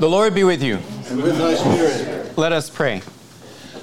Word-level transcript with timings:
The 0.00 0.08
Lord 0.08 0.34
be 0.34 0.42
with 0.42 0.62
you. 0.62 0.78
And 1.08 1.22
with 1.22 1.38
thy 1.38 1.54
spirit. 1.54 2.36
Let 2.36 2.52
us 2.52 2.68
pray. 2.68 3.02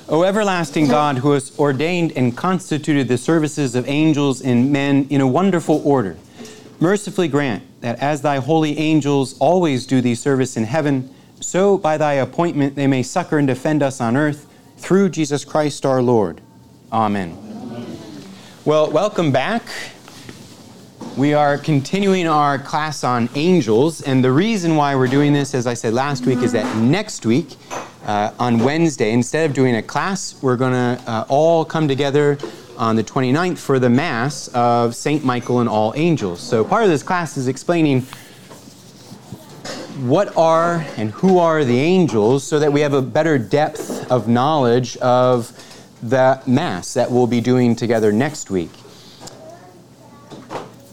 O 0.10 0.24
everlasting 0.24 0.90
God, 0.90 1.20
who 1.20 1.32
has 1.32 1.58
ordained 1.58 2.12
and 2.18 2.36
constituted 2.36 3.08
the 3.08 3.18
services 3.18 3.76
of 3.76 3.88
angels 3.88 4.42
and 4.42 4.72
men 4.72 5.08
in 5.10 5.22
a 5.22 5.28
wonderful 5.28 5.82
order, 5.86 6.18
mercifully 6.82 7.30
grant 7.30 7.64
that 7.80 7.98
as 8.00 8.22
thy 8.22 8.38
holy 8.38 8.78
angels 8.78 9.38
always 9.40 9.86
do 9.86 10.02
thee 10.02 10.16
service 10.16 10.58
in 10.58 10.66
heaven, 10.66 11.14
so 11.40 11.78
by 11.78 11.98
thy 11.98 12.14
appointment 12.14 12.76
they 12.76 12.88
may 12.88 13.04
succor 13.04 13.38
and 13.38 13.48
defend 13.48 13.82
us 13.82 14.02
on 14.02 14.18
earth 14.18 14.48
through 14.78 15.08
Jesus 15.10 15.46
Christ 15.46 15.86
our 15.86 16.02
Lord. 16.02 16.42
Amen. 16.92 17.38
Well, 18.66 18.92
welcome 18.92 19.32
back. 19.32 19.64
We 21.18 21.34
are 21.34 21.58
continuing 21.58 22.26
our 22.26 22.58
class 22.58 23.04
on 23.04 23.30
angels, 23.36 24.02
and 24.02 24.24
the 24.24 24.32
reason 24.32 24.78
why 24.78 24.96
we're 24.96 25.08
doing 25.08 25.34
this, 25.34 25.54
as 25.54 25.68
I 25.68 25.74
said 25.74 25.94
last 25.94 26.26
week, 26.26 26.40
is 26.40 26.54
that 26.54 26.78
next 26.78 27.26
week, 27.26 27.58
uh, 28.06 28.32
on 28.40 28.60
Wednesday, 28.60 29.12
instead 29.12 29.50
of 29.50 29.54
doing 29.54 29.76
a 29.76 29.84
class, 29.84 30.42
we're 30.42 30.56
going 30.56 30.72
to 30.72 31.04
uh, 31.06 31.26
all 31.28 31.66
come 31.66 31.90
together 31.90 32.38
on 32.78 32.96
the 32.96 33.04
29th 33.04 33.58
for 33.58 33.78
the 33.78 33.90
Mass 33.90 34.48
of 34.54 34.96
St. 34.96 35.26
Michael 35.26 35.60
and 35.60 35.68
all 35.68 35.92
angels. 35.98 36.40
So 36.40 36.64
part 36.64 36.84
of 36.84 36.90
this 36.90 37.04
class 37.04 37.36
is 37.36 37.50
explaining 37.50 38.04
what 40.08 40.36
are 40.38 40.86
and 40.96 41.12
who 41.12 41.40
are 41.40 41.66
the 41.66 41.78
angels 41.78 42.48
so 42.48 42.58
that 42.58 42.72
we 42.72 42.80
have 42.80 42.94
a 42.94 43.02
better 43.02 43.38
depth 43.38 44.10
of 44.10 44.30
knowledge 44.30 44.96
of 44.98 45.52
the 46.02 46.42
Mass 46.48 46.94
that 46.94 47.12
we'll 47.12 47.28
be 47.28 47.42
doing 47.42 47.76
together 47.76 48.14
next 48.14 48.50
week. 48.50 48.72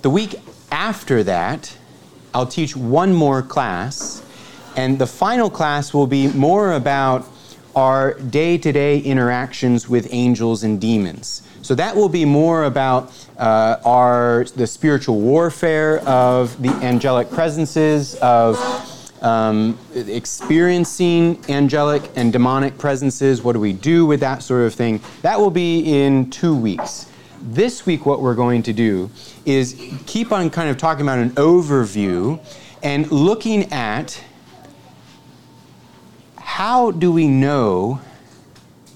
The 0.01 0.11
week 0.11 0.37
after 0.70 1.25
that, 1.25 1.77
I'll 2.33 2.47
teach 2.47 2.77
one 2.77 3.12
more 3.12 3.43
class, 3.43 4.23
and 4.77 4.97
the 4.97 5.09
final 5.09 5.51
class 5.51 5.93
will 5.93 6.07
be 6.07 6.29
more 6.29 6.74
about 6.74 7.27
our 7.74 8.15
day 8.15 8.59
to 8.59 8.71
day 8.71 9.01
interactions 9.01 9.88
with 9.88 10.07
angels 10.10 10.63
and 10.63 10.80
demons. 10.80 11.43
So 11.63 11.74
that 11.74 11.96
will 11.96 12.09
be 12.09 12.24
more 12.24 12.65
about 12.65 13.13
uh, 13.38 13.79
our 13.85 14.45
the 14.55 14.68
spiritual 14.68 15.21
warfare 15.21 15.99
of 16.07 16.62
the 16.62 16.71
angelic 16.85 17.29
presences 17.30 18.15
of 18.16 18.57
um, 19.21 19.77
experiencing 19.95 21.45
angelic 21.49 22.09
and 22.15 22.33
demonic 22.33 22.79
presences. 22.79 23.43
What 23.43 23.55
do 23.55 23.60
we 23.60 23.73
do 23.73 24.07
with 24.07 24.21
that 24.21 24.45
sort 24.45 24.62
of 24.62 24.74
thing? 24.74 25.01
That 25.23 25.40
will 25.40 25.51
be 25.51 25.80
in 26.05 26.30
two 26.30 26.55
weeks. 26.55 27.07
This 27.40 27.86
week, 27.86 28.04
what 28.04 28.20
we're 28.20 28.34
going 28.34 28.64
to 28.64 28.72
do 28.72 29.10
is 29.44 29.80
keep 30.06 30.32
on 30.32 30.50
kind 30.50 30.68
of 30.68 30.76
talking 30.76 31.02
about 31.02 31.18
an 31.18 31.30
overview 31.30 32.40
and 32.82 33.10
looking 33.12 33.72
at 33.72 34.22
how 36.36 36.90
do 36.90 37.12
we 37.12 37.28
know 37.28 38.00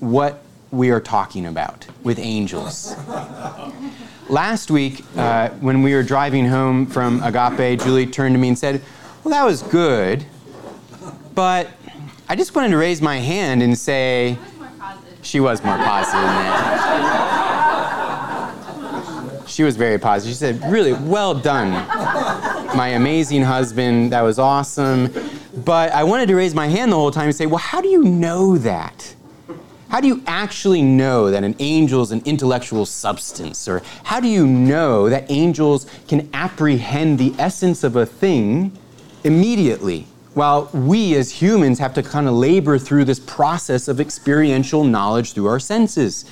what 0.00 0.42
we 0.72 0.90
are 0.90 1.00
talking 1.00 1.46
about 1.46 1.86
with 2.02 2.18
angels. 2.18 2.96
Last 4.28 4.70
week, 4.70 5.04
uh, 5.16 5.50
when 5.60 5.82
we 5.82 5.94
were 5.94 6.02
driving 6.02 6.46
home 6.46 6.86
from 6.86 7.22
Agape, 7.22 7.80
Julie 7.80 8.06
turned 8.06 8.34
to 8.34 8.40
me 8.40 8.48
and 8.48 8.58
said, 8.58 8.82
Well, 9.22 9.30
that 9.30 9.44
was 9.44 9.62
good, 9.62 10.26
but 11.34 11.70
I 12.28 12.34
just 12.34 12.54
wanted 12.56 12.70
to 12.70 12.76
raise 12.76 13.00
my 13.00 13.18
hand 13.18 13.62
and 13.62 13.78
say, 13.78 14.36
she 15.22 15.38
was 15.38 15.62
more 15.62 15.76
positive 15.76 16.20
than 16.20 16.28
that. 16.28 17.31
She 19.53 19.64
was 19.64 19.77
very 19.77 19.98
positive. 19.98 20.33
She 20.33 20.39
said, 20.39 20.72
Really, 20.72 20.95
well 20.95 21.34
done, 21.34 21.72
my 22.75 22.89
amazing 22.95 23.42
husband. 23.42 24.11
That 24.11 24.22
was 24.22 24.39
awesome. 24.39 25.12
But 25.55 25.92
I 25.92 26.05
wanted 26.05 26.28
to 26.28 26.36
raise 26.36 26.55
my 26.55 26.69
hand 26.69 26.91
the 26.91 26.97
whole 26.97 27.11
time 27.11 27.27
and 27.27 27.34
say, 27.34 27.44
Well, 27.44 27.59
how 27.59 27.83
do 27.83 27.89
you 27.89 28.03
know 28.03 28.56
that? 28.56 29.14
How 29.91 30.00
do 30.00 30.09
you 30.09 30.22
actually 30.27 30.81
know 30.81 31.31
that 31.31 31.44
an 31.44 31.55
angel 31.59 32.00
is 32.00 32.12
an 32.12 32.22
intellectual 32.25 32.87
substance? 32.87 33.69
Or 33.69 33.82
how 34.04 34.21
do 34.21 34.26
you 34.28 34.47
know 34.47 35.10
that 35.10 35.31
angels 35.31 35.87
can 36.09 36.31
apprehend 36.32 37.19
the 37.19 37.34
essence 37.38 37.84
of 37.84 37.94
a 37.94 38.06
thing 38.06 38.72
immediately? 39.22 40.06
While 40.32 40.71
we 40.72 41.15
as 41.15 41.31
humans 41.31 41.78
have 41.78 41.93
to 41.93 42.03
kind 42.03 42.26
of 42.26 42.32
labor 42.32 42.78
through 42.78 43.05
this 43.05 43.21
process 43.21 43.87
of 43.87 44.00
experiential 44.00 44.82
knowledge 44.82 45.34
through 45.34 45.49
our 45.49 45.60
senses. 45.60 46.25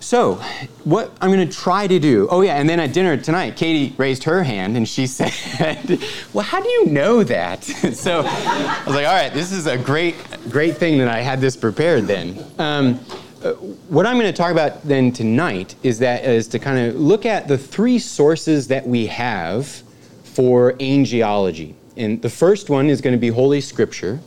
So, 0.00 0.36
what 0.84 1.12
I'm 1.20 1.30
going 1.30 1.46
to 1.46 1.54
try 1.54 1.86
to 1.86 1.98
do. 1.98 2.28
Oh, 2.30 2.40
yeah, 2.40 2.54
and 2.54 2.68
then 2.68 2.78
at 2.78 2.92
dinner 2.92 3.16
tonight, 3.16 3.56
Katie 3.56 3.94
raised 3.98 4.24
her 4.24 4.42
hand 4.44 4.76
and 4.76 4.88
she 4.88 5.06
said, 5.18 6.00
Well, 6.32 6.44
how 6.44 6.60
do 6.60 6.68
you 6.68 6.86
know 6.86 7.24
that? 7.24 7.64
so 7.94 8.22
I 8.24 8.82
was 8.86 8.94
like, 8.94 9.06
All 9.06 9.14
right, 9.14 9.32
this 9.32 9.52
is 9.52 9.66
a 9.66 9.76
great, 9.76 10.16
great 10.50 10.76
thing 10.76 10.98
that 10.98 11.08
I 11.08 11.20
had 11.20 11.40
this 11.40 11.56
prepared 11.56 12.06
then. 12.06 12.44
Um, 12.58 13.00
uh, 13.42 13.52
what 13.52 14.04
I'm 14.04 14.16
going 14.16 14.26
to 14.26 14.36
talk 14.36 14.50
about 14.50 14.82
then 14.82 15.12
tonight 15.12 15.76
is 15.82 16.00
that 16.00 16.24
is 16.24 16.48
to 16.48 16.58
kind 16.58 16.88
of 16.88 16.96
look 16.96 17.24
at 17.24 17.46
the 17.46 17.56
three 17.56 17.98
sources 17.98 18.66
that 18.68 18.86
we 18.86 19.06
have 19.06 19.82
for 20.24 20.72
angelology. 20.74 21.74
And 21.96 22.20
the 22.22 22.30
first 22.30 22.70
one 22.70 22.88
is 22.88 23.00
going 23.00 23.14
to 23.14 23.20
be 23.20 23.28
Holy 23.28 23.60
Scripture. 23.60 24.20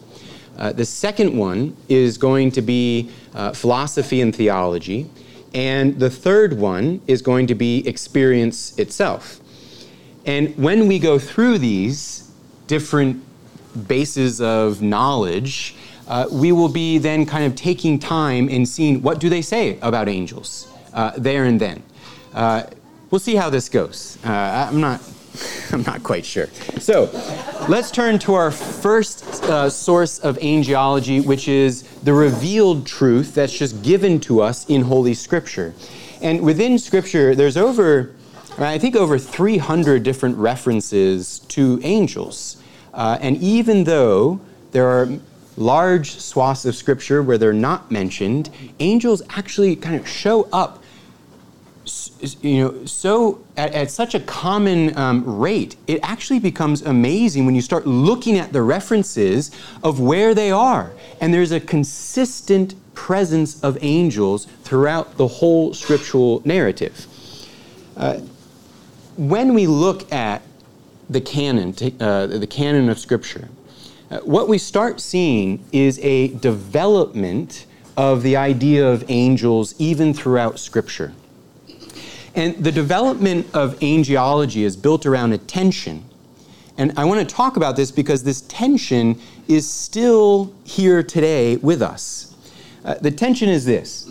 Uh, 0.58 0.72
the 0.72 0.86
second 0.86 1.36
one 1.38 1.76
is 1.90 2.18
going 2.18 2.52
to 2.52 2.62
be 2.62 3.10
uh, 3.34 3.52
philosophy 3.52 4.22
and 4.22 4.36
theology. 4.36 5.10
And 5.54 6.00
the 6.00 6.10
third 6.10 6.54
one 6.54 7.02
is 7.08 7.22
going 7.22 7.48
to 7.48 7.56
be 7.56 7.88
experience 7.88 8.78
itself. 8.78 9.40
And 10.26 10.56
when 10.58 10.88
we 10.88 11.00
go 11.00 11.20
through 11.20 11.58
these 11.58 12.32
different 12.68 13.24
bases 13.88 14.40
of 14.40 14.82
knowledge, 14.82 15.76
uh, 16.08 16.28
we 16.32 16.52
will 16.52 16.70
be 16.70 16.98
then 16.98 17.26
kind 17.26 17.46
of 17.46 17.56
taking 17.56 17.98
time 17.98 18.50
and 18.50 18.68
seeing 18.68 19.02
what 19.02 19.20
do 19.20 19.30
they 19.30 19.42
say 19.42 19.80
about 19.82 20.08
angels 20.08 20.72
uh, 20.94 21.12
there 21.18 21.46
and 21.46 21.60
then. 21.60 21.82
Uh, 22.34 22.64
we'll 23.10 23.20
see 23.20 23.36
how 23.36 23.50
this 23.50 23.70
goes. 23.70 24.18
Uh, 24.24 24.70
I'm 24.70 24.80
not. 24.80 25.02
I'm 25.72 25.84
not 25.84 26.04
quite 26.04 26.26
sure. 26.26 26.48
So, 26.80 27.10
let's 27.70 27.92
turn 27.92 28.20
to 28.20 28.34
our 28.34 28.52
first 28.52 29.44
uh, 29.44 29.70
source 29.70 30.20
of 30.20 30.38
angelology, 30.40 31.26
which 31.26 31.48
is 31.48 31.84
the 32.04 32.14
revealed 32.14 32.86
truth 32.86 33.34
that's 33.36 33.58
just 33.58 33.82
given 33.84 34.20
to 34.22 34.42
us 34.42 34.66
in 34.70 34.82
Holy 34.82 35.14
Scripture. 35.14 35.74
And 36.22 36.42
within 36.42 36.78
Scripture, 36.78 37.36
there's 37.36 37.58
over, 37.58 38.14
I 38.58 38.78
think, 38.78 38.96
over 38.96 39.18
300 39.18 40.04
different 40.04 40.38
references 40.38 41.40
to 41.50 41.80
angels. 41.84 42.62
Uh, 42.94 43.18
and 43.22 43.38
even 43.38 43.86
though 43.86 44.40
there 44.72 44.88
are 44.88 45.10
large 45.58 46.12
swaths 46.20 46.66
of 46.66 46.76
Scripture 46.76 47.24
where 47.24 47.38
they're 47.38 47.54
not 47.54 47.92
mentioned, 47.92 48.50
angels 48.80 49.22
actually 49.30 49.76
kind 49.76 49.96
of 49.96 50.08
show 50.08 50.48
up 50.52 50.81
you 52.42 52.64
know, 52.64 52.86
so 52.86 53.44
at, 53.58 53.74
at 53.74 53.92
such 53.92 54.16
a 54.16 54.20
common 54.20 54.98
um, 54.98 55.40
rate, 55.40 55.76
it 55.88 56.00
actually 56.04 56.40
becomes 56.40 56.82
amazing 56.82 57.46
when 57.46 57.56
you 57.56 57.62
start 57.62 57.88
looking 57.88 58.38
at 58.38 58.54
the 58.54 58.62
references 58.62 59.52
of 59.84 60.00
where 60.00 60.34
they 60.34 60.52
are. 60.52 60.92
And 61.20 61.34
there's 61.34 61.52
a 61.52 61.60
consistent 61.60 62.76
presence 62.94 63.62
of 63.64 63.78
angels 63.82 64.46
throughout 64.64 65.18
the 65.18 65.28
whole 65.28 65.74
scriptural 65.74 66.42
narrative. 66.46 67.08
Uh, 67.98 68.20
when 69.18 69.54
we 69.54 69.68
look 69.68 70.12
at 70.12 70.42
the 71.10 71.22
canon, 71.22 71.76
uh, 72.00 72.28
the 72.28 72.48
canon 72.48 72.90
of 72.90 72.98
Scripture, 72.98 73.50
uh, 74.10 74.20
what 74.20 74.48
we 74.48 74.58
start 74.58 75.02
seeing 75.02 75.64
is 75.72 76.00
a 76.00 76.30
development 76.30 77.66
of 77.98 78.24
the 78.24 78.38
idea 78.38 78.88
of 78.88 79.04
angels 79.10 79.76
even 79.78 80.14
throughout 80.14 80.60
Scripture. 80.60 81.14
And 82.34 82.56
the 82.64 82.72
development 82.72 83.48
of 83.54 83.78
angelology 83.80 84.64
is 84.64 84.78
built 84.78 85.06
around 85.06 85.34
a 85.34 85.38
tension. 85.38 86.06
And 86.78 86.94
I 86.98 87.04
want 87.06 87.28
to 87.28 87.36
talk 87.36 87.58
about 87.58 87.76
this 87.76 87.92
because 87.92 88.24
this 88.24 88.42
tension 88.42 89.20
is 89.48 89.70
still 89.70 90.54
here 90.64 91.04
today 91.04 91.58
with 91.58 91.82
us. 91.82 92.36
Uh, 92.84 92.96
the 92.96 93.12
tension 93.12 93.50
is 93.50 93.66
this 93.66 94.10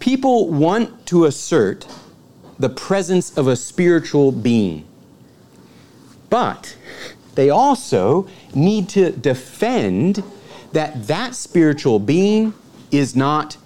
people 0.00 0.48
want 0.48 1.06
to 1.06 1.26
assert 1.26 1.86
the 2.58 2.68
presence 2.68 3.36
of 3.36 3.46
a 3.46 3.56
spiritual 3.56 4.32
being, 4.32 4.84
but 6.28 6.76
they 7.34 7.50
also 7.50 8.26
need 8.54 8.88
to 8.88 9.12
defend 9.12 10.22
that 10.72 11.06
that 11.06 11.34
spiritual 11.34 11.98
being 11.98 12.52
is 12.90 13.14
not 13.14 13.56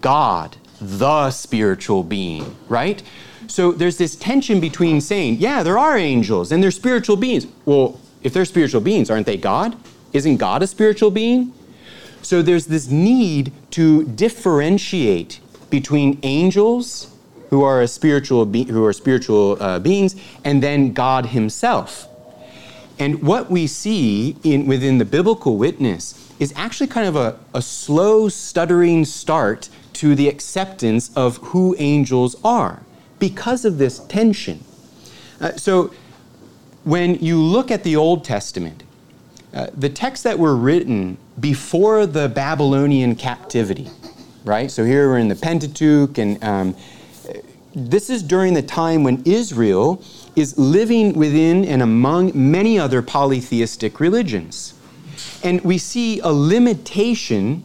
God 0.00 0.56
the 0.80 1.30
spiritual 1.30 2.02
being, 2.02 2.56
right? 2.68 3.02
So 3.46 3.72
there's 3.72 3.96
this 3.96 4.16
tension 4.16 4.60
between 4.60 5.00
saying, 5.00 5.36
yeah, 5.38 5.62
there 5.62 5.78
are 5.78 5.96
angels 5.96 6.52
and 6.52 6.62
they're 6.62 6.70
spiritual 6.70 7.16
beings. 7.16 7.46
Well, 7.64 8.00
if 8.22 8.32
they're 8.32 8.44
spiritual 8.44 8.80
beings, 8.80 9.10
aren't 9.10 9.26
they 9.26 9.36
God? 9.36 9.76
Isn't 10.12 10.38
God 10.38 10.62
a 10.62 10.66
spiritual 10.66 11.10
being? 11.10 11.52
So 12.22 12.42
there's 12.42 12.66
this 12.66 12.88
need 12.88 13.52
to 13.72 14.04
differentiate 14.04 15.40
between 15.70 16.18
angels 16.22 17.14
who 17.50 17.62
are 17.62 17.80
a 17.82 17.88
spiritual 17.88 18.44
be- 18.44 18.64
who 18.64 18.84
are 18.84 18.92
spiritual 18.92 19.62
uh, 19.62 19.78
beings 19.78 20.16
and 20.44 20.62
then 20.62 20.92
God 20.92 21.26
himself. 21.26 22.08
And 22.98 23.22
what 23.22 23.50
we 23.50 23.66
see 23.66 24.36
in, 24.42 24.66
within 24.66 24.98
the 24.98 25.04
biblical 25.04 25.56
witness 25.56 26.25
is 26.38 26.52
actually 26.56 26.86
kind 26.86 27.06
of 27.06 27.16
a, 27.16 27.38
a 27.54 27.62
slow, 27.62 28.28
stuttering 28.28 29.04
start 29.04 29.68
to 29.94 30.14
the 30.14 30.28
acceptance 30.28 31.10
of 31.16 31.38
who 31.38 31.74
angels 31.78 32.36
are 32.44 32.82
because 33.18 33.64
of 33.64 33.78
this 33.78 33.98
tension. 34.00 34.62
Uh, 35.40 35.52
so, 35.52 35.92
when 36.84 37.16
you 37.16 37.42
look 37.42 37.70
at 37.70 37.82
the 37.82 37.96
Old 37.96 38.24
Testament, 38.24 38.84
uh, 39.52 39.68
the 39.74 39.88
texts 39.88 40.22
that 40.22 40.38
were 40.38 40.54
written 40.54 41.16
before 41.40 42.06
the 42.06 42.28
Babylonian 42.28 43.14
captivity, 43.14 43.88
right? 44.44 44.70
So 44.70 44.84
here 44.84 45.08
we're 45.08 45.18
in 45.18 45.28
the 45.28 45.34
Pentateuch, 45.34 46.18
and 46.18 46.42
um, 46.44 46.76
this 47.74 48.08
is 48.08 48.22
during 48.22 48.54
the 48.54 48.62
time 48.62 49.02
when 49.02 49.22
Israel 49.24 50.02
is 50.36 50.58
living 50.58 51.14
within 51.14 51.64
and 51.64 51.82
among 51.82 52.32
many 52.34 52.78
other 52.78 53.02
polytheistic 53.02 53.98
religions. 53.98 54.74
And 55.46 55.60
we 55.60 55.78
see 55.78 56.18
a 56.18 56.32
limitation 56.32 57.62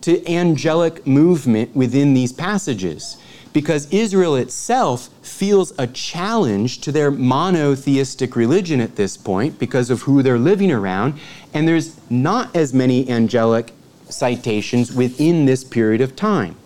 to 0.00 0.26
angelic 0.28 1.06
movement 1.06 1.76
within 1.76 2.12
these 2.12 2.32
passages 2.32 3.18
because 3.52 3.88
Israel 3.92 4.34
itself 4.34 5.08
feels 5.22 5.72
a 5.78 5.86
challenge 5.86 6.80
to 6.80 6.90
their 6.90 7.12
monotheistic 7.12 8.34
religion 8.34 8.80
at 8.80 8.96
this 8.96 9.16
point 9.16 9.60
because 9.60 9.90
of 9.90 10.02
who 10.02 10.24
they're 10.24 10.40
living 10.40 10.72
around, 10.72 11.20
and 11.54 11.68
there's 11.68 12.00
not 12.10 12.54
as 12.56 12.74
many 12.74 13.08
angelic 13.08 13.74
citations 14.08 14.92
within 14.92 15.46
this 15.46 15.62
period 15.62 16.00
of 16.00 16.16
time. 16.16 16.56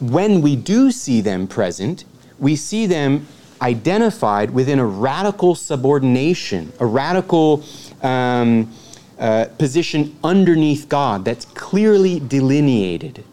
When 0.00 0.40
we 0.40 0.56
do 0.56 0.90
see 0.90 1.20
them 1.20 1.46
present, 1.46 2.06
we 2.38 2.56
see 2.56 2.86
them 2.86 3.26
identified 3.60 4.50
within 4.50 4.78
a 4.78 4.86
radical 4.86 5.54
subordination, 5.54 6.72
a 6.80 6.86
radical 6.86 7.64
um, 8.02 8.72
uh, 9.18 9.46
position 9.58 10.16
underneath 10.22 10.88
God 10.88 11.24
that's 11.24 11.44
clearly 11.46 12.20
delineated. 12.20 13.24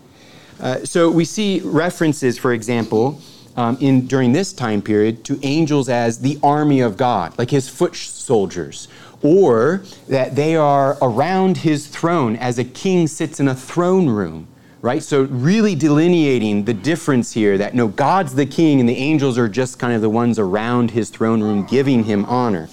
Uh, 0.59 0.85
so 0.85 1.11
we 1.11 1.25
see 1.25 1.59
references, 1.59 2.37
for 2.37 2.53
example, 2.53 3.19
um, 3.57 3.77
in 3.81 4.07
during 4.07 4.31
this 4.31 4.53
time 4.53 4.81
period 4.81 5.23
to 5.25 5.39
angels 5.43 5.89
as 5.89 6.19
the 6.19 6.39
army 6.41 6.79
of 6.79 6.97
God, 6.97 7.37
like 7.37 7.51
his 7.51 7.67
foot 7.67 7.95
soldiers, 7.95 8.87
or 9.21 9.83
that 10.07 10.35
they 10.35 10.55
are 10.55 10.97
around 11.01 11.57
his 11.57 11.87
throne 11.87 12.35
as 12.37 12.57
a 12.57 12.63
king 12.63 13.07
sits 13.07 13.39
in 13.39 13.47
a 13.47 13.55
throne 13.55 14.09
room 14.09 14.47
right? 14.83 15.01
So, 15.01 15.23
really 15.23 15.73
delineating 15.73 16.65
the 16.65 16.73
difference 16.73 17.31
here 17.31 17.57
that 17.57 17.73
no, 17.73 17.87
God's 17.87 18.35
the 18.35 18.45
king 18.45 18.79
and 18.79 18.87
the 18.87 18.97
angels 18.97 19.37
are 19.37 19.47
just 19.47 19.79
kind 19.79 19.93
of 19.93 20.01
the 20.01 20.09
ones 20.09 20.37
around 20.37 20.91
his 20.91 21.09
throne 21.09 21.41
room 21.41 21.65
giving 21.65 22.03
him 22.03 22.25
honor. 22.25 22.67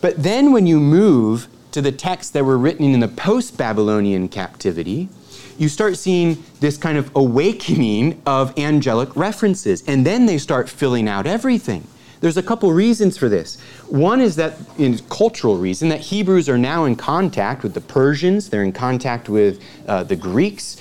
But 0.00 0.22
then, 0.22 0.52
when 0.52 0.66
you 0.66 0.78
move 0.78 1.48
to 1.72 1.80
the 1.80 1.90
texts 1.90 2.30
that 2.32 2.44
were 2.44 2.58
written 2.58 2.92
in 2.92 3.00
the 3.00 3.08
post 3.08 3.56
Babylonian 3.56 4.28
captivity, 4.28 5.08
you 5.56 5.68
start 5.68 5.96
seeing 5.96 6.42
this 6.60 6.76
kind 6.76 6.98
of 6.98 7.10
awakening 7.16 8.20
of 8.26 8.56
angelic 8.58 9.16
references. 9.16 9.82
And 9.86 10.04
then 10.04 10.26
they 10.26 10.36
start 10.36 10.68
filling 10.68 11.08
out 11.08 11.26
everything. 11.26 11.86
There's 12.22 12.36
a 12.36 12.42
couple 12.42 12.72
reasons 12.72 13.18
for 13.18 13.28
this. 13.28 13.60
One 13.88 14.20
is 14.20 14.36
that, 14.36 14.54
in 14.78 14.96
cultural 15.10 15.58
reason, 15.58 15.88
that 15.88 16.00
Hebrews 16.00 16.48
are 16.48 16.56
now 16.56 16.84
in 16.84 16.94
contact 16.94 17.64
with 17.64 17.74
the 17.74 17.80
Persians, 17.80 18.48
they're 18.48 18.62
in 18.62 18.72
contact 18.72 19.28
with 19.28 19.60
uh, 19.88 20.04
the 20.04 20.14
Greeks. 20.14 20.76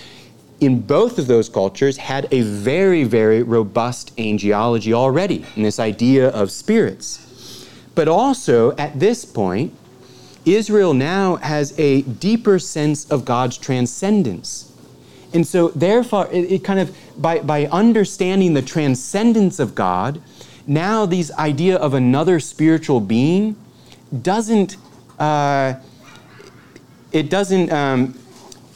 In 0.59 0.79
both 0.79 1.17
of 1.17 1.25
those 1.25 1.49
cultures, 1.49 1.97
had 1.97 2.27
a 2.31 2.41
very, 2.41 3.03
very 3.03 3.41
robust 3.41 4.15
angelology 4.17 4.93
already, 4.93 5.43
in 5.55 5.63
this 5.63 5.79
idea 5.79 6.29
of 6.29 6.51
spirits. 6.51 7.67
But 7.95 8.07
also, 8.07 8.75
at 8.77 8.99
this 8.99 9.25
point, 9.25 9.73
Israel 10.45 10.93
now 10.93 11.37
has 11.37 11.73
a 11.79 12.03
deeper 12.03 12.59
sense 12.59 13.09
of 13.09 13.25
God's 13.25 13.57
transcendence. 13.57 14.71
And 15.33 15.47
so, 15.47 15.69
therefore, 15.69 16.27
it, 16.31 16.51
it, 16.51 16.63
kind 16.63 16.79
of, 16.79 16.95
by, 17.17 17.39
by 17.39 17.65
understanding 17.65 18.53
the 18.53 18.61
transcendence 18.61 19.59
of 19.59 19.73
God, 19.73 20.21
now 20.67 21.05
this 21.05 21.31
idea 21.33 21.77
of 21.77 21.93
another 21.93 22.39
spiritual 22.39 22.99
being 22.99 23.55
doesn't 24.21 24.77
uh, 25.19 25.75
it 27.11 27.29
doesn't 27.29 27.71
um, 27.71 28.17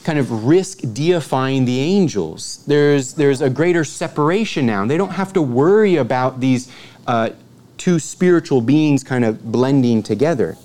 kind 0.04 0.18
of 0.18 0.44
risk 0.44 0.80
deifying 0.92 1.64
the 1.64 1.80
angels. 1.80 2.64
There's 2.66 3.14
there's 3.14 3.40
a 3.40 3.50
greater 3.50 3.84
separation 3.84 4.66
now. 4.66 4.86
They 4.86 4.96
don't 4.96 5.10
have 5.10 5.32
to 5.34 5.42
worry 5.42 5.96
about 5.96 6.40
these 6.40 6.70
uh, 7.06 7.30
two 7.76 7.98
spiritual 7.98 8.60
beings 8.60 9.02
kind 9.02 9.24
of 9.24 9.50
blending 9.50 10.02
together. 10.02 10.56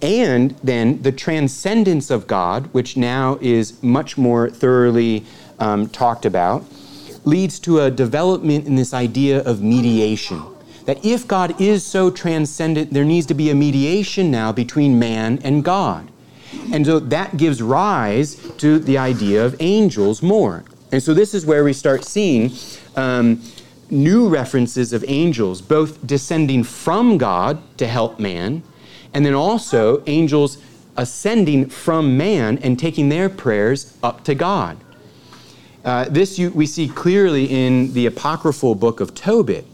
And 0.00 0.50
then 0.64 1.02
the 1.02 1.12
transcendence 1.12 2.10
of 2.10 2.26
God, 2.26 2.66
which 2.74 2.96
now 2.96 3.38
is 3.40 3.80
much 3.82 4.18
more 4.18 4.50
thoroughly 4.50 5.24
um, 5.60 5.88
talked 5.88 6.26
about 6.26 6.64
leads 7.24 7.58
to 7.60 7.80
a 7.80 7.90
development 7.90 8.66
in 8.66 8.76
this 8.76 8.92
idea 8.92 9.42
of 9.42 9.62
mediation. 9.62 10.42
That 10.86 11.04
if 11.04 11.28
God 11.28 11.60
is 11.60 11.84
so 11.86 12.10
transcendent, 12.10 12.92
there 12.92 13.04
needs 13.04 13.26
to 13.26 13.34
be 13.34 13.50
a 13.50 13.54
mediation 13.54 14.30
now 14.30 14.50
between 14.52 14.98
man 14.98 15.38
and 15.44 15.64
God. 15.64 16.08
And 16.72 16.84
so 16.84 16.98
that 16.98 17.36
gives 17.36 17.62
rise 17.62 18.34
to 18.58 18.78
the 18.78 18.98
idea 18.98 19.44
of 19.44 19.56
angels 19.60 20.22
more. 20.22 20.64
And 20.90 21.02
so 21.02 21.14
this 21.14 21.34
is 21.34 21.46
where 21.46 21.64
we 21.64 21.72
start 21.72 22.04
seeing 22.04 22.52
um, 22.96 23.42
new 23.90 24.28
references 24.28 24.92
of 24.92 25.04
angels, 25.06 25.62
both 25.62 26.04
descending 26.06 26.64
from 26.64 27.18
God 27.18 27.62
to 27.78 27.86
help 27.86 28.18
man, 28.18 28.62
and 29.14 29.24
then 29.24 29.34
also 29.34 30.02
angels 30.06 30.58
ascending 30.96 31.68
from 31.68 32.16
man 32.16 32.58
and 32.58 32.78
taking 32.78 33.08
their 33.08 33.28
prayers 33.28 33.96
up 34.02 34.24
to 34.24 34.34
God. 34.34 34.76
Uh, 35.84 36.04
this 36.08 36.38
you, 36.38 36.50
we 36.50 36.64
see 36.66 36.88
clearly 36.88 37.46
in 37.46 37.92
the 37.92 38.06
apocryphal 38.06 38.74
book 38.74 39.00
of 39.00 39.14
Tobit, 39.14 39.64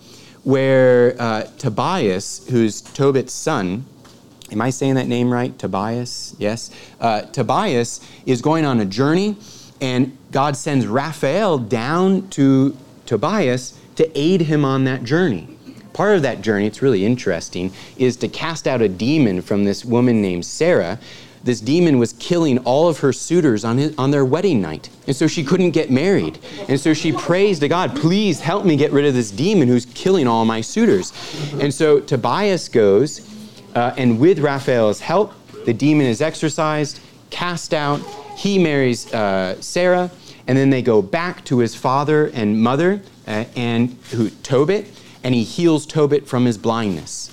where 0.42 1.14
uh, 1.18 1.42
Tobias, 1.58 2.46
who's 2.48 2.80
Tobit's 2.80 3.32
son, 3.32 3.84
am 4.50 4.62
I 4.62 4.70
saying 4.70 4.94
that 4.94 5.06
name 5.06 5.30
right? 5.30 5.56
Tobias? 5.58 6.34
Yes. 6.38 6.70
Uh, 6.98 7.22
Tobias 7.22 8.00
is 8.24 8.40
going 8.40 8.64
on 8.64 8.80
a 8.80 8.86
journey, 8.86 9.36
and 9.82 10.16
God 10.32 10.56
sends 10.56 10.86
Raphael 10.86 11.58
down 11.58 12.28
to 12.30 12.74
Tobias 13.04 13.78
to 13.96 14.18
aid 14.18 14.42
him 14.42 14.64
on 14.64 14.84
that 14.84 15.04
journey. 15.04 15.48
Part 15.92 16.16
of 16.16 16.22
that 16.22 16.40
journey, 16.40 16.66
it's 16.66 16.80
really 16.80 17.04
interesting, 17.04 17.70
is 17.98 18.16
to 18.18 18.28
cast 18.28 18.66
out 18.66 18.80
a 18.80 18.88
demon 18.88 19.42
from 19.42 19.64
this 19.64 19.84
woman 19.84 20.22
named 20.22 20.46
Sarah 20.46 20.98
this 21.44 21.60
demon 21.60 21.98
was 21.98 22.12
killing 22.14 22.58
all 22.60 22.88
of 22.88 22.98
her 23.00 23.12
suitors 23.12 23.64
on, 23.64 23.78
his, 23.78 23.96
on 23.98 24.10
their 24.10 24.24
wedding 24.24 24.60
night. 24.60 24.90
And 25.06 25.14
so 25.14 25.26
she 25.26 25.44
couldn't 25.44 25.70
get 25.70 25.90
married. 25.90 26.38
And 26.68 26.78
so 26.78 26.94
she 26.94 27.12
prays 27.12 27.58
to 27.60 27.68
God, 27.68 27.96
please 27.96 28.40
help 28.40 28.64
me 28.64 28.76
get 28.76 28.92
rid 28.92 29.04
of 29.04 29.14
this 29.14 29.30
demon 29.30 29.68
who's 29.68 29.86
killing 29.86 30.26
all 30.26 30.44
my 30.44 30.60
suitors. 30.60 31.12
And 31.60 31.72
so 31.72 32.00
Tobias 32.00 32.68
goes, 32.68 33.26
uh, 33.74 33.94
and 33.96 34.18
with 34.18 34.40
Raphael's 34.40 35.00
help, 35.00 35.32
the 35.64 35.72
demon 35.72 36.06
is 36.06 36.20
exorcised, 36.20 37.00
cast 37.30 37.74
out. 37.74 38.00
He 38.36 38.58
marries 38.58 39.12
uh, 39.12 39.60
Sarah, 39.60 40.10
and 40.46 40.56
then 40.56 40.70
they 40.70 40.82
go 40.82 41.02
back 41.02 41.44
to 41.46 41.58
his 41.58 41.74
father 41.74 42.26
and 42.28 42.60
mother, 42.60 43.02
uh, 43.26 43.44
and 43.54 43.96
who, 44.10 44.30
Tobit, 44.30 44.86
and 45.22 45.34
he 45.34 45.44
heals 45.44 45.84
Tobit 45.84 46.26
from 46.26 46.44
his 46.44 46.56
blindness. 46.56 47.30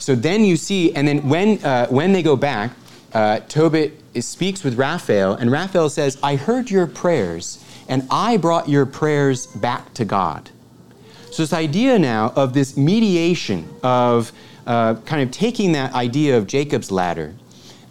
So 0.00 0.14
then 0.14 0.44
you 0.44 0.56
see, 0.56 0.92
and 0.94 1.06
then 1.06 1.28
when, 1.28 1.62
uh, 1.62 1.86
when 1.88 2.12
they 2.12 2.22
go 2.22 2.34
back, 2.34 2.72
uh, 3.12 3.40
Tobit 3.48 4.00
speaks 4.20 4.64
with 4.64 4.76
Raphael, 4.78 5.34
and 5.34 5.52
Raphael 5.52 5.90
says, 5.90 6.18
I 6.22 6.36
heard 6.36 6.70
your 6.70 6.86
prayers, 6.86 7.62
and 7.86 8.06
I 8.10 8.38
brought 8.38 8.68
your 8.68 8.86
prayers 8.86 9.46
back 9.46 9.92
to 9.94 10.04
God. 10.06 10.50
So, 11.30 11.42
this 11.42 11.52
idea 11.52 11.98
now 11.98 12.32
of 12.34 12.54
this 12.54 12.76
mediation, 12.76 13.68
of 13.82 14.32
uh, 14.66 14.94
kind 15.04 15.22
of 15.22 15.30
taking 15.30 15.72
that 15.72 15.92
idea 15.94 16.36
of 16.36 16.46
Jacob's 16.46 16.90
ladder 16.90 17.34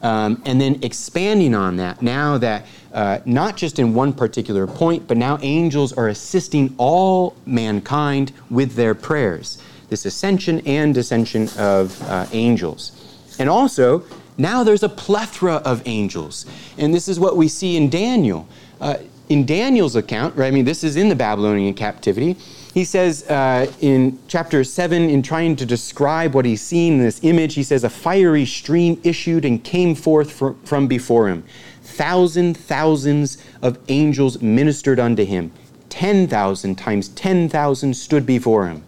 um, 0.02 0.42
and 0.46 0.60
then 0.60 0.80
expanding 0.82 1.54
on 1.54 1.78
that, 1.78 2.02
now 2.02 2.38
that 2.38 2.66
uh, 2.94 3.20
not 3.26 3.56
just 3.56 3.78
in 3.78 3.94
one 3.94 4.14
particular 4.14 4.66
point, 4.66 5.08
but 5.08 5.16
now 5.16 5.38
angels 5.42 5.94
are 5.94 6.08
assisting 6.08 6.74
all 6.78 7.36
mankind 7.46 8.32
with 8.50 8.74
their 8.76 8.96
prayers. 8.96 9.62
This 9.90 10.06
ascension 10.06 10.62
and 10.66 10.96
descension 10.96 11.56
of 11.58 12.02
uh, 12.04 12.28
angels. 12.32 12.92
And 13.40 13.50
also, 13.50 14.04
now 14.38 14.64
there's 14.64 14.84
a 14.84 14.90
plethora 14.90 15.56
of 15.56 15.82
angels. 15.86 16.46
And 16.78 16.94
this 16.94 17.08
is 17.08 17.20
what 17.20 17.38
we 17.38 17.48
see 17.48 17.76
in 17.76 17.90
Daniel. 17.90 18.48
Uh, 18.80 18.98
in 19.30 19.46
Daniel's 19.46 19.96
account, 19.96 20.36
right, 20.36 20.48
I 20.48 20.52
mean, 20.52 20.66
this 20.66 20.84
is 20.84 20.96
in 20.96 21.08
the 21.08 21.16
Babylonian 21.16 21.76
captivity. 21.76 22.36
He 22.74 22.84
says 22.84 23.30
uh, 23.30 23.72
in 23.80 24.18
chapter 24.28 24.64
7, 24.64 25.10
in 25.10 25.22
trying 25.22 25.56
to 25.58 25.66
describe 25.66 26.34
what 26.34 26.46
he's 26.46 26.62
seen 26.62 26.94
in 26.94 27.00
this 27.00 27.24
image, 27.24 27.54
he 27.54 27.64
says, 27.64 27.84
A 27.84 27.90
fiery 27.90 28.46
stream 28.46 29.00
issued 29.04 29.46
and 29.46 29.64
came 29.64 29.94
forth 29.94 30.32
for, 30.32 30.56
from 30.66 30.88
before 30.88 31.30
him. 31.30 31.44
Thousand 31.84 32.56
thousands 32.58 33.38
of 33.62 33.78
angels 33.88 34.42
ministered 34.42 35.00
unto 35.00 35.26
him. 35.26 35.52
10,000 35.90 36.76
times 36.76 37.10
10,000 37.10 37.94
stood 37.94 38.26
before 38.26 38.68
him. 38.68 38.84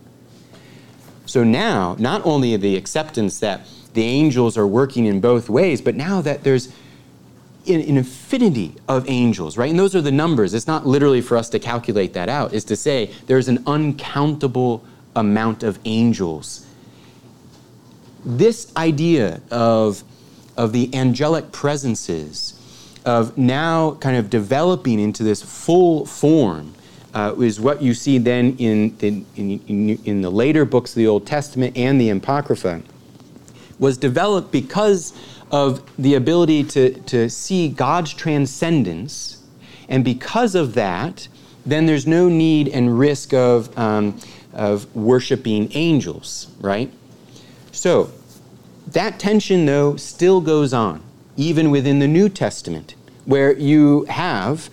So 1.32 1.46
now, 1.46 1.96
not 1.98 2.26
only 2.26 2.58
the 2.58 2.76
acceptance 2.76 3.40
that 3.40 3.66
the 3.94 4.04
angels 4.04 4.58
are 4.58 4.68
working 4.68 5.06
in 5.06 5.22
both 5.22 5.50
ways, 5.50 5.80
but 5.80 5.96
now 5.96 6.20
that 6.20 6.44
there's 6.44 6.68
an 7.66 7.80
infinity 7.80 8.76
of 8.90 9.10
angels, 9.10 9.58
right? 9.58 9.70
And 9.70 9.80
those 9.80 9.96
are 9.96 10.02
the 10.02 10.12
numbers. 10.12 10.54
It's 10.54 10.68
not 10.68 10.86
literally 10.86 11.22
for 11.22 11.38
us 11.38 11.50
to 11.52 11.60
calculate 11.60 12.12
that 12.16 12.28
out, 12.28 12.54
is 12.54 12.66
to 12.66 12.76
say 12.76 13.12
there's 13.28 13.48
an 13.48 13.64
uncountable 13.66 14.84
amount 15.16 15.64
of 15.64 15.80
angels. 15.86 16.66
This 18.26 18.76
idea 18.76 19.42
of, 19.52 20.04
of 20.58 20.74
the 20.74 20.94
angelic 20.94 21.54
presences, 21.54 22.60
of 23.06 23.38
now 23.38 23.96
kind 24.02 24.18
of 24.18 24.30
developing 24.30 25.00
into 25.00 25.24
this 25.24 25.42
full 25.42 26.06
form, 26.06 26.74
uh, 27.14 27.36
is 27.40 27.60
what 27.60 27.82
you 27.82 27.94
see 27.94 28.18
then 28.18 28.56
in 28.58 28.96
the, 28.98 29.24
in, 29.36 29.60
in, 29.68 29.90
in 30.06 30.22
the 30.22 30.30
later 30.30 30.66
books 30.66 30.92
of 30.92 30.96
the 30.96 31.08
Old 31.08 31.28
Testament 31.28 31.78
and 31.78 32.00
the 32.00 32.10
Apocrypha, 32.10 32.82
was 33.80 33.98
developed 33.98 34.52
because 34.52 35.14
of 35.52 35.82
the 35.98 36.16
ability 36.16 36.64
to, 36.64 36.94
to 37.02 37.30
see 37.30 37.68
God's 37.68 38.14
transcendence. 38.14 39.44
And 39.90 40.06
because 40.06 40.56
of 40.56 40.76
that, 40.76 41.28
then 41.66 41.86
there's 41.86 42.08
no 42.08 42.30
need 42.30 42.70
and 42.70 42.98
risk 42.98 43.34
of, 43.34 43.78
um, 43.78 44.18
of 44.54 44.94
worshiping 44.96 45.70
angels, 45.74 46.48
right? 46.60 46.92
So, 47.72 48.12
that 48.88 49.20
tension, 49.20 49.66
though, 49.66 49.96
still 49.96 50.42
goes 50.42 50.74
on, 50.74 51.02
even 51.38 51.72
within 51.72 52.00
the 52.00 52.08
New 52.08 52.30
Testament, 52.30 52.96
where 53.26 53.54
you 53.54 54.06
have 54.06 54.70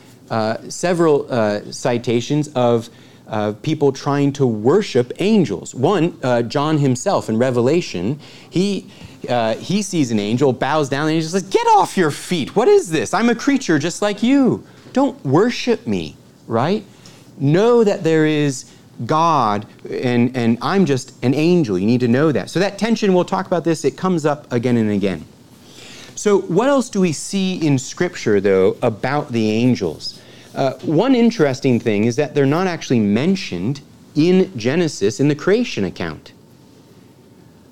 several 0.68 1.30
uh, 1.32 1.70
citations 1.70 2.48
of 2.54 2.90
uh, 3.28 3.52
people 3.62 3.92
trying 3.92 4.32
to 4.32 4.46
worship 4.46 5.12
angels. 5.18 5.74
One, 5.74 6.18
uh, 6.22 6.42
John 6.42 6.78
himself 6.78 7.28
in 7.28 7.36
Revelation, 7.36 8.18
he 8.48 8.90
uh, 9.28 9.56
he 9.56 9.82
sees 9.82 10.10
an 10.10 10.18
angel, 10.18 10.52
bows 10.52 10.88
down, 10.88 11.08
and 11.08 11.14
he 11.14 11.20
just 11.20 11.32
says, 11.32 11.42
Get 11.42 11.66
off 11.66 11.96
your 11.96 12.10
feet. 12.10 12.54
What 12.56 12.68
is 12.68 12.88
this? 12.88 13.12
I'm 13.12 13.28
a 13.28 13.34
creature 13.34 13.78
just 13.78 14.00
like 14.00 14.22
you. 14.22 14.64
Don't 14.92 15.22
worship 15.24 15.86
me, 15.86 16.16
right? 16.46 16.84
Know 17.38 17.84
that 17.84 18.04
there 18.04 18.26
is 18.26 18.70
God 19.04 19.66
and, 19.88 20.36
and 20.36 20.58
I'm 20.62 20.86
just 20.86 21.12
an 21.22 21.34
angel. 21.34 21.78
You 21.78 21.86
need 21.86 22.00
to 22.00 22.08
know 22.08 22.32
that. 22.32 22.50
So, 22.50 22.58
that 22.60 22.78
tension, 22.78 23.14
we'll 23.14 23.24
talk 23.24 23.46
about 23.46 23.64
this, 23.64 23.84
it 23.84 23.96
comes 23.96 24.24
up 24.26 24.50
again 24.52 24.76
and 24.76 24.90
again. 24.90 25.24
So, 26.18 26.40
what 26.40 26.68
else 26.68 26.90
do 26.90 27.00
we 27.00 27.12
see 27.12 27.64
in 27.64 27.78
Scripture, 27.78 28.40
though, 28.40 28.76
about 28.82 29.30
the 29.30 29.52
angels? 29.52 30.20
Uh, 30.52 30.72
one 30.78 31.14
interesting 31.14 31.78
thing 31.78 32.06
is 32.06 32.16
that 32.16 32.34
they're 32.34 32.44
not 32.44 32.66
actually 32.66 32.98
mentioned 32.98 33.82
in 34.16 34.50
Genesis 34.58 35.20
in 35.20 35.28
the 35.28 35.36
creation 35.36 35.84
account. 35.84 36.32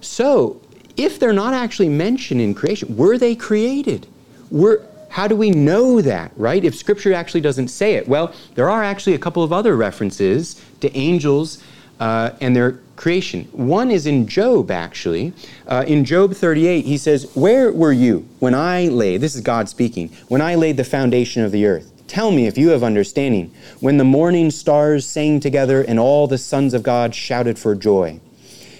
So, 0.00 0.60
if 0.96 1.18
they're 1.18 1.32
not 1.32 1.54
actually 1.54 1.88
mentioned 1.88 2.40
in 2.40 2.54
creation, 2.54 2.96
were 2.96 3.18
they 3.18 3.34
created? 3.34 4.06
Were, 4.52 4.86
how 5.08 5.26
do 5.26 5.34
we 5.34 5.50
know 5.50 6.00
that, 6.00 6.30
right? 6.36 6.64
If 6.64 6.76
Scripture 6.76 7.12
actually 7.14 7.40
doesn't 7.40 7.66
say 7.66 7.94
it? 7.94 8.06
Well, 8.06 8.32
there 8.54 8.70
are 8.70 8.84
actually 8.84 9.14
a 9.14 9.18
couple 9.18 9.42
of 9.42 9.52
other 9.52 9.76
references 9.76 10.62
to 10.82 10.96
angels 10.96 11.64
uh, 11.98 12.30
and 12.40 12.54
their 12.54 12.78
creation. 12.96 13.44
One 13.52 13.90
is 13.90 14.06
in 14.06 14.26
Job, 14.26 14.70
actually. 14.70 15.32
Uh, 15.66 15.84
in 15.86 16.04
Job 16.04 16.34
38, 16.34 16.84
he 16.84 16.98
says, 16.98 17.30
Where 17.34 17.70
were 17.70 17.92
you 17.92 18.26
when 18.38 18.54
I 18.54 18.88
laid, 18.88 19.20
this 19.20 19.34
is 19.34 19.42
God 19.42 19.68
speaking, 19.68 20.10
when 20.28 20.40
I 20.40 20.54
laid 20.54 20.76
the 20.76 20.84
foundation 20.84 21.44
of 21.44 21.52
the 21.52 21.66
earth? 21.66 21.92
Tell 22.08 22.30
me 22.30 22.46
if 22.46 22.56
you 22.56 22.70
have 22.70 22.82
understanding. 22.82 23.52
When 23.80 23.96
the 23.96 24.04
morning 24.04 24.50
stars 24.50 25.06
sang 25.06 25.40
together 25.40 25.82
and 25.82 25.98
all 25.98 26.26
the 26.26 26.38
sons 26.38 26.72
of 26.72 26.82
God 26.82 27.14
shouted 27.14 27.58
for 27.58 27.74
joy. 27.74 28.20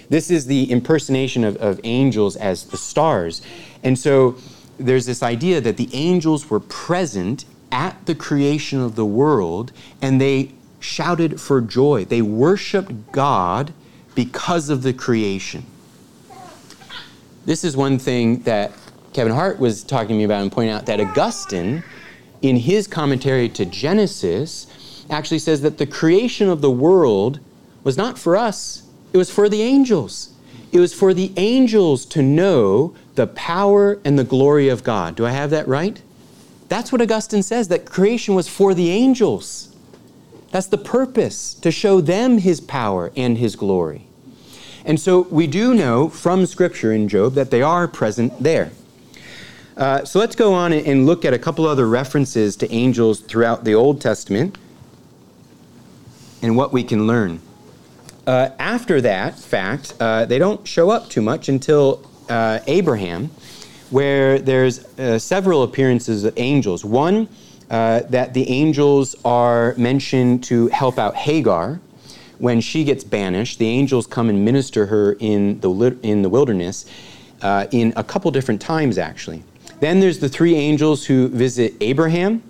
This 0.09 0.31
is 0.31 0.45
the 0.45 0.71
impersonation 0.71 1.43
of, 1.43 1.57
of 1.57 1.81
angels 1.83 2.37
as 2.37 2.65
the 2.65 2.77
stars. 2.77 3.41
And 3.83 3.99
so 3.99 4.37
there's 4.77 5.05
this 5.05 5.21
idea 5.21 5.59
that 5.61 5.77
the 5.77 5.89
angels 5.93 6.49
were 6.49 6.61
present 6.61 7.45
at 7.71 8.05
the 8.05 8.15
creation 8.15 8.79
of 8.79 8.95
the 8.95 9.05
world 9.05 9.73
and 10.01 10.21
they 10.21 10.51
shouted 10.79 11.41
for 11.41 11.59
joy. 11.59 12.05
They 12.05 12.21
worshiped 12.21 13.11
God 13.11 13.73
because 14.17 14.71
of 14.71 14.81
the 14.81 14.91
creation. 14.91 15.63
This 17.45 17.63
is 17.63 17.77
one 17.77 17.99
thing 17.99 18.39
that 18.41 18.71
Kevin 19.13 19.31
Hart 19.31 19.59
was 19.59 19.83
talking 19.83 20.07
to 20.07 20.13
me 20.15 20.23
about 20.23 20.41
and 20.41 20.51
pointing 20.51 20.73
out 20.73 20.87
that 20.87 20.99
Augustine, 20.99 21.83
in 22.41 22.55
his 22.55 22.87
commentary 22.87 23.47
to 23.49 23.63
Genesis, 23.63 25.05
actually 25.11 25.37
says 25.37 25.61
that 25.61 25.77
the 25.77 25.85
creation 25.85 26.49
of 26.49 26.61
the 26.61 26.71
world 26.71 27.39
was 27.83 27.95
not 27.95 28.17
for 28.17 28.35
us, 28.35 28.81
it 29.13 29.17
was 29.19 29.29
for 29.29 29.49
the 29.49 29.61
angels. 29.61 30.33
It 30.71 30.79
was 30.79 30.95
for 30.95 31.13
the 31.13 31.31
angels 31.37 32.03
to 32.07 32.23
know 32.23 32.95
the 33.13 33.27
power 33.27 33.99
and 34.03 34.17
the 34.17 34.23
glory 34.23 34.67
of 34.67 34.83
God. 34.83 35.15
Do 35.15 35.27
I 35.27 35.31
have 35.31 35.51
that 35.51 35.67
right? 35.67 36.01
That's 36.69 36.91
what 36.91 37.01
Augustine 37.01 37.43
says, 37.43 37.67
that 37.67 37.85
creation 37.85 38.33
was 38.33 38.47
for 38.47 38.73
the 38.73 38.89
angels. 38.89 39.75
That's 40.49 40.67
the 40.67 40.79
purpose, 40.79 41.53
to 41.53 41.69
show 41.69 42.01
them 42.01 42.39
his 42.39 42.59
power 42.59 43.11
and 43.15 43.37
his 43.37 43.55
glory. 43.55 44.06
And 44.87 44.97
so 44.97 45.23
we 45.29 45.47
do 45.47 45.73
know 45.73 46.07
from 46.07 46.45
Scripture 46.45 46.93
in 46.93 47.09
Job 47.09 47.33
that 47.33 47.51
they 47.51 47.61
are 47.61 47.89
present 47.89 48.41
there. 48.41 48.71
Uh, 49.75 50.05
so 50.05 50.17
let's 50.17 50.35
go 50.35 50.53
on 50.53 50.71
and 50.71 51.05
look 51.05 51.25
at 51.25 51.33
a 51.33 51.37
couple 51.37 51.67
other 51.67 51.85
references 51.85 52.55
to 52.55 52.71
angels 52.71 53.19
throughout 53.19 53.65
the 53.65 53.75
Old 53.75 53.99
Testament 53.99 54.57
and 56.41 56.55
what 56.55 56.71
we 56.71 56.85
can 56.85 57.05
learn. 57.05 57.41
Uh, 58.25 58.49
after 58.59 59.01
that 59.01 59.37
fact, 59.37 59.93
uh, 59.99 60.23
they 60.23 60.39
don't 60.39 60.65
show 60.65 60.89
up 60.89 61.09
too 61.09 61.21
much 61.21 61.49
until 61.49 62.09
uh, 62.29 62.59
Abraham, 62.67 63.29
where 63.89 64.39
there's 64.39 64.85
uh, 64.97 65.19
several 65.19 65.63
appearances 65.63 66.23
of 66.23 66.33
angels. 66.37 66.85
One, 66.85 67.27
uh, 67.69 68.03
that 68.09 68.33
the 68.33 68.49
angels 68.49 69.17
are 69.25 69.73
mentioned 69.75 70.45
to 70.45 70.67
help 70.67 70.97
out 70.97 71.15
Hagar 71.15 71.81
when 72.39 72.61
she 72.61 72.83
gets 72.83 73.03
banished. 73.03 73.59
The 73.59 73.67
angels 73.67 74.07
come 74.07 74.29
and 74.29 74.43
minister 74.43 74.85
her 74.87 75.13
in 75.19 75.59
the, 75.59 75.97
in 76.03 76.21
the 76.21 76.29
wilderness 76.29 76.85
uh, 77.41 77.67
in 77.71 77.93
a 77.95 78.03
couple 78.03 78.31
different 78.31 78.61
times, 78.61 78.97
actually. 78.97 79.43
Then 79.79 79.99
there's 79.99 80.19
the 80.19 80.29
three 80.29 80.55
angels 80.55 81.05
who 81.05 81.27
visit 81.27 81.73
Abraham 81.81 82.43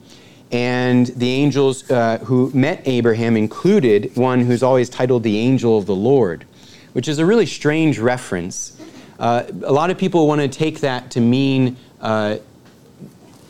and 0.52 1.08
the 1.08 1.30
angels 1.30 1.90
uh, 1.92 2.20
who 2.20 2.52
met 2.54 2.82
Abraham 2.86 3.36
included 3.36 4.16
one 4.16 4.42
who's 4.42 4.64
always 4.64 4.90
titled 4.90 5.24
the 5.24 5.38
angel 5.38 5.78
of 5.78 5.86
the 5.86 5.96
Lord, 5.96 6.46
which 6.94 7.08
is 7.08 7.20
a 7.20 7.26
really 7.26 7.46
strange 7.46 8.00
reference. 8.00 8.80
Uh, 9.20 9.44
a 9.64 9.74
lot 9.74 9.90
of 9.90 9.98
people 9.98 10.28
want 10.28 10.40
to 10.40 10.48
take 10.48 10.80
that 10.80 11.12
to 11.12 11.22
mean 11.22 11.76
uh, 12.00 12.38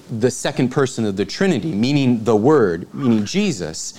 the 0.10 0.32
second 0.32 0.70
person 0.70 1.06
of 1.06 1.18
the 1.18 1.26
Trinity, 1.26 1.74
meaning 1.74 2.24
the 2.24 2.36
Word, 2.36 2.92
meaning 2.94 3.26
Jesus. 3.26 3.94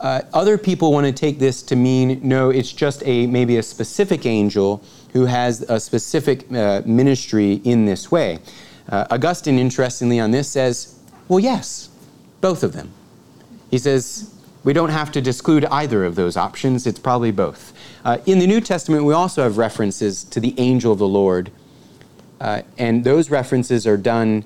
Uh, 0.00 0.22
other 0.32 0.56
people 0.56 0.92
want 0.92 1.06
to 1.06 1.12
take 1.12 1.38
this 1.38 1.62
to 1.62 1.76
mean 1.76 2.20
no, 2.26 2.48
it's 2.48 2.72
just 2.72 3.02
a 3.04 3.26
maybe 3.26 3.58
a 3.58 3.62
specific 3.62 4.24
angel 4.24 4.82
who 5.12 5.26
has 5.26 5.60
a 5.62 5.78
specific 5.78 6.50
uh, 6.52 6.80
ministry 6.86 7.60
in 7.64 7.84
this 7.84 8.10
way. 8.10 8.38
Uh, 8.88 9.06
Augustine, 9.10 9.58
interestingly, 9.58 10.18
on 10.18 10.30
this 10.30 10.48
says, 10.48 10.98
well, 11.28 11.38
yes, 11.38 11.90
both 12.40 12.62
of 12.62 12.72
them. 12.72 12.90
He 13.70 13.76
says, 13.76 14.34
we 14.64 14.72
don't 14.72 14.90
have 14.90 15.12
to 15.12 15.20
disclude 15.20 15.66
either 15.66 16.04
of 16.04 16.14
those 16.14 16.36
options, 16.36 16.86
it's 16.86 16.98
probably 16.98 17.30
both. 17.30 17.72
Uh, 18.04 18.18
in 18.24 18.38
the 18.38 18.46
New 18.46 18.60
Testament, 18.60 19.04
we 19.04 19.12
also 19.12 19.42
have 19.42 19.58
references 19.58 20.24
to 20.24 20.40
the 20.40 20.54
angel 20.58 20.92
of 20.92 20.98
the 20.98 21.08
Lord, 21.08 21.52
uh, 22.40 22.62
and 22.78 23.04
those 23.04 23.30
references 23.30 23.86
are 23.86 23.98
done 23.98 24.44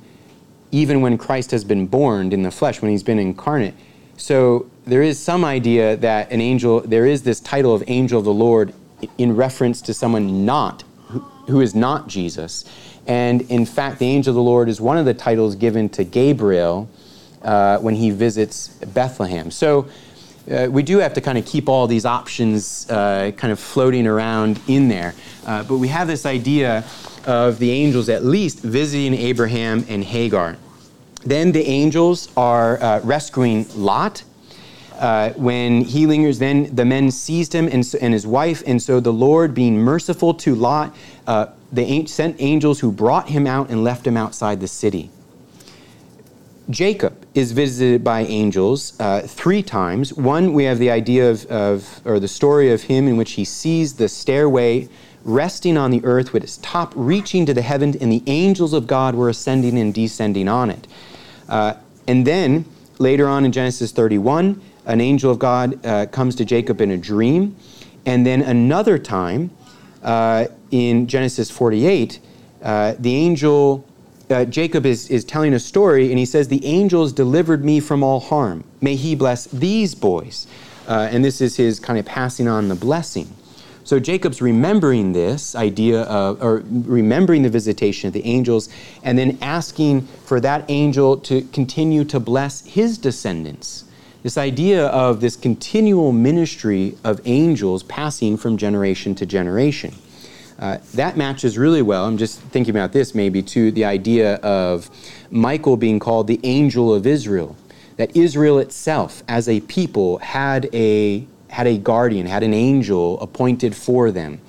even 0.73 1.01
when 1.01 1.17
Christ 1.17 1.53
has 1.53 1.63
been 1.63 1.87
born 1.87 2.33
in 2.33 2.43
the 2.43 2.51
flesh, 2.51 2.83
when 2.83 2.91
he's 2.91 3.05
been 3.05 3.21
incarnate. 3.21 3.75
So 4.17 4.69
there 4.87 5.03
is 5.03 5.19
some 5.19 5.45
idea 5.45 5.97
that 5.97 6.31
an 6.31 6.41
angel, 6.41 6.81
there 6.81 7.07
is 7.07 7.23
this 7.23 7.41
title 7.41 7.75
of 7.75 7.83
angel 7.87 8.19
of 8.19 8.25
the 8.25 8.33
Lord 8.33 8.75
in 9.19 9.35
reference 9.35 9.81
to 9.83 9.95
someone 9.95 10.45
not, 10.45 10.85
who, 11.09 11.21
who 11.49 11.61
is 11.61 11.75
not 11.75 12.09
Jesus. 12.09 12.65
And 13.07 13.43
in 13.51 13.67
fact, 13.67 13.99
the 13.99 14.07
angel 14.07 14.33
of 14.33 14.37
the 14.37 14.43
Lord 14.43 14.69
is 14.69 14.81
one 14.81 14.99
of 14.99 15.05
the 15.05 15.15
titles 15.15 15.57
given 15.57 15.89
to 15.91 16.05
Gabriel 16.05 16.89
uh, 17.43 17.79
when 17.79 17.95
he 17.95 18.11
visits 18.11 18.69
Bethlehem. 18.69 19.51
So 19.51 19.89
uh, 20.51 20.69
we 20.71 20.83
do 20.83 20.99
have 20.99 21.15
to 21.15 21.21
kind 21.21 21.39
of 21.39 21.47
keep 21.47 21.69
all 21.69 21.87
these 21.87 22.05
options 22.05 22.89
uh, 22.91 23.33
kind 23.37 23.53
of 23.53 23.59
floating 23.59 24.07
around 24.07 24.61
in 24.69 24.89
there. 24.89 25.15
Uh, 25.47 25.63
but 25.63 25.79
we 25.79 25.89
have 25.89 26.07
this 26.07 26.27
idea 26.27 26.85
of 27.27 27.59
the 27.59 27.71
angels 27.71 28.09
at 28.11 28.25
least 28.25 28.61
visiting 28.61 29.15
Abraham 29.15 29.85
and 29.89 30.05
Hagar. 30.05 30.57
Then 31.25 31.53
the 31.53 31.67
angels 31.67 32.29
are 32.37 32.83
uh, 32.83 33.01
rescuing 33.01 33.67
Lot. 33.75 34.25
Uh, 35.05 35.33
when 35.35 35.83
he 35.83 36.07
lingers, 36.07 36.39
then 36.39 36.75
the 36.75 36.85
men 36.85 37.11
seized 37.11 37.53
him 37.53 37.69
and, 37.69 37.95
and, 38.01 38.15
his 38.15 38.27
wife, 38.27 38.63
and 38.67 38.81
so 38.81 39.01
the 39.01 39.13
Lord, 39.13 39.53
being 39.53 39.77
merciful 39.77 40.33
to 40.35 40.55
Lot, 40.55 40.97
they 41.71 42.07
sent 42.07 42.37
angels 42.39 42.81
who 42.81 42.91
brought 42.91 43.29
him 43.29 43.47
out 43.47 43.69
and 43.69 43.85
left 43.85 44.07
him 44.07 44.17
outside 44.17 44.61
the 44.61 44.69
city 44.69 45.11
Jacob 46.71 47.27
is 47.35 47.53
visited 47.53 48.03
by 48.03 48.23
angels 48.23 48.99
uh, 48.99 49.21
three 49.21 49.63
times. 49.63 50.15
One, 50.15 50.55
we 50.55 50.65
have 50.65 50.79
the 50.79 50.91
idea 50.91 51.31
of, 51.31 51.45
of, 51.47 52.01
or 52.07 52.19
the 52.19 52.29
story 52.29 52.73
of 52.73 52.83
him 52.83 53.07
in 53.07 53.17
which 53.17 53.33
he 53.33 53.45
sees 53.45 53.95
the 53.95 54.09
stairway 54.09 54.89
resting 55.25 55.77
on 55.77 55.91
the 55.91 56.03
earth 56.05 56.33
with 56.33 56.43
its 56.43 56.59
top 56.59 56.93
reaching 56.97 57.45
to 57.47 57.55
the 57.55 57.63
heavens, 57.63 57.97
and 57.97 58.11
the 58.11 58.23
angels 58.27 58.73
of 58.73 58.87
God 58.87 59.15
were 59.15 59.29
ascending 59.29 59.79
and 59.79 59.93
descending 59.93 60.49
on 60.49 60.71
it. 60.71 60.87
Uh, 61.49 61.75
and 62.07 62.27
then 62.27 62.65
later 62.99 63.29
on 63.29 63.45
in 63.45 63.53
Genesis 63.53 63.93
31, 63.93 64.61
an 64.87 65.01
angel 65.01 65.31
of 65.31 65.39
God 65.39 65.85
uh, 65.85 66.07
comes 66.07 66.35
to 66.37 66.45
Jacob 66.45 66.81
in 66.81 66.91
a 66.91 66.97
dream. 66.97 67.57
And 68.07 68.27
then 68.27 68.43
another 68.43 68.99
time 68.99 69.51
uh, 70.03 70.47
in 70.71 71.07
Genesis 71.07 71.51
48, 71.51 72.21
uh, 72.63 72.95
the 72.99 73.15
angel 73.15 73.87
uh, 74.31 74.45
Jacob 74.45 74.87
is, 74.87 75.11
is 75.11 75.25
telling 75.25 75.53
a 75.53 75.59
story, 75.59 76.11
and 76.11 76.19
he 76.19 76.25
says, 76.25 76.49
The 76.49 76.65
angels 76.65 77.13
delivered 77.13 77.65
me 77.65 77.81
from 77.81 78.03
all 78.03 78.21
harm. 78.21 78.65
May 78.81 78.97
he 78.97 79.15
bless 79.15 79.47
these 79.47 79.95
boys. 79.95 80.47
Uh, 80.89 81.09
and 81.11 81.25
this 81.25 81.41
is 81.41 81.57
his 81.57 81.81
kind 81.81 81.99
of 81.99 82.05
passing 82.05 82.49
on 82.49 82.69
the 82.69 82.75
blessing. 82.75 83.29
So 83.85 84.01
Jacob's 84.01 84.41
remembering 84.41 85.13
this 85.13 85.55
idea 85.55 86.03
of, 86.03 86.43
or 86.43 86.63
remembering 86.67 87.43
the 87.43 87.51
visitation 87.51 88.07
of 88.07 88.15
the 88.15 88.25
angels, 88.25 88.71
and 89.03 89.19
then 89.19 89.39
asking 89.43 90.07
for 90.25 90.41
that 90.41 90.65
angel 90.69 91.19
to 91.19 91.43
continue 91.53 92.05
to 92.05 92.19
bless 92.19 92.63
his 92.65 92.97
descendants. 92.97 93.85
This 94.25 94.39
idea 94.39 94.87
of 94.87 95.21
this 95.21 95.37
continual 95.37 96.11
ministry 96.11 96.97
of 97.05 97.21
angels 97.27 97.83
passing 97.83 98.39
from 98.39 98.57
generation 98.57 99.15
to 99.17 99.27
generation. 99.27 99.95
Uh, 100.59 100.79
that 100.95 101.19
matches 101.19 101.59
really 101.59 101.83
well. 101.83 102.07
I'm 102.07 102.17
just 102.17 102.41
thinking 102.41 102.75
about 102.75 102.91
this 102.91 103.15
maybe 103.15 103.43
to 103.43 103.71
the 103.71 103.85
idea 103.85 104.37
of 104.37 104.89
Michael 105.31 105.77
being 105.77 105.99
called 105.99 106.27
the 106.27 106.41
angel 106.43 106.95
of 106.95 107.07
Israel. 107.07 107.55
That 107.99 108.17
Israel 108.17 108.61
itself, 108.61 109.23
as 109.29 109.47
a 109.47 109.61
people, 109.61 110.17
had 110.17 110.71
a, 110.75 111.27
had 111.51 111.67
a 111.67 111.77
guardian, 111.77 112.27
had 112.27 112.43
an 112.43 112.55
angel 112.55 113.21
appointed 113.21 113.77
for 113.77 114.11
them. 114.11 114.41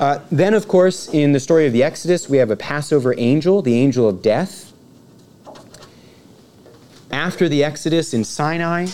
Uh, 0.00 0.18
then, 0.32 0.52
of 0.52 0.66
course, 0.66 1.08
in 1.14 1.30
the 1.30 1.38
story 1.38 1.68
of 1.68 1.72
the 1.72 1.84
Exodus, 1.84 2.28
we 2.28 2.38
have 2.38 2.50
a 2.50 2.56
Passover 2.56 3.14
angel, 3.18 3.62
the 3.62 3.78
angel 3.78 4.08
of 4.08 4.20
death. 4.20 4.72
After 7.14 7.48
the 7.48 7.62
Exodus 7.62 8.12
in 8.12 8.24
Sinai, 8.24 8.88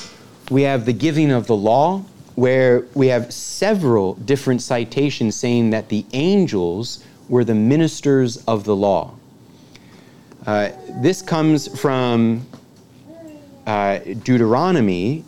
we 0.51 0.61
have 0.65 0.85
the 0.85 0.93
giving 0.93 1.33
of 1.33 1.47
the 1.47 1.57
law, 1.57 2.05
where 2.35 2.85
we 2.93 3.07
have 3.07 3.33
several 3.33 4.13
different 4.13 4.61
citations 4.61 5.35
saying 5.35 5.71
that 5.71 5.89
the 5.89 6.05
angels 6.13 7.03
were 7.31 7.45
the 7.45 7.55
ministers 7.55 8.37
of 8.45 8.65
the 8.65 8.77
law. 8.77 9.15
Uh, 10.47 10.69
this 11.01 11.23
comes 11.23 11.81
from 11.81 12.47
uh, 13.67 14.01
Deuteronomy, 14.23 15.25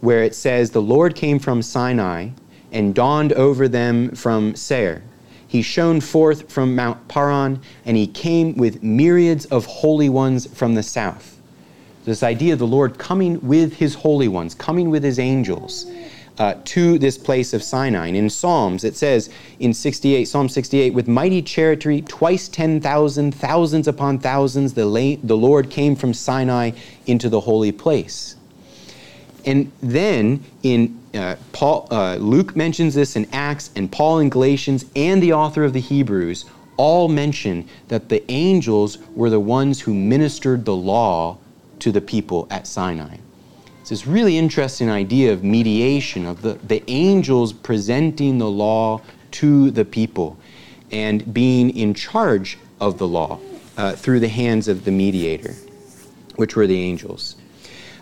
where 0.00 0.24
it 0.24 0.34
says, 0.34 0.72
The 0.72 0.82
Lord 0.82 1.14
came 1.14 1.38
from 1.38 1.62
Sinai 1.62 2.30
and 2.72 2.96
dawned 2.96 3.32
over 3.34 3.68
them 3.68 4.10
from 4.16 4.56
Seir. 4.56 5.04
He 5.46 5.62
shone 5.62 6.00
forth 6.00 6.50
from 6.50 6.74
Mount 6.74 7.06
Paran, 7.06 7.60
and 7.84 7.96
he 7.96 8.08
came 8.08 8.56
with 8.56 8.82
myriads 8.82 9.44
of 9.46 9.66
holy 9.66 10.08
ones 10.08 10.48
from 10.52 10.74
the 10.74 10.82
south. 10.82 11.35
This 12.06 12.22
idea 12.22 12.52
of 12.52 12.60
the 12.60 12.66
Lord 12.68 12.98
coming 12.98 13.44
with 13.46 13.74
his 13.74 13.94
holy 13.94 14.28
ones, 14.28 14.54
coming 14.54 14.90
with 14.90 15.02
his 15.02 15.18
angels 15.18 15.86
uh, 16.38 16.54
to 16.64 16.98
this 16.98 17.18
place 17.18 17.52
of 17.52 17.64
Sinai. 17.64 18.06
And 18.06 18.16
in 18.16 18.30
Psalms, 18.30 18.84
it 18.84 18.96
says 18.96 19.28
in 19.58 19.74
68, 19.74 20.24
Psalm 20.26 20.48
68, 20.48 20.94
with 20.94 21.08
mighty 21.08 21.42
chariot, 21.42 22.06
twice 22.06 22.46
10,000, 22.46 23.34
thousands 23.34 23.88
upon 23.88 24.20
thousands, 24.20 24.74
the, 24.74 24.86
la- 24.86 25.16
the 25.24 25.36
Lord 25.36 25.68
came 25.68 25.96
from 25.96 26.14
Sinai 26.14 26.70
into 27.06 27.28
the 27.28 27.40
holy 27.40 27.72
place. 27.72 28.36
And 29.44 29.72
then 29.82 30.44
in 30.62 31.00
uh, 31.12 31.34
Paul, 31.50 31.88
uh, 31.90 32.16
Luke 32.16 32.54
mentions 32.54 32.94
this 32.94 33.16
in 33.16 33.26
Acts, 33.32 33.70
and 33.74 33.90
Paul 33.90 34.20
in 34.20 34.30
Galatians, 34.30 34.84
and 34.94 35.20
the 35.20 35.32
author 35.32 35.64
of 35.64 35.72
the 35.72 35.80
Hebrews 35.80 36.44
all 36.76 37.08
mention 37.08 37.68
that 37.88 38.10
the 38.10 38.22
angels 38.30 38.98
were 39.16 39.30
the 39.30 39.40
ones 39.40 39.80
who 39.80 39.92
ministered 39.92 40.64
the 40.64 40.76
law 40.76 41.38
to 41.80 41.92
the 41.92 42.00
people 42.00 42.46
at 42.50 42.66
Sinai. 42.66 43.18
It's 43.80 43.90
this 43.90 44.06
really 44.06 44.36
interesting 44.36 44.90
idea 44.90 45.32
of 45.32 45.44
mediation, 45.44 46.26
of 46.26 46.42
the, 46.42 46.54
the 46.54 46.82
angels 46.88 47.52
presenting 47.52 48.38
the 48.38 48.50
law 48.50 49.00
to 49.32 49.70
the 49.70 49.84
people 49.84 50.36
and 50.90 51.32
being 51.32 51.70
in 51.76 51.94
charge 51.94 52.58
of 52.80 52.98
the 52.98 53.06
law 53.06 53.38
uh, 53.76 53.92
through 53.92 54.20
the 54.20 54.28
hands 54.28 54.68
of 54.68 54.84
the 54.84 54.90
mediator, 54.90 55.54
which 56.36 56.56
were 56.56 56.66
the 56.66 56.80
angels. 56.80 57.36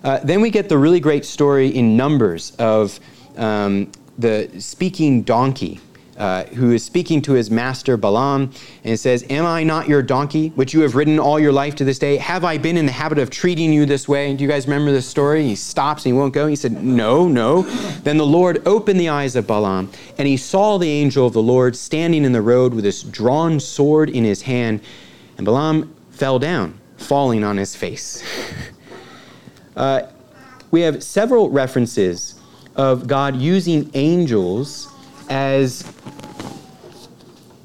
Uh, 0.02 0.20
then 0.22 0.40
we 0.40 0.50
get 0.50 0.68
the 0.68 0.78
really 0.78 1.00
great 1.00 1.24
story 1.24 1.68
in 1.68 1.96
Numbers 1.96 2.54
of 2.58 3.00
um, 3.36 3.90
the 4.18 4.50
speaking 4.58 5.22
donkey 5.22 5.80
uh, 6.16 6.44
who 6.44 6.72
is 6.72 6.84
speaking 6.84 7.20
to 7.22 7.32
his 7.32 7.50
master 7.50 7.96
Balaam 7.96 8.52
and 8.84 8.98
says, 8.98 9.24
Am 9.30 9.44
I 9.44 9.64
not 9.64 9.88
your 9.88 10.02
donkey, 10.02 10.50
which 10.50 10.72
you 10.72 10.80
have 10.80 10.94
ridden 10.94 11.18
all 11.18 11.40
your 11.40 11.52
life 11.52 11.74
to 11.76 11.84
this 11.84 11.98
day? 11.98 12.16
Have 12.18 12.44
I 12.44 12.58
been 12.58 12.76
in 12.76 12.86
the 12.86 12.92
habit 12.92 13.18
of 13.18 13.30
treating 13.30 13.72
you 13.72 13.84
this 13.86 14.08
way? 14.08 14.34
Do 14.34 14.44
you 14.44 14.48
guys 14.48 14.66
remember 14.66 14.92
this 14.92 15.06
story? 15.06 15.42
He 15.42 15.56
stops 15.56 16.04
and 16.04 16.14
he 16.14 16.18
won't 16.18 16.32
go. 16.32 16.46
He 16.46 16.56
said, 16.56 16.84
No, 16.84 17.26
no. 17.26 17.62
Then 17.62 18.16
the 18.16 18.26
Lord 18.26 18.66
opened 18.66 19.00
the 19.00 19.08
eyes 19.08 19.34
of 19.36 19.46
Balaam, 19.46 19.90
and 20.18 20.28
he 20.28 20.36
saw 20.36 20.78
the 20.78 20.88
angel 20.88 21.26
of 21.26 21.32
the 21.32 21.42
Lord 21.42 21.76
standing 21.76 22.24
in 22.24 22.32
the 22.32 22.42
road 22.42 22.74
with 22.74 22.84
his 22.84 23.02
drawn 23.02 23.58
sword 23.58 24.08
in 24.08 24.24
his 24.24 24.42
hand, 24.42 24.80
and 25.36 25.44
Balaam 25.44 25.94
fell 26.10 26.38
down, 26.38 26.78
falling 26.96 27.42
on 27.42 27.56
his 27.56 27.74
face. 27.74 28.22
uh, 29.76 30.02
we 30.70 30.82
have 30.82 31.02
several 31.02 31.50
references 31.50 32.40
of 32.76 33.06
God 33.06 33.36
using 33.36 33.90
angels 33.94 34.93
as, 35.28 35.90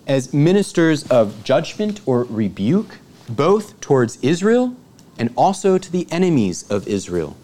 as 0.07 0.33
ministers 0.33 1.03
of 1.09 1.43
judgment 1.43 2.01
or 2.05 2.23
rebuke, 2.25 2.97
both 3.29 3.79
towards 3.81 4.17
Israel 4.23 4.75
and 5.17 5.31
also 5.35 5.77
to 5.77 5.91
the 5.91 6.07
enemies 6.11 6.69
of 6.71 6.87
Israel. 6.87 7.35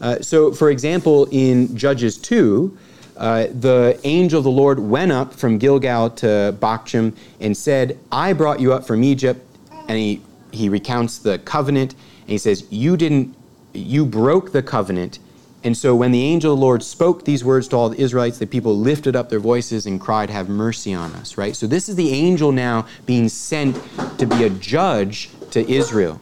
Uh, 0.00 0.20
so, 0.20 0.52
for 0.52 0.70
example, 0.70 1.26
in 1.30 1.76
Judges 1.76 2.16
2, 2.18 2.76
uh, 3.16 3.48
the 3.52 3.98
angel 4.04 4.38
of 4.38 4.44
the 4.44 4.50
Lord 4.50 4.78
went 4.78 5.10
up 5.10 5.34
from 5.34 5.58
Gilgal 5.58 6.10
to 6.10 6.56
Bochim 6.60 7.16
and 7.40 7.56
said, 7.56 7.98
I 8.12 8.32
brought 8.32 8.60
you 8.60 8.72
up 8.72 8.86
from 8.86 9.02
Egypt. 9.02 9.44
And 9.88 9.98
he, 9.98 10.22
he 10.52 10.68
recounts 10.68 11.18
the 11.18 11.38
covenant 11.40 11.94
and 11.94 12.30
he 12.30 12.38
says, 12.38 12.66
You 12.70 12.96
didn't, 12.96 13.34
you 13.72 14.06
broke 14.06 14.52
the 14.52 14.62
covenant 14.62 15.18
and 15.64 15.76
so 15.76 15.94
when 15.94 16.12
the 16.12 16.22
angel 16.22 16.52
of 16.52 16.58
the 16.58 16.64
Lord 16.64 16.82
spoke 16.84 17.24
these 17.24 17.44
words 17.44 17.66
to 17.68 17.76
all 17.76 17.88
the 17.88 18.00
Israelites, 18.00 18.38
the 18.38 18.46
people 18.46 18.76
lifted 18.76 19.16
up 19.16 19.28
their 19.28 19.40
voices 19.40 19.86
and 19.86 20.00
cried, 20.00 20.30
Have 20.30 20.48
mercy 20.48 20.94
on 20.94 21.12
us, 21.14 21.36
right? 21.36 21.56
So 21.56 21.66
this 21.66 21.88
is 21.88 21.96
the 21.96 22.10
angel 22.10 22.52
now 22.52 22.86
being 23.06 23.28
sent 23.28 23.76
to 24.18 24.26
be 24.26 24.44
a 24.44 24.50
judge 24.50 25.30
to 25.50 25.68
Israel. 25.68 26.20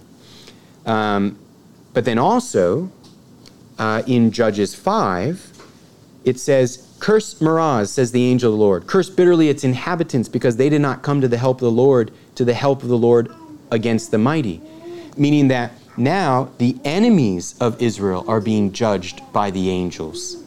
Um, 0.87 1.39
but 1.93 2.05
then 2.05 2.19
also, 2.19 2.91
uh, 3.79 4.03
in 4.07 4.31
Judges 4.31 4.75
5, 4.75 5.53
it 6.25 6.39
says, 6.41 6.87
Curse 6.99 7.35
Meroz, 7.41 7.89
says 7.89 8.13
the 8.13 8.25
angel 8.25 8.53
of 8.53 8.59
the 8.59 8.65
Lord. 8.65 8.87
Curse 8.87 9.11
bitterly 9.11 9.51
its 9.51 9.65
inhabitants 9.65 10.31
because 10.31 10.57
they 10.57 10.71
did 10.71 10.81
not 10.81 11.03
come 11.03 11.21
to 11.21 11.29
the 11.29 11.37
help 11.37 11.59
of 11.59 11.67
the 11.67 11.71
Lord, 11.71 12.11
to 12.37 12.45
the 12.45 12.55
help 12.55 12.83
of 12.83 12.89
the 12.89 12.97
Lord 12.97 13.31
against 13.71 14.11
the 14.13 14.19
mighty. 14.19 14.63
Meaning 15.17 15.49
that 15.49 15.73
now 15.97 16.51
the 16.59 16.77
enemies 16.85 17.55
of 17.61 17.81
Israel 17.81 18.25
are 18.29 18.41
being 18.41 18.73
judged 18.73 19.23
by 19.33 19.51
the 19.51 19.71
angels. 19.71 20.43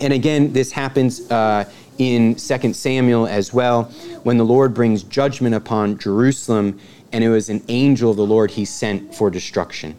And 0.00 0.12
again, 0.12 0.52
this 0.52 0.72
happens 0.72 1.30
uh, 1.30 1.70
in 1.98 2.36
2 2.36 2.72
Samuel 2.72 3.26
as 3.26 3.52
well, 3.52 3.84
when 4.22 4.36
the 4.36 4.44
Lord 4.44 4.74
brings 4.74 5.02
judgment 5.02 5.54
upon 5.54 5.98
Jerusalem, 5.98 6.78
and 7.12 7.24
it 7.24 7.28
was 7.28 7.48
an 7.48 7.62
angel 7.68 8.10
of 8.10 8.16
the 8.16 8.26
Lord 8.26 8.52
he 8.52 8.64
sent 8.64 9.14
for 9.14 9.30
destruction. 9.30 9.96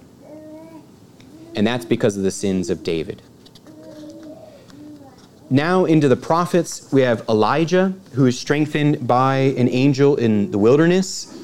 And 1.56 1.68
that's 1.68 1.86
because 1.86 2.16
of 2.16 2.24
the 2.24 2.32
sins 2.32 2.70
of 2.70 2.84
David. 2.84 3.22
Now, 5.50 5.86
into 5.86 6.08
the 6.08 6.16
prophets, 6.16 6.92
we 6.94 7.02
have 7.02 7.28
Elijah, 7.28 7.94
who 8.14 8.28
is 8.28 8.40
strengthened 8.40 9.08
by 9.08 9.38
an 9.58 9.68
angel 9.68 10.16
in 10.16 10.52
the 10.52 10.60
wilderness. 10.60 11.36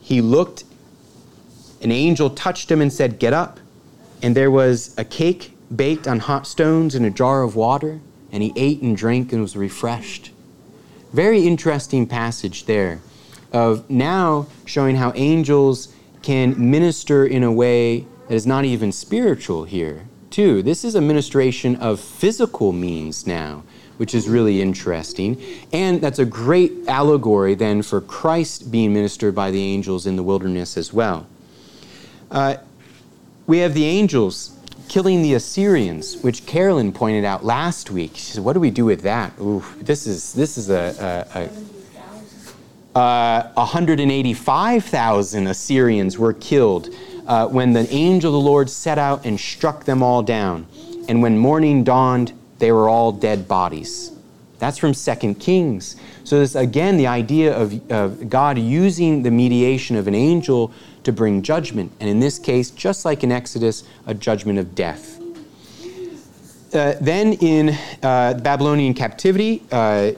He 0.00 0.20
looked 0.20 0.64
an 1.80 1.92
angel 1.92 2.30
touched 2.30 2.70
him 2.70 2.80
and 2.80 2.92
said, 2.92 3.18
Get 3.18 3.32
up. 3.32 3.60
And 4.22 4.36
there 4.36 4.50
was 4.50 4.94
a 4.98 5.04
cake 5.04 5.56
baked 5.74 6.06
on 6.06 6.18
hot 6.18 6.46
stones 6.46 6.94
in 6.94 7.04
a 7.04 7.10
jar 7.10 7.42
of 7.42 7.56
water, 7.56 8.00
and 8.32 8.42
he 8.42 8.52
ate 8.56 8.82
and 8.82 8.96
drank 8.96 9.32
and 9.32 9.40
was 9.40 9.56
refreshed. 9.56 10.30
Very 11.12 11.46
interesting 11.46 12.06
passage 12.06 12.66
there 12.66 13.00
of 13.52 13.88
now 13.90 14.46
showing 14.64 14.96
how 14.96 15.12
angels 15.14 15.94
can 16.22 16.70
minister 16.70 17.26
in 17.26 17.42
a 17.42 17.50
way 17.50 18.06
that 18.28 18.34
is 18.34 18.46
not 18.46 18.64
even 18.64 18.92
spiritual 18.92 19.64
here, 19.64 20.06
too. 20.30 20.62
This 20.62 20.84
is 20.84 20.94
a 20.94 21.00
ministration 21.00 21.76
of 21.76 21.98
physical 21.98 22.72
means 22.72 23.26
now, 23.26 23.64
which 23.96 24.14
is 24.14 24.28
really 24.28 24.62
interesting. 24.62 25.40
And 25.72 26.00
that's 26.00 26.18
a 26.18 26.24
great 26.24 26.72
allegory 26.86 27.54
then 27.54 27.82
for 27.82 28.00
Christ 28.00 28.70
being 28.70 28.92
ministered 28.92 29.34
by 29.34 29.50
the 29.50 29.62
angels 29.62 30.06
in 30.06 30.16
the 30.16 30.22
wilderness 30.22 30.76
as 30.76 30.92
well. 30.92 31.26
Uh, 32.30 32.56
we 33.46 33.58
have 33.58 33.74
the 33.74 33.84
angels 33.84 34.56
killing 34.88 35.22
the 35.22 35.34
Assyrians, 35.34 36.16
which 36.22 36.46
Carolyn 36.46 36.92
pointed 36.92 37.24
out 37.24 37.44
last 37.44 37.90
week. 37.90 38.12
She 38.14 38.32
said, 38.32 38.44
"What 38.44 38.52
do 38.52 38.60
we 38.60 38.70
do 38.70 38.84
with 38.84 39.02
that? 39.02 39.32
Ooh, 39.40 39.64
this 39.78 40.06
is 40.06 40.32
this 40.32 40.56
is 40.56 40.70
a, 40.70 41.26
a, 41.34 41.40
a 41.40 41.50
uh, 42.94 43.52
185,000 43.54 45.46
Assyrians 45.46 46.18
were 46.18 46.32
killed 46.32 46.88
uh, 47.26 47.46
when 47.46 47.72
the 47.72 47.88
angel 47.92 48.34
of 48.34 48.42
the 48.42 48.48
Lord 48.48 48.68
set 48.68 48.98
out 48.98 49.24
and 49.24 49.38
struck 49.38 49.84
them 49.84 50.02
all 50.02 50.22
down. 50.22 50.66
And 51.08 51.22
when 51.22 51.38
morning 51.38 51.84
dawned, 51.84 52.32
they 52.58 52.72
were 52.72 52.88
all 52.88 53.12
dead 53.12 53.46
bodies. 53.46 54.10
That's 54.58 54.76
from 54.76 54.92
Second 54.92 55.36
Kings. 55.36 55.96
So, 56.30 56.38
this 56.38 56.54
again, 56.54 56.96
the 56.96 57.08
idea 57.08 57.52
of, 57.56 57.90
of 57.90 58.30
God 58.30 58.56
using 58.56 59.24
the 59.24 59.32
mediation 59.32 59.96
of 59.96 60.06
an 60.06 60.14
angel 60.14 60.70
to 61.02 61.10
bring 61.10 61.42
judgment. 61.42 61.90
And 61.98 62.08
in 62.08 62.20
this 62.20 62.38
case, 62.38 62.70
just 62.70 63.04
like 63.04 63.24
in 63.24 63.32
Exodus, 63.32 63.82
a 64.06 64.14
judgment 64.14 64.60
of 64.60 64.76
death. 64.76 65.20
Uh, 66.72 66.94
then 67.00 67.32
in 67.32 67.70
uh, 68.04 68.34
Babylonian 68.34 68.94
captivity, 68.94 69.64
uh, 69.72 70.12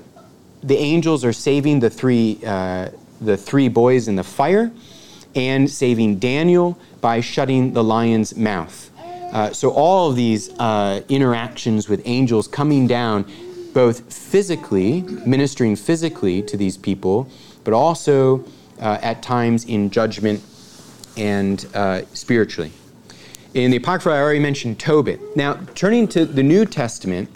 the 0.63 0.77
angels 0.77 1.25
are 1.25 1.33
saving 1.33 1.81
the 1.81 1.89
three, 1.89 2.39
uh, 2.45 2.91
the 3.23 3.39
three 3.39 3.69
boys 3.69 4.07
in 4.07 4.15
the 4.15 4.23
fire 4.23 4.71
and 5.35 5.71
saving 5.71 6.19
Daniel 6.19 6.79
by 7.01 7.23
shutting 7.23 7.73
the 7.73 7.83
lion's 7.83 8.37
mouth. 8.37 8.91
Uh, 9.33 9.51
so, 9.51 9.71
all 9.71 10.11
of 10.11 10.17
these 10.17 10.51
uh, 10.59 11.01
interactions 11.09 11.89
with 11.89 12.03
angels 12.05 12.47
coming 12.47 12.87
down, 12.87 13.25
both 13.73 14.13
physically, 14.13 15.03
ministering 15.27 15.77
physically 15.77 16.43
to 16.43 16.57
these 16.57 16.77
people, 16.77 17.29
but 17.65 17.73
also 17.73 18.45
at 18.79 19.23
times 19.23 19.65
in 19.65 19.91
judgment 19.91 20.43
and 21.17 21.67
uh, 21.75 22.03
spiritually. 22.15 22.73
In 23.55 23.71
the 23.71 23.77
Apocrypha, 23.77 24.11
I 24.11 24.19
already 24.19 24.39
mentioned 24.39 24.79
Tobit. 24.79 25.21
Now, 25.37 25.55
turning 25.75 26.09
to 26.09 26.25
the 26.25 26.43
New 26.43 26.65
Testament, 26.65 27.29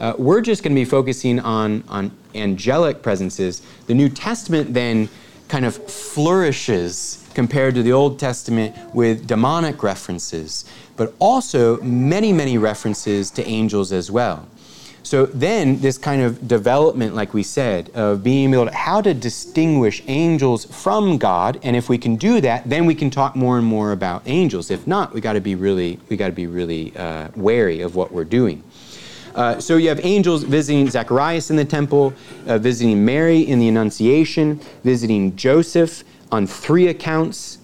uh, 0.00 0.14
we're 0.18 0.40
just 0.40 0.62
going 0.64 0.74
to 0.74 0.80
be 0.80 0.84
focusing 0.84 1.38
on, 1.38 1.84
on 1.88 2.10
angelic 2.34 3.02
presences. 3.02 3.62
The 3.86 3.94
New 3.94 4.08
Testament 4.08 4.74
then 4.74 5.08
kind 5.46 5.64
of 5.64 5.76
flourishes 5.90 7.24
compared 7.34 7.74
to 7.76 7.82
the 7.82 7.92
Old 7.92 8.18
Testament 8.18 8.74
with 8.92 9.26
demonic 9.26 9.82
references, 9.82 10.64
but 10.96 11.14
also 11.20 11.80
many, 11.82 12.32
many 12.32 12.58
references 12.58 13.30
to 13.30 13.46
angels 13.46 13.92
as 13.92 14.10
well. 14.10 14.48
So 15.04 15.26
then, 15.26 15.80
this 15.80 15.98
kind 15.98 16.22
of 16.22 16.46
development, 16.46 17.14
like 17.14 17.34
we 17.34 17.42
said, 17.42 17.90
of 17.90 18.22
being 18.22 18.54
able 18.54 18.66
to 18.66 18.74
how 18.74 19.00
to 19.00 19.12
distinguish 19.12 20.02
angels 20.06 20.64
from 20.64 21.18
God, 21.18 21.58
and 21.62 21.74
if 21.74 21.88
we 21.88 21.98
can 21.98 22.16
do 22.16 22.40
that, 22.40 22.68
then 22.68 22.86
we 22.86 22.94
can 22.94 23.10
talk 23.10 23.34
more 23.34 23.58
and 23.58 23.66
more 23.66 23.92
about 23.92 24.22
angels. 24.26 24.70
If 24.70 24.86
not, 24.86 25.12
we 25.12 25.20
got 25.20 25.32
to 25.32 25.40
be 25.40 25.54
really 25.54 25.98
we 26.08 26.16
got 26.16 26.28
to 26.28 26.32
be 26.32 26.46
really 26.46 26.96
uh, 26.96 27.28
wary 27.34 27.80
of 27.80 27.96
what 27.96 28.12
we're 28.12 28.24
doing. 28.24 28.62
Uh, 29.34 29.58
so 29.58 29.76
you 29.76 29.88
have 29.88 30.04
angels 30.04 30.44
visiting 30.44 30.88
Zacharias 30.88 31.50
in 31.50 31.56
the 31.56 31.64
temple, 31.64 32.12
uh, 32.46 32.58
visiting 32.58 33.04
Mary 33.04 33.40
in 33.40 33.58
the 33.58 33.68
Annunciation, 33.68 34.60
visiting 34.84 35.34
Joseph 35.36 36.04
on 36.30 36.46
three 36.46 36.88
accounts, 36.88 37.58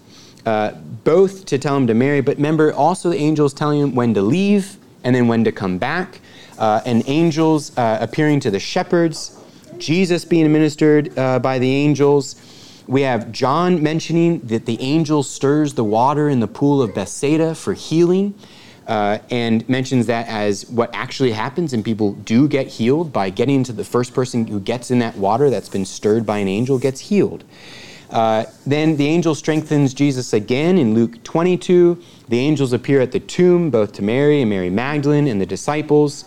uh, 0.47 0.73
both 1.05 1.45
to 1.47 1.59
tell 1.59 1.77
him 1.77 1.87
to 1.87 1.95
marry. 1.95 2.21
But 2.21 2.37
remember, 2.37 2.73
also 2.73 3.11
the 3.11 3.19
angels 3.19 3.53
telling 3.53 3.81
him 3.81 3.95
when 3.95 4.15
to 4.15 4.23
leave 4.23 4.79
and 5.05 5.15
then 5.15 5.29
when 5.29 5.45
to 5.45 5.53
come 5.53 5.79
back 5.79 6.21
uh, 6.59 6.81
and 6.85 7.03
angels 7.07 7.77
uh, 7.79 7.99
appearing 8.01 8.41
to 8.41 8.51
the 8.51 8.61
shepherds, 8.61 9.39
Jesus 9.79 10.25
being 10.25 10.45
administered 10.45 11.17
uh, 11.19 11.39
by 11.39 11.59
the 11.59 11.71
angels. 11.71 12.37
We 12.87 13.03
have 13.03 13.31
John 13.33 13.83
mentioning 13.83 14.41
that 14.41 14.67
the 14.67 14.81
angel 14.81 15.23
stirs 15.23 15.75
the 15.75 15.85
water 15.85 16.29
in 16.29 16.41
the 16.41 16.49
pool 16.49 16.83
of 16.83 16.95
Bethsaida 16.95 17.55
for 17.55 17.75
healing. 17.75 18.35
Uh, 18.87 19.19
and 19.31 19.69
mentions 19.69 20.07
that 20.07 20.27
as 20.29 20.67
what 20.71 20.89
actually 20.95 21.31
happens, 21.31 21.75
and 21.75 21.85
people 21.85 22.15
do 22.15 22.49
get 22.49 22.67
healed 22.67 23.13
by 23.13 23.29
getting 23.29 23.63
to 23.63 23.71
the 23.71 23.85
first 23.85 24.15
person 24.15 24.47
who 24.47 24.59
gets 24.59 24.91
in 24.91 24.99
that 24.99 25.15
water 25.15 25.51
that's 25.51 25.69
been 25.69 25.85
stirred 25.85 26.25
by 26.25 26.39
an 26.39 26.49
angel 26.49 26.79
gets 26.79 26.99
healed. 26.99 27.45
Uh, 28.11 28.45
then 28.67 28.97
the 28.97 29.07
angel 29.07 29.35
strengthens 29.35 29.93
Jesus 29.93 30.33
again 30.33 30.79
in 30.79 30.95
Luke 30.95 31.23
22. 31.25 32.03
The 32.29 32.39
angels 32.39 32.73
appear 32.73 33.01
at 33.01 33.13
the 33.13 33.21
tomb, 33.21 33.71
both 33.71 33.93
to 33.95 34.03
Mary 34.03 34.41
and 34.41 34.51
Mary 34.51 34.71
Magdalene 34.71 35.27
and 35.27 35.41
the 35.41 35.47
disciples. 35.47 36.25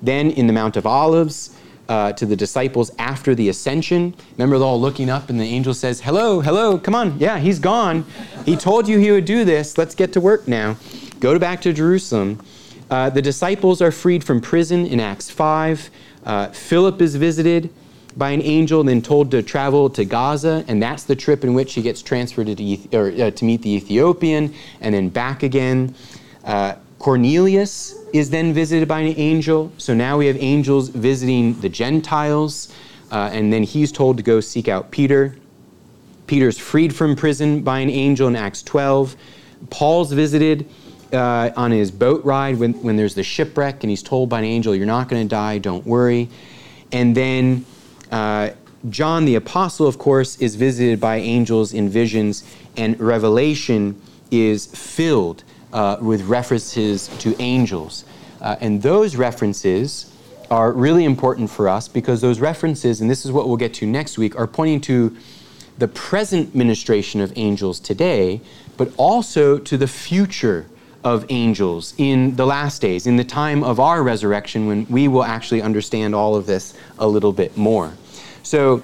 Then 0.00 0.30
in 0.30 0.46
the 0.46 0.52
Mount 0.52 0.76
of 0.76 0.86
Olives, 0.86 1.54
uh, 1.88 2.12
to 2.12 2.26
the 2.26 2.36
disciples 2.36 2.90
after 2.98 3.34
the 3.34 3.48
ascension. 3.48 4.14
Remember, 4.32 4.58
they're 4.58 4.68
all 4.68 4.80
looking 4.80 5.08
up, 5.08 5.30
and 5.30 5.40
the 5.40 5.44
angel 5.44 5.72
says, 5.72 6.00
Hello, 6.00 6.40
hello, 6.40 6.78
come 6.78 6.94
on. 6.94 7.18
Yeah, 7.18 7.38
he's 7.38 7.58
gone. 7.58 8.04
He 8.44 8.56
told 8.56 8.86
you 8.86 8.98
he 8.98 9.10
would 9.10 9.24
do 9.24 9.44
this. 9.44 9.78
Let's 9.78 9.94
get 9.94 10.12
to 10.12 10.20
work 10.20 10.46
now. 10.46 10.76
Go 11.20 11.38
back 11.38 11.62
to 11.62 11.72
Jerusalem. 11.72 12.42
Uh, 12.90 13.10
the 13.10 13.22
disciples 13.22 13.82
are 13.82 13.90
freed 13.90 14.22
from 14.22 14.40
prison 14.40 14.86
in 14.86 15.00
Acts 15.00 15.30
5. 15.30 15.90
Uh, 16.24 16.48
Philip 16.48 17.00
is 17.00 17.16
visited 17.16 17.70
by 18.16 18.30
an 18.30 18.42
angel, 18.42 18.82
then 18.82 19.02
told 19.02 19.30
to 19.30 19.42
travel 19.42 19.90
to 19.90 20.04
Gaza, 20.04 20.64
and 20.68 20.82
that's 20.82 21.04
the 21.04 21.16
trip 21.16 21.44
in 21.44 21.54
which 21.54 21.74
he 21.74 21.82
gets 21.82 22.02
transferred 22.02 22.56
to, 22.56 22.78
or, 22.92 23.08
uh, 23.10 23.30
to 23.30 23.44
meet 23.44 23.62
the 23.62 23.70
Ethiopian 23.70 24.54
and 24.80 24.94
then 24.94 25.08
back 25.08 25.42
again. 25.42 25.94
Uh, 26.44 26.74
Cornelius 26.98 27.94
is 28.12 28.30
then 28.30 28.52
visited 28.52 28.88
by 28.88 29.00
an 29.00 29.14
angel. 29.16 29.70
So 29.78 29.94
now 29.94 30.18
we 30.18 30.26
have 30.26 30.36
angels 30.40 30.88
visiting 30.88 31.60
the 31.60 31.68
Gentiles, 31.68 32.72
uh, 33.12 33.30
and 33.32 33.52
then 33.52 33.62
he's 33.62 33.92
told 33.92 34.16
to 34.16 34.22
go 34.22 34.40
seek 34.40 34.68
out 34.68 34.90
Peter. 34.90 35.36
Peter's 36.26 36.58
freed 36.58 36.94
from 36.94 37.16
prison 37.16 37.62
by 37.62 37.78
an 37.80 37.90
angel 37.90 38.28
in 38.28 38.36
Acts 38.36 38.62
12. 38.62 39.16
Paul's 39.70 40.12
visited 40.12 40.68
uh, 41.12 41.50
on 41.56 41.70
his 41.70 41.90
boat 41.90 42.24
ride 42.24 42.58
when, 42.58 42.74
when 42.82 42.96
there's 42.96 43.14
the 43.14 43.22
shipwreck, 43.22 43.82
and 43.82 43.90
he's 43.90 44.02
told 44.02 44.28
by 44.28 44.40
an 44.40 44.44
angel, 44.44 44.74
You're 44.74 44.86
not 44.86 45.08
going 45.08 45.22
to 45.22 45.28
die, 45.28 45.58
don't 45.58 45.86
worry. 45.86 46.28
And 46.92 47.16
then 47.16 47.64
uh, 48.10 48.50
John 48.88 49.24
the 49.24 49.34
Apostle, 49.34 49.86
of 49.86 49.98
course, 49.98 50.36
is 50.40 50.54
visited 50.54 51.00
by 51.00 51.16
angels 51.16 51.72
in 51.72 51.88
visions, 51.88 52.44
and 52.76 52.98
Revelation 53.00 54.00
is 54.30 54.66
filled 54.66 55.42
uh, 55.72 55.96
with 56.00 56.22
references 56.22 57.08
to 57.18 57.40
angels. 57.40 58.04
Uh, 58.40 58.56
and 58.60 58.82
those 58.82 59.16
references 59.16 60.14
are 60.50 60.72
really 60.72 61.04
important 61.04 61.50
for 61.50 61.68
us 61.68 61.88
because 61.88 62.20
those 62.20 62.40
references, 62.40 63.00
and 63.00 63.10
this 63.10 63.24
is 63.24 63.32
what 63.32 63.48
we'll 63.48 63.56
get 63.56 63.74
to 63.74 63.86
next 63.86 64.16
week, 64.16 64.38
are 64.38 64.46
pointing 64.46 64.80
to 64.80 65.16
the 65.78 65.88
present 65.88 66.54
ministration 66.54 67.20
of 67.20 67.32
angels 67.36 67.78
today, 67.80 68.40
but 68.76 68.90
also 68.96 69.58
to 69.58 69.76
the 69.76 69.86
future 69.86 70.66
of 71.04 71.24
angels 71.28 71.94
in 71.98 72.34
the 72.36 72.46
last 72.46 72.82
days, 72.82 73.06
in 73.06 73.16
the 73.16 73.24
time 73.24 73.62
of 73.62 73.78
our 73.78 74.02
resurrection, 74.02 74.66
when 74.66 74.86
we 74.86 75.08
will 75.08 75.24
actually 75.24 75.62
understand 75.62 76.14
all 76.14 76.34
of 76.34 76.46
this 76.46 76.74
a 76.98 77.06
little 77.06 77.32
bit 77.32 77.56
more. 77.56 77.92
So, 78.42 78.78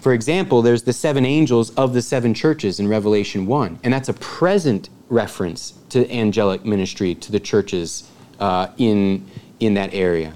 for 0.00 0.12
example, 0.12 0.62
there's 0.62 0.82
the 0.82 0.92
seven 0.92 1.24
angels 1.26 1.70
of 1.74 1.92
the 1.92 2.02
seven 2.02 2.34
churches 2.34 2.80
in 2.80 2.88
Revelation 2.88 3.46
1, 3.46 3.80
and 3.84 3.92
that's 3.92 4.08
a 4.08 4.14
present 4.14 4.88
reference 5.08 5.74
to 5.90 6.10
angelic 6.10 6.64
ministry 6.64 7.14
to 7.16 7.32
the 7.32 7.40
churches 7.40 8.08
uh, 8.38 8.68
in, 8.78 9.26
in 9.60 9.74
that 9.74 9.92
area. 9.92 10.32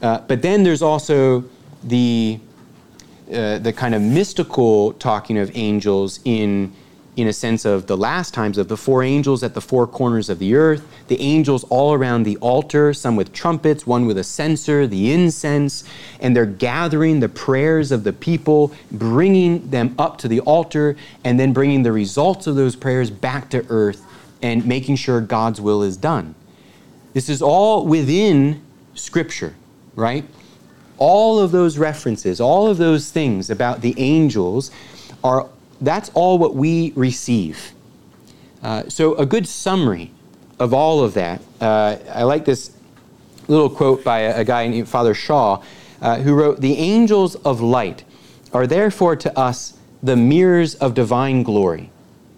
Uh, 0.00 0.18
but 0.26 0.42
then 0.42 0.64
there's 0.64 0.82
also 0.82 1.44
the, 1.84 2.40
uh, 3.32 3.58
the 3.58 3.72
kind 3.72 3.94
of 3.94 4.02
mystical 4.02 4.94
talking 4.94 5.38
of 5.38 5.50
angels 5.54 6.18
in, 6.24 6.72
in 7.14 7.28
a 7.28 7.32
sense 7.32 7.66
of 7.66 7.86
the 7.86 7.96
last 7.96 8.32
times 8.32 8.56
of 8.56 8.68
the 8.68 8.76
four 8.76 9.02
angels 9.02 9.42
at 9.42 9.52
the 9.52 9.60
four 9.60 9.86
corners 9.86 10.30
of 10.30 10.38
the 10.38 10.54
earth, 10.54 10.86
the 11.08 11.20
angels 11.20 11.62
all 11.64 11.92
around 11.92 12.22
the 12.22 12.38
altar, 12.38 12.94
some 12.94 13.16
with 13.16 13.32
trumpets, 13.34 13.86
one 13.86 14.06
with 14.06 14.16
a 14.16 14.24
censer, 14.24 14.86
the 14.86 15.12
incense, 15.12 15.84
and 16.20 16.34
they're 16.34 16.46
gathering 16.46 17.20
the 17.20 17.28
prayers 17.28 17.92
of 17.92 18.04
the 18.04 18.14
people, 18.14 18.72
bringing 18.90 19.68
them 19.68 19.94
up 19.98 20.16
to 20.16 20.26
the 20.26 20.40
altar, 20.40 20.96
and 21.22 21.38
then 21.38 21.52
bringing 21.52 21.82
the 21.82 21.92
results 21.92 22.46
of 22.46 22.56
those 22.56 22.76
prayers 22.76 23.10
back 23.10 23.50
to 23.50 23.64
earth 23.68 24.02
and 24.40 24.64
making 24.64 24.96
sure 24.96 25.20
God's 25.20 25.60
will 25.60 25.82
is 25.82 25.98
done. 25.98 26.34
This 27.12 27.28
is 27.28 27.42
all 27.42 27.86
within 27.86 28.62
Scripture, 28.94 29.54
right? 29.94 30.24
All 30.96 31.38
of 31.38 31.52
those 31.52 31.76
references, 31.76 32.40
all 32.40 32.68
of 32.68 32.78
those 32.78 33.10
things 33.10 33.50
about 33.50 33.82
the 33.82 33.94
angels 33.98 34.70
are 35.22 35.48
that's 35.82 36.10
all 36.14 36.38
what 36.38 36.54
we 36.54 36.92
receive. 36.96 37.72
Uh, 38.62 38.88
so, 38.88 39.14
a 39.16 39.26
good 39.26 39.46
summary 39.46 40.10
of 40.58 40.72
all 40.72 41.02
of 41.02 41.14
that. 41.14 41.42
Uh, 41.60 41.96
I 42.12 42.22
like 42.22 42.44
this 42.44 42.70
little 43.48 43.68
quote 43.68 44.04
by 44.04 44.20
a, 44.20 44.40
a 44.40 44.44
guy 44.44 44.68
named 44.68 44.88
Father 44.88 45.14
Shaw, 45.14 45.62
uh, 46.00 46.18
who 46.18 46.34
wrote 46.34 46.60
The 46.60 46.76
angels 46.76 47.34
of 47.36 47.60
light 47.60 48.04
are 48.52 48.66
therefore 48.66 49.16
to 49.16 49.38
us 49.38 49.76
the 50.02 50.16
mirrors 50.16 50.74
of 50.76 50.94
divine 50.94 51.42
glory 51.42 51.90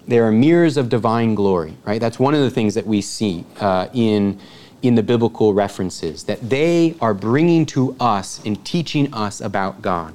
they 0.07 0.19
are 0.19 0.31
mirrors 0.31 0.77
of 0.77 0.89
divine 0.89 1.35
glory, 1.35 1.77
right? 1.85 2.01
That's 2.01 2.19
one 2.19 2.35
of 2.35 2.41
the 2.41 2.51
things 2.51 2.75
that 2.75 2.87
we 2.87 3.01
see 3.01 3.45
uh, 3.59 3.89
in, 3.93 4.39
in 4.83 4.95
the 4.95 5.03
biblical 5.03 5.55
references, 5.55 6.25
that 6.25 6.49
they 6.49 6.95
are 7.01 7.15
bringing 7.15 7.65
to 7.67 7.97
us 7.99 8.45
and 8.45 8.63
teaching 8.65 9.13
us 9.15 9.41
about 9.41 9.81
God. 9.81 10.15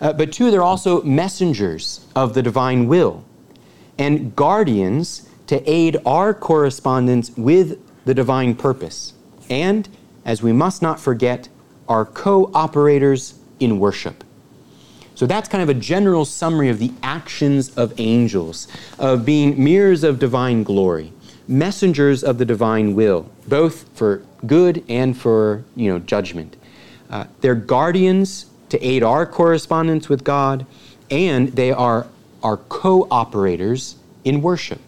Uh, 0.00 0.12
but 0.12 0.32
two, 0.32 0.50
they're 0.50 0.62
also 0.62 1.02
messengers 1.02 2.06
of 2.16 2.34
the 2.34 2.42
divine 2.42 2.86
will 2.86 3.24
and 3.98 4.34
guardians 4.34 5.28
to 5.46 5.62
aid 5.70 5.98
our 6.06 6.32
correspondence 6.32 7.36
with 7.36 7.78
the 8.06 8.14
divine 8.14 8.54
purpose, 8.54 9.12
and, 9.50 9.88
as 10.24 10.42
we 10.42 10.52
must 10.52 10.80
not 10.80 10.98
forget, 10.98 11.48
are 11.88 12.04
co 12.04 12.50
operators 12.54 13.34
in 13.58 13.78
worship. 13.78 14.24
So 15.14 15.26
that's 15.26 15.48
kind 15.50 15.62
of 15.62 15.68
a 15.68 15.78
general 15.78 16.24
summary 16.24 16.70
of 16.70 16.78
the 16.78 16.92
actions 17.02 17.76
of 17.76 17.92
angels, 18.00 18.68
of 18.98 19.26
being 19.26 19.62
mirrors 19.62 20.02
of 20.02 20.18
divine 20.18 20.62
glory, 20.62 21.12
messengers 21.46 22.24
of 22.24 22.38
the 22.38 22.46
divine 22.46 22.94
will, 22.94 23.30
both 23.46 23.86
for 23.94 24.22
good 24.46 24.82
and 24.88 25.14
for 25.14 25.62
you 25.76 25.92
know 25.92 25.98
judgment. 25.98 26.56
Uh, 27.10 27.24
they're 27.42 27.54
guardians 27.54 28.46
to 28.70 28.84
aid 28.84 29.02
our 29.02 29.26
correspondence 29.26 30.08
with 30.08 30.24
God, 30.24 30.66
and 31.10 31.48
they 31.48 31.72
are 31.72 32.06
our 32.42 32.56
co-operators 32.56 33.96
in 34.24 34.42
worship. 34.42 34.80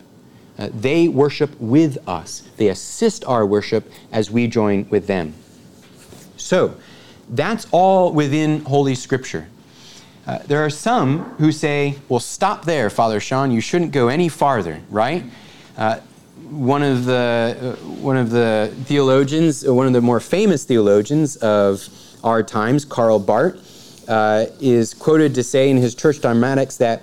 Uh, 0.58 0.68
they 0.72 1.08
worship 1.08 1.50
with 1.60 1.96
us. 2.08 2.42
They 2.56 2.68
assist 2.68 3.24
our 3.24 3.44
worship 3.44 3.90
as 4.10 4.30
we 4.30 4.46
join 4.46 4.88
with 4.88 5.06
them. 5.06 5.34
So, 6.36 6.76
that's 7.28 7.66
all 7.70 8.12
within 8.12 8.64
Holy 8.64 8.94
Scripture. 8.94 9.48
Uh, 10.26 10.38
there 10.46 10.64
are 10.64 10.70
some 10.70 11.20
who 11.38 11.50
say, 11.50 11.98
well, 12.08 12.20
stop 12.20 12.64
there, 12.64 12.90
Father 12.90 13.18
Sean. 13.18 13.50
You 13.50 13.60
shouldn't 13.60 13.92
go 13.92 14.08
any 14.08 14.28
farther, 14.28 14.80
right? 14.90 15.24
Uh, 15.76 15.98
one 16.50 16.82
of 16.82 17.06
the 17.06 17.76
uh, 17.82 17.86
one 18.00 18.16
of 18.16 18.30
the 18.30 18.72
theologians, 18.84 19.66
uh, 19.66 19.72
one 19.72 19.86
of 19.86 19.92
the 19.94 20.00
more 20.00 20.20
famous 20.20 20.64
theologians 20.64 21.36
of 21.36 21.88
our 22.22 22.42
times, 22.42 22.84
Karl 22.84 23.18
Barth, 23.18 23.56
uh, 24.08 24.46
is 24.60 24.94
quoted 24.94 25.34
to 25.34 25.42
say 25.42 25.70
in 25.70 25.76
his 25.76 25.94
Church 25.94 26.20
Dogmatics 26.20 26.76
that 26.78 27.02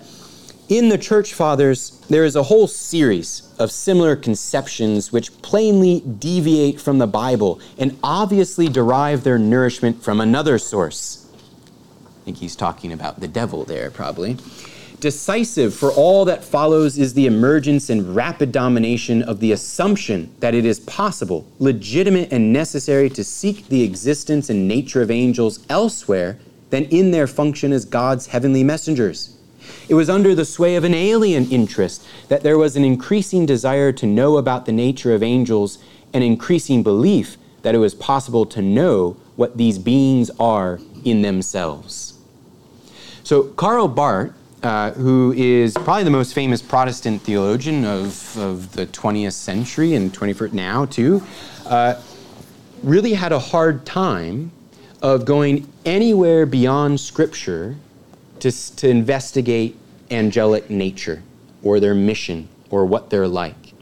in 0.70 0.90
the 0.90 0.98
Church 0.98 1.34
Fathers 1.34 2.00
there 2.10 2.24
is 2.24 2.36
a 2.36 2.44
whole 2.44 2.68
series 2.68 3.52
of 3.58 3.72
similar 3.72 4.16
conceptions 4.16 5.12
which 5.12 5.42
plainly 5.42 6.02
deviate 6.02 6.80
from 6.80 6.98
the 6.98 7.08
Bible 7.08 7.60
and 7.78 7.98
obviously 8.04 8.70
derive 8.70 9.24
their 9.24 9.40
nourishment 9.40 10.04
from 10.04 10.22
another 10.22 10.58
source. 10.58 11.28
I 12.22 12.26
think 12.26 12.38
he's 12.38 12.56
talking 12.56 12.94
about 12.94 13.20
the 13.20 13.28
devil 13.28 13.64
there, 13.64 13.90
probably. 13.90 14.38
Decisive 15.00 15.74
for 15.74 15.92
all 15.92 16.26
that 16.26 16.44
follows 16.44 16.98
is 16.98 17.14
the 17.14 17.26
emergence 17.26 17.90
and 17.90 18.16
rapid 18.16 18.52
domination 18.52 19.24
of 19.24 19.40
the 19.40 19.54
assumption 19.54 20.36
that 20.40 20.54
it 20.54 20.66
is 20.66 20.82
possible, 20.82 21.48
legitimate, 21.58 22.34
and 22.34 22.52
necessary 22.52 23.10
to 23.12 23.24
seek 23.24 23.68
the 23.70 23.82
existence 23.82 24.50
and 24.50 24.68
nature 24.68 25.02
of 25.02 25.10
angels 25.10 25.66
elsewhere 25.70 26.38
than 26.70 26.86
in 26.86 27.12
their 27.12 27.28
function 27.28 27.72
as 27.72 27.86
God's 27.86 28.28
heavenly 28.28 28.64
messengers. 28.64 29.36
It 29.88 29.96
was 29.96 30.10
under 30.10 30.34
the 30.34 30.46
sway 30.46 30.76
of 30.76 30.84
an 30.84 30.94
alien 30.94 31.50
interest 31.52 32.06
that 32.28 32.44
there 32.44 32.58
was 32.58 32.76
an 32.76 32.84
increasing 32.84 33.46
desire 33.46 33.92
to 33.94 34.06
know 34.06 34.38
about 34.38 34.66
the 34.66 34.72
nature 34.72 35.14
of 35.14 35.24
angels 35.24 35.78
and 36.14 36.24
increasing 36.24 36.84
belief 36.84 37.38
that 37.62 37.76
it 37.76 37.80
was 37.80 37.94
possible 37.94 38.46
to 38.48 38.62
know 38.62 39.18
what 39.36 39.58
these 39.58 39.78
beings 39.78 40.32
are 40.40 40.80
in 41.04 41.22
themselves. 41.22 42.14
So, 43.24 43.44
Karl 43.44 43.88
Barth 43.88 44.34
uh, 44.64 44.92
who 44.92 45.34
is 45.38 45.74
probably 45.74 46.04
the 46.04 46.10
most 46.10 46.34
famous 46.34 46.62
Protestant 46.62 47.22
theologian 47.22 47.86
of, 47.86 48.38
of 48.38 48.74
the 48.74 48.86
20th 48.88 49.32
century 49.32 49.94
and 49.94 50.12
21st 50.12 50.54
now, 50.54 50.86
too, 50.86 51.24
uh, 51.66 51.96
really 52.84 53.14
had 53.14 53.32
a 53.32 53.40
hard 53.40 53.86
time 53.86 54.52
of 55.02 55.26
going 55.26 55.68
anywhere 55.86 56.46
beyond 56.46 57.00
Scripture 57.00 57.76
to, 58.40 58.52
to 58.76 58.90
investigate 58.90 59.78
angelic 60.12 60.70
nature 60.70 61.24
or 61.64 61.80
their 61.80 61.96
mission 61.96 62.48
or 62.70 62.86
what 62.86 63.10
they're 63.10 63.28
like. 63.28 63.74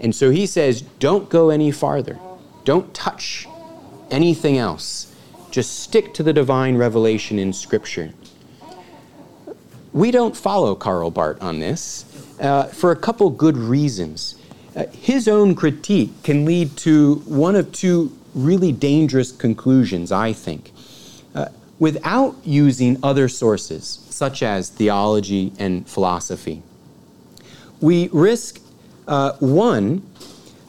And 0.00 0.14
so 0.14 0.30
he 0.30 0.46
says, 0.46 0.82
don't 0.98 1.28
go 1.28 1.50
any 1.50 1.70
farther. 1.70 2.18
Don't 2.64 2.92
touch 2.92 3.46
anything 4.10 4.58
else. 4.58 5.14
Just 5.50 5.80
stick 5.80 6.14
to 6.14 6.22
the 6.22 6.32
divine 6.32 6.76
revelation 6.76 7.38
in 7.38 7.52
Scripture. 7.52 8.12
We 9.92 10.10
don't 10.10 10.36
follow 10.36 10.74
Karl 10.74 11.10
Barth 11.10 11.42
on 11.42 11.60
this 11.60 12.04
uh, 12.40 12.64
for 12.64 12.90
a 12.90 12.96
couple 12.96 13.30
good 13.30 13.56
reasons. 13.56 14.36
Uh, 14.74 14.86
his 14.86 15.28
own 15.28 15.54
critique 15.54 16.10
can 16.22 16.46
lead 16.46 16.76
to 16.78 17.16
one 17.26 17.54
of 17.54 17.70
two 17.72 18.16
really 18.34 18.72
dangerous 18.72 19.32
conclusions, 19.32 20.12
I 20.12 20.32
think. 20.32 20.72
Uh, 21.34 21.46
without 21.78 22.36
using 22.44 22.98
other 23.02 23.28
sources, 23.28 24.04
such 24.10 24.42
as 24.42 24.68
theology 24.70 25.52
and 25.58 25.86
philosophy, 25.86 26.62
we 27.80 28.08
risk 28.12 28.60
uh, 29.08 29.32
one, 29.40 30.06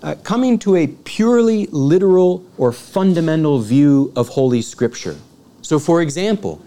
uh, 0.01 0.15
coming 0.23 0.59
to 0.59 0.75
a 0.75 0.87
purely 0.87 1.67
literal 1.67 2.43
or 2.57 2.71
fundamental 2.71 3.59
view 3.59 4.11
of 4.15 4.29
Holy 4.29 4.61
Scripture. 4.61 5.15
So, 5.61 5.79
for 5.79 6.01
example, 6.01 6.61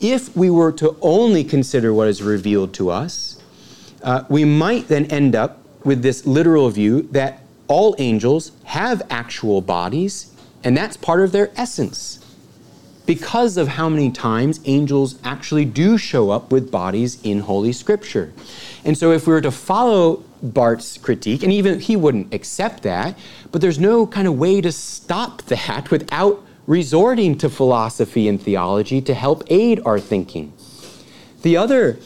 if 0.00 0.34
we 0.36 0.50
were 0.50 0.72
to 0.72 0.96
only 1.00 1.44
consider 1.44 1.94
what 1.94 2.08
is 2.08 2.22
revealed 2.22 2.74
to 2.74 2.90
us, 2.90 3.40
uh, 4.02 4.24
we 4.28 4.44
might 4.44 4.88
then 4.88 5.06
end 5.06 5.34
up 5.34 5.58
with 5.84 6.02
this 6.02 6.26
literal 6.26 6.68
view 6.70 7.02
that 7.12 7.42
all 7.70 7.94
angels 7.98 8.50
have 8.64 9.00
actual 9.10 9.60
bodies, 9.60 10.34
and 10.64 10.76
that's 10.76 10.96
part 10.96 11.20
of 11.20 11.30
their 11.30 11.52
essence. 11.56 12.18
Because 13.06 13.56
of 13.56 13.68
how 13.68 13.88
many 13.88 14.10
times 14.10 14.60
angels 14.64 15.18
actually 15.22 15.64
do 15.64 15.96
show 15.96 16.30
up 16.30 16.50
with 16.50 16.70
bodies 16.70 17.22
in 17.22 17.38
Holy 17.38 17.72
Scripture. 17.72 18.32
And 18.84 18.98
so, 18.98 19.12
if 19.12 19.26
we 19.26 19.32
were 19.32 19.40
to 19.40 19.52
follow 19.52 20.24
Barth's 20.42 20.98
critique, 20.98 21.44
and 21.44 21.52
even 21.52 21.78
he 21.78 21.94
wouldn't 21.94 22.34
accept 22.34 22.82
that, 22.82 23.16
but 23.52 23.60
there's 23.60 23.78
no 23.78 24.04
kind 24.04 24.26
of 24.26 24.36
way 24.36 24.60
to 24.60 24.72
stop 24.72 25.42
that 25.54 25.92
without 25.92 26.44
resorting 26.66 27.38
to 27.38 27.48
philosophy 27.48 28.26
and 28.26 28.42
theology 28.42 29.00
to 29.00 29.14
help 29.14 29.44
aid 29.46 29.80
our 29.84 30.00
thinking. 30.00 30.52
The 31.42 31.56
other 31.56 31.98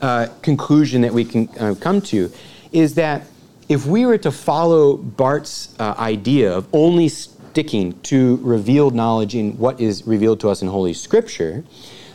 uh, 0.00 0.26
conclusion 0.42 1.02
that 1.02 1.12
we 1.12 1.24
can 1.24 1.48
uh, 1.60 1.76
come 1.80 2.00
to 2.02 2.32
is 2.72 2.96
that 2.96 3.26
if 3.68 3.86
we 3.86 4.06
were 4.06 4.18
to 4.18 4.30
follow 4.30 4.96
Barth's 4.96 5.74
uh, 5.78 5.94
idea 5.98 6.52
of 6.52 6.66
only 6.72 7.08
sticking 7.08 7.98
to 8.02 8.36
revealed 8.42 8.94
knowledge 8.94 9.34
in 9.34 9.56
what 9.58 9.80
is 9.80 10.06
revealed 10.06 10.40
to 10.40 10.48
us 10.48 10.62
in 10.62 10.68
Holy 10.68 10.94
Scripture, 10.94 11.64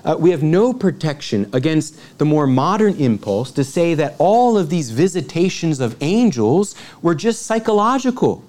uh, 0.03 0.15
we 0.17 0.31
have 0.31 0.41
no 0.41 0.73
protection 0.73 1.49
against 1.53 1.99
the 2.17 2.25
more 2.25 2.47
modern 2.47 2.95
impulse 2.95 3.51
to 3.51 3.63
say 3.63 3.93
that 3.93 4.15
all 4.19 4.57
of 4.57 4.69
these 4.69 4.91
visitations 4.91 5.79
of 5.79 5.95
angels 6.01 6.75
were 7.01 7.15
just 7.15 7.43
psychological. 7.45 8.43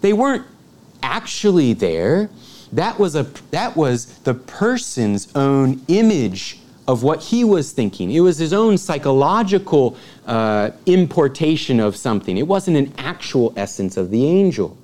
They 0.00 0.12
weren't 0.12 0.46
actually 1.02 1.72
there. 1.72 2.30
That 2.72 2.98
was, 2.98 3.16
a, 3.16 3.24
that 3.50 3.76
was 3.76 4.06
the 4.18 4.34
person's 4.34 5.34
own 5.34 5.82
image 5.88 6.60
of 6.90 7.04
what 7.04 7.22
he 7.22 7.44
was 7.44 7.70
thinking. 7.70 8.10
It 8.10 8.18
was 8.18 8.36
his 8.36 8.52
own 8.52 8.76
psychological 8.76 9.96
uh, 10.26 10.70
importation 10.86 11.78
of 11.78 11.94
something. 11.94 12.36
It 12.36 12.48
wasn't 12.48 12.78
an 12.78 12.92
actual 12.98 13.52
essence 13.56 13.96
of 13.96 14.10
the 14.10 14.26
angel. 14.26 14.76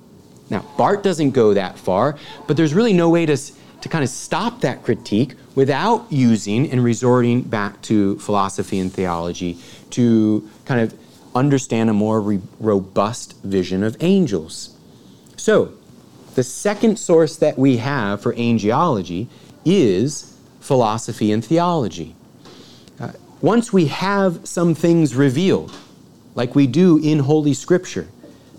Now, 0.49 0.63
Barth 0.77 1.03
doesn't 1.03 1.31
go 1.31 1.53
that 1.53 1.77
far, 1.77 2.17
but 2.47 2.55
there's 2.55 2.73
really 2.73 2.93
no 2.93 3.09
way 3.09 3.25
to, 3.25 3.35
to 3.35 3.89
kind 3.89 4.05
of 4.05 4.09
stop 4.09 4.61
that 4.61 4.85
critique 4.85 5.33
without 5.53 6.09
using 6.09 6.71
and 6.71 6.81
resorting 6.81 7.41
back 7.41 7.81
to 7.81 8.17
philosophy 8.19 8.79
and 8.79 8.93
theology 8.93 9.57
to 9.89 10.49
kind 10.63 10.79
of 10.79 10.97
understand 11.35 11.89
a 11.89 11.93
more 11.93 12.21
re- 12.21 12.39
robust 12.61 13.35
vision 13.43 13.83
of 13.83 13.97
angels. 13.99 14.77
So, 15.35 15.73
the 16.35 16.43
second 16.43 16.97
source 16.99 17.35
that 17.37 17.59
we 17.59 17.77
have 17.77 18.21
for 18.21 18.33
angelology 18.35 19.27
is 19.65 20.36
philosophy 20.67 21.31
and 21.31 21.43
theology. 21.43 22.13
Uh, 22.99 23.11
once 23.41 23.71
we 23.71 23.85
have 23.87 24.45
some 24.47 24.75
things 24.75 25.15
revealed, 25.15 25.73
like 26.35 26.53
we 26.55 26.67
do 26.67 26.97
in 26.97 27.19
Holy 27.19 27.53
Scripture, 27.53 28.07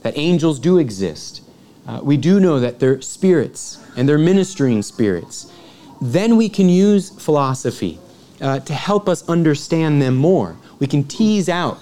that 0.03 0.17
angels 0.17 0.59
do 0.59 0.79
exist, 0.79 1.43
uh, 1.87 2.01
we 2.03 2.17
do 2.17 2.41
know 2.41 2.61
that 2.61 2.81
they're 2.81 3.01
spirits 3.03 3.79
and 3.97 4.09
they're 4.09 4.19
ministering 4.19 4.83
spirits, 4.83 5.53
then 6.01 6.37
we 6.37 6.49
can 6.49 6.69
use 6.69 7.11
philosophy 7.11 7.99
uh, 8.41 8.61
to 8.61 8.73
help 8.73 9.09
us 9.09 9.29
understand 9.29 10.01
them 10.01 10.15
more. 10.15 10.57
We 10.79 10.87
can 10.87 11.05
tease 11.05 11.49
out 11.49 11.79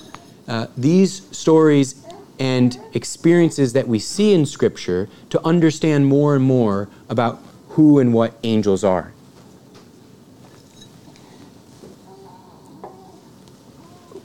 uh, 0.49 0.67
these 0.77 1.23
stories 1.37 2.05
and 2.39 2.79
experiences 2.95 3.73
that 3.75 3.87
we 3.87 3.99
see 3.99 4.33
in 4.33 4.47
Scripture 4.47 5.09
to 5.31 5.45
understand 5.47 6.07
more 6.07 6.35
and 6.35 6.45
more 6.45 6.89
about 7.09 7.41
who 7.71 7.99
and 7.99 8.13
what 8.13 8.35
angels 8.43 8.85
are. 8.85 9.13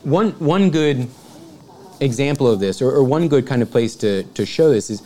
One, 0.03 0.31
one 0.33 0.71
good 0.71 1.07
example 1.99 2.47
of 2.47 2.59
this, 2.59 2.81
or, 2.81 2.91
or 2.91 3.03
one 3.03 3.27
good 3.27 3.45
kind 3.45 3.61
of 3.61 3.69
place 3.69 3.95
to, 3.97 4.23
to 4.23 4.45
show 4.45 4.71
this, 4.71 4.89
is 4.89 5.01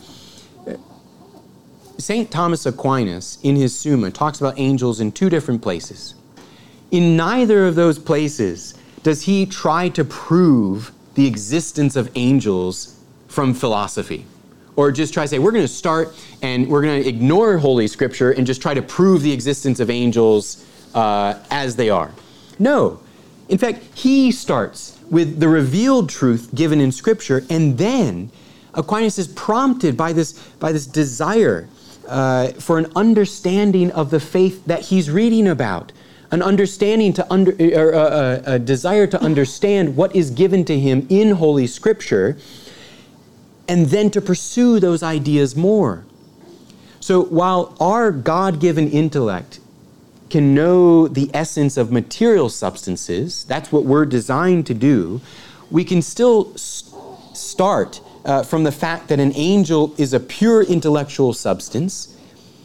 uh, 0.66 0.76
St. 1.98 2.30
Thomas 2.30 2.64
Aquinas 2.64 3.38
in 3.42 3.56
his 3.56 3.78
Summa 3.78 4.10
talks 4.10 4.40
about 4.40 4.58
angels 4.58 5.00
in 5.00 5.12
two 5.12 5.28
different 5.28 5.60
places. 5.60 6.14
In 6.90 7.16
neither 7.16 7.66
of 7.66 7.74
those 7.74 7.98
places 7.98 8.74
does 9.02 9.22
he 9.22 9.44
try 9.44 9.88
to 9.90 10.04
prove 10.04 10.92
the 11.14 11.26
existence 11.26 11.96
of 11.96 12.10
angels 12.14 12.98
from 13.28 13.54
philosophy. 13.54 14.24
Or 14.76 14.92
just 14.92 15.14
try 15.14 15.24
to 15.24 15.28
say, 15.28 15.38
we're 15.38 15.52
going 15.52 15.64
to 15.64 15.68
start 15.68 16.14
and 16.42 16.68
we're 16.68 16.82
going 16.82 17.02
to 17.02 17.08
ignore 17.08 17.58
Holy 17.58 17.86
Scripture 17.86 18.30
and 18.32 18.46
just 18.46 18.60
try 18.62 18.74
to 18.74 18.82
prove 18.82 19.22
the 19.22 19.32
existence 19.32 19.80
of 19.80 19.90
angels 19.90 20.64
uh, 20.94 21.38
as 21.50 21.76
they 21.76 21.90
are. 21.90 22.10
No. 22.58 23.00
In 23.48 23.58
fact, 23.58 23.82
he 23.94 24.32
starts 24.32 24.98
with 25.10 25.38
the 25.38 25.48
revealed 25.48 26.08
truth 26.08 26.50
given 26.54 26.80
in 26.80 26.90
Scripture, 26.90 27.44
and 27.48 27.78
then 27.78 28.30
Aquinas 28.74 29.18
is 29.18 29.28
prompted 29.28 29.96
by 29.96 30.12
this, 30.12 30.32
by 30.58 30.72
this 30.72 30.86
desire 30.86 31.68
uh, 32.08 32.48
for 32.52 32.78
an 32.78 32.90
understanding 32.96 33.90
of 33.92 34.10
the 34.10 34.20
faith 34.20 34.64
that 34.66 34.86
he's 34.86 35.10
reading 35.10 35.46
about, 35.46 35.92
an 36.30 36.42
understanding 36.42 37.12
to 37.12 37.32
under, 37.32 37.52
or 37.52 37.94
uh, 37.94 37.98
uh, 37.98 38.42
a 38.46 38.58
desire 38.58 39.06
to 39.06 39.20
understand 39.20 39.96
what 39.96 40.14
is 40.14 40.30
given 40.30 40.64
to 40.64 40.78
him 40.78 41.06
in 41.08 41.32
Holy 41.32 41.66
Scripture, 41.66 42.36
and 43.68 43.86
then 43.86 44.10
to 44.10 44.20
pursue 44.20 44.80
those 44.80 45.02
ideas 45.02 45.56
more. 45.56 46.04
So 47.00 47.22
while 47.22 47.76
our 47.78 48.10
God 48.10 48.60
given 48.60 48.90
intellect 48.90 49.60
can 50.30 50.54
know 50.54 51.08
the 51.08 51.30
essence 51.32 51.76
of 51.76 51.92
material 51.92 52.48
substances, 52.48 53.44
that's 53.44 53.70
what 53.70 53.84
we're 53.84 54.06
designed 54.06 54.66
to 54.66 54.74
do, 54.74 55.20
we 55.70 55.84
can 55.84 56.02
still 56.02 56.56
start 56.56 58.00
uh, 58.24 58.42
from 58.42 58.64
the 58.64 58.72
fact 58.72 59.08
that 59.08 59.20
an 59.20 59.32
angel 59.34 59.94
is 59.98 60.12
a 60.12 60.20
pure 60.20 60.62
intellectual 60.62 61.32
substance. 61.32 62.16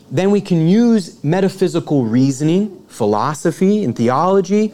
Then 0.10 0.32
we 0.32 0.42
can 0.42 0.68
use 0.68 1.24
metaphysical 1.24 2.06
reasoning, 2.06 2.84
philosophy, 2.88 3.84
and 3.84 3.96
theology, 3.96 4.74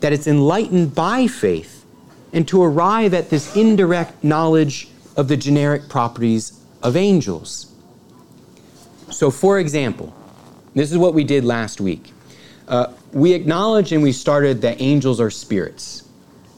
that 0.00 0.12
it's 0.12 0.26
enlightened 0.26 0.94
by 0.94 1.26
faith, 1.26 1.84
and 2.32 2.48
to 2.48 2.62
arrive 2.62 3.12
at 3.12 3.28
this 3.28 3.54
indirect 3.54 4.24
knowledge 4.24 4.88
of 5.16 5.28
the 5.28 5.36
generic 5.36 5.88
properties 5.88 6.58
of 6.82 6.96
angels. 6.96 7.72
So, 9.10 9.30
for 9.30 9.58
example, 9.58 10.14
this 10.74 10.92
is 10.92 10.98
what 10.98 11.14
we 11.14 11.24
did 11.24 11.44
last 11.44 11.80
week. 11.80 12.12
Uh, 12.68 12.92
we 13.12 13.32
acknowledged 13.32 13.92
and 13.92 14.02
we 14.02 14.12
started 14.12 14.62
that 14.62 14.80
angels 14.80 15.20
are 15.20 15.30
spirits. 15.30 16.04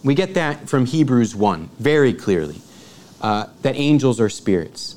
We 0.05 0.15
get 0.15 0.35
that 0.35 0.69
from 0.69 0.87
Hebrews 0.87 1.35
1 1.35 1.71
very 1.79 2.13
clearly 2.13 2.61
uh, 3.21 3.47
that 3.63 3.77
angels 3.77 4.21
are 4.21 4.29
spirits. 4.29 4.97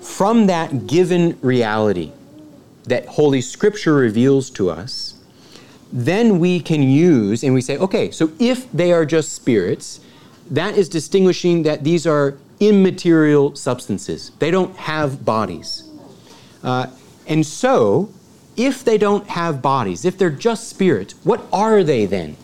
From 0.00 0.46
that 0.46 0.86
given 0.86 1.38
reality 1.40 2.12
that 2.84 3.06
Holy 3.06 3.40
Scripture 3.40 3.94
reveals 3.94 4.50
to 4.50 4.70
us, 4.70 5.14
then 5.92 6.38
we 6.38 6.60
can 6.60 6.82
use 6.82 7.42
and 7.42 7.54
we 7.54 7.60
say, 7.60 7.76
okay, 7.78 8.10
so 8.10 8.30
if 8.38 8.70
they 8.72 8.92
are 8.92 9.04
just 9.04 9.32
spirits, 9.32 10.00
that 10.50 10.76
is 10.76 10.88
distinguishing 10.88 11.62
that 11.62 11.84
these 11.84 12.06
are 12.06 12.36
immaterial 12.60 13.56
substances. 13.56 14.30
They 14.38 14.50
don't 14.50 14.76
have 14.76 15.24
bodies. 15.24 15.83
Uh, 16.64 16.86
and 17.26 17.46
so, 17.46 18.10
if 18.56 18.84
they 18.84 18.98
don't 18.98 19.28
have 19.28 19.62
bodies, 19.62 20.04
if 20.04 20.18
they're 20.18 20.30
just 20.30 20.68
spirits, 20.68 21.14
what 21.22 21.44
are 21.52 21.84
they 21.84 22.06
then? 22.06 22.36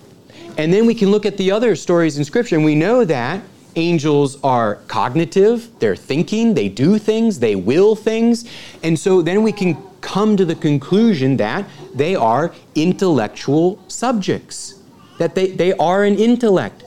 And 0.56 0.72
then 0.72 0.86
we 0.86 0.94
can 0.94 1.10
look 1.10 1.24
at 1.24 1.36
the 1.36 1.50
other 1.50 1.74
stories 1.74 2.18
in 2.18 2.24
Scripture, 2.24 2.56
and 2.56 2.64
we 2.64 2.74
know 2.74 3.04
that 3.04 3.42
angels 3.76 4.36
are 4.42 4.76
cognitive, 4.88 5.68
they're 5.78 5.96
thinking, 5.96 6.54
they 6.54 6.68
do 6.68 6.98
things, 6.98 7.38
they 7.38 7.54
will 7.54 7.94
things. 7.94 8.48
And 8.82 8.98
so 8.98 9.22
then 9.22 9.42
we 9.42 9.52
can 9.52 9.76
come 10.00 10.36
to 10.36 10.44
the 10.44 10.54
conclusion 10.54 11.36
that 11.36 11.64
they 11.94 12.14
are 12.14 12.52
intellectual 12.74 13.82
subjects, 13.88 14.74
that 15.18 15.34
they, 15.34 15.48
they 15.52 15.72
are 15.74 16.04
an 16.04 16.16
intellect 16.16 16.82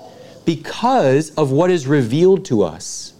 because 0.45 1.33
of 1.35 1.51
what 1.51 1.71
is 1.71 1.87
revealed 1.87 2.45
to 2.45 2.63
us. 2.63 3.13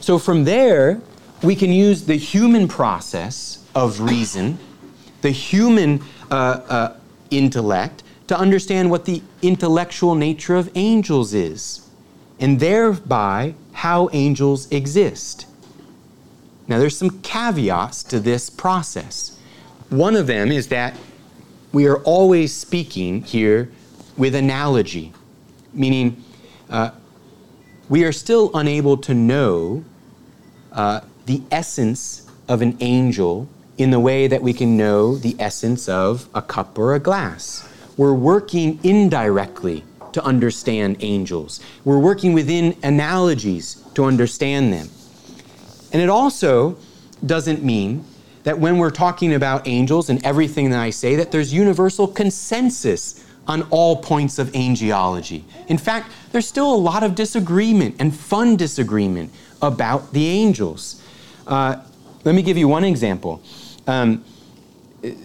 So 0.00 0.18
from 0.18 0.44
there, 0.44 1.00
we 1.42 1.56
can 1.56 1.72
use 1.72 2.04
the 2.04 2.16
human 2.16 2.68
process 2.68 3.64
of 3.74 4.00
reason, 4.00 4.58
the 5.22 5.30
human 5.30 6.02
uh, 6.30 6.34
uh, 6.34 6.96
intellect, 7.30 8.02
to 8.28 8.38
understand 8.38 8.90
what 8.90 9.04
the 9.04 9.22
intellectual 9.42 10.14
nature 10.14 10.54
of 10.54 10.70
angels 10.74 11.34
is, 11.34 11.88
and 12.38 12.60
thereby 12.60 13.54
how 13.72 14.08
angels 14.12 14.70
exist. 14.70 15.46
Now, 16.68 16.78
there's 16.78 16.96
some 16.96 17.20
caveats 17.20 18.04
to 18.04 18.20
this 18.20 18.48
process. 18.48 19.38
One 19.90 20.14
of 20.14 20.26
them 20.26 20.52
is 20.52 20.68
that 20.68 20.94
we 21.72 21.86
are 21.86 21.98
always 22.02 22.54
speaking 22.54 23.22
here 23.22 23.70
with 24.16 24.34
analogy, 24.34 25.12
meaning 25.74 26.22
uh, 26.70 26.90
we 27.88 28.04
are 28.04 28.12
still 28.12 28.50
unable 28.54 28.96
to 28.98 29.12
know 29.12 29.84
uh, 30.70 31.00
the 31.26 31.42
essence 31.50 32.28
of 32.48 32.62
an 32.62 32.76
angel 32.80 33.48
in 33.78 33.90
the 33.90 34.00
way 34.00 34.26
that 34.26 34.42
we 34.42 34.52
can 34.52 34.76
know 34.76 35.16
the 35.16 35.34
essence 35.38 35.88
of 35.88 36.28
a 36.34 36.42
cup 36.42 36.78
or 36.78 36.94
a 36.94 37.00
glass. 37.00 37.68
We're 37.96 38.14
working 38.14 38.78
indirectly 38.82 39.84
to 40.12 40.22
understand 40.22 40.96
angels. 41.00 41.60
We're 41.84 41.98
working 41.98 42.32
within 42.32 42.76
analogies 42.82 43.82
to 43.94 44.04
understand 44.04 44.72
them. 44.72 44.88
And 45.92 46.02
it 46.02 46.08
also 46.08 46.76
doesn't 47.24 47.62
mean 47.62 48.04
that 48.44 48.58
when 48.58 48.78
we're 48.78 48.90
talking 48.90 49.34
about 49.34 49.66
angels 49.68 50.10
and 50.10 50.24
everything 50.24 50.70
that 50.70 50.80
I 50.80 50.90
say, 50.90 51.16
that 51.16 51.30
there's 51.30 51.52
universal 51.52 52.08
consensus 52.08 53.24
on 53.46 53.62
all 53.70 53.96
points 53.96 54.38
of 54.38 54.48
angelology. 54.52 55.42
In 55.68 55.78
fact, 55.78 56.10
there's 56.32 56.46
still 56.46 56.72
a 56.72 56.76
lot 56.76 57.02
of 57.02 57.14
disagreement 57.14 57.96
and 57.98 58.14
fun 58.14 58.56
disagreement 58.56 59.32
about 59.60 60.12
the 60.12 60.28
angels. 60.28 61.01
Uh, 61.46 61.82
let 62.24 62.34
me 62.34 62.42
give 62.42 62.56
you 62.56 62.68
one 62.68 62.84
example. 62.84 63.42
Um, 63.86 64.24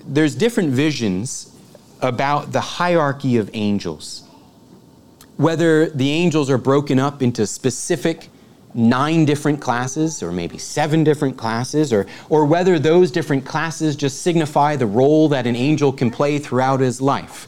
there's 0.05 0.35
different 0.35 0.71
visions 0.71 1.53
about 2.01 2.51
the 2.51 2.61
hierarchy 2.61 3.37
of 3.37 3.49
angels. 3.53 4.23
Whether 5.37 5.89
the 5.89 6.09
angels 6.09 6.49
are 6.49 6.57
broken 6.57 6.99
up 6.99 7.21
into 7.21 7.45
specific 7.45 8.29
nine 8.73 9.25
different 9.25 9.61
classes, 9.61 10.21
or 10.21 10.31
maybe 10.31 10.57
seven 10.57 11.03
different 11.03 11.37
classes, 11.37 11.93
or, 11.93 12.05
or 12.29 12.45
whether 12.45 12.77
those 12.77 13.11
different 13.11 13.45
classes 13.45 13.95
just 13.95 14.21
signify 14.21 14.75
the 14.75 14.85
role 14.85 15.29
that 15.29 15.47
an 15.47 15.55
angel 15.55 15.91
can 15.91 16.11
play 16.11 16.37
throughout 16.39 16.79
his 16.79 17.01
life. 17.01 17.47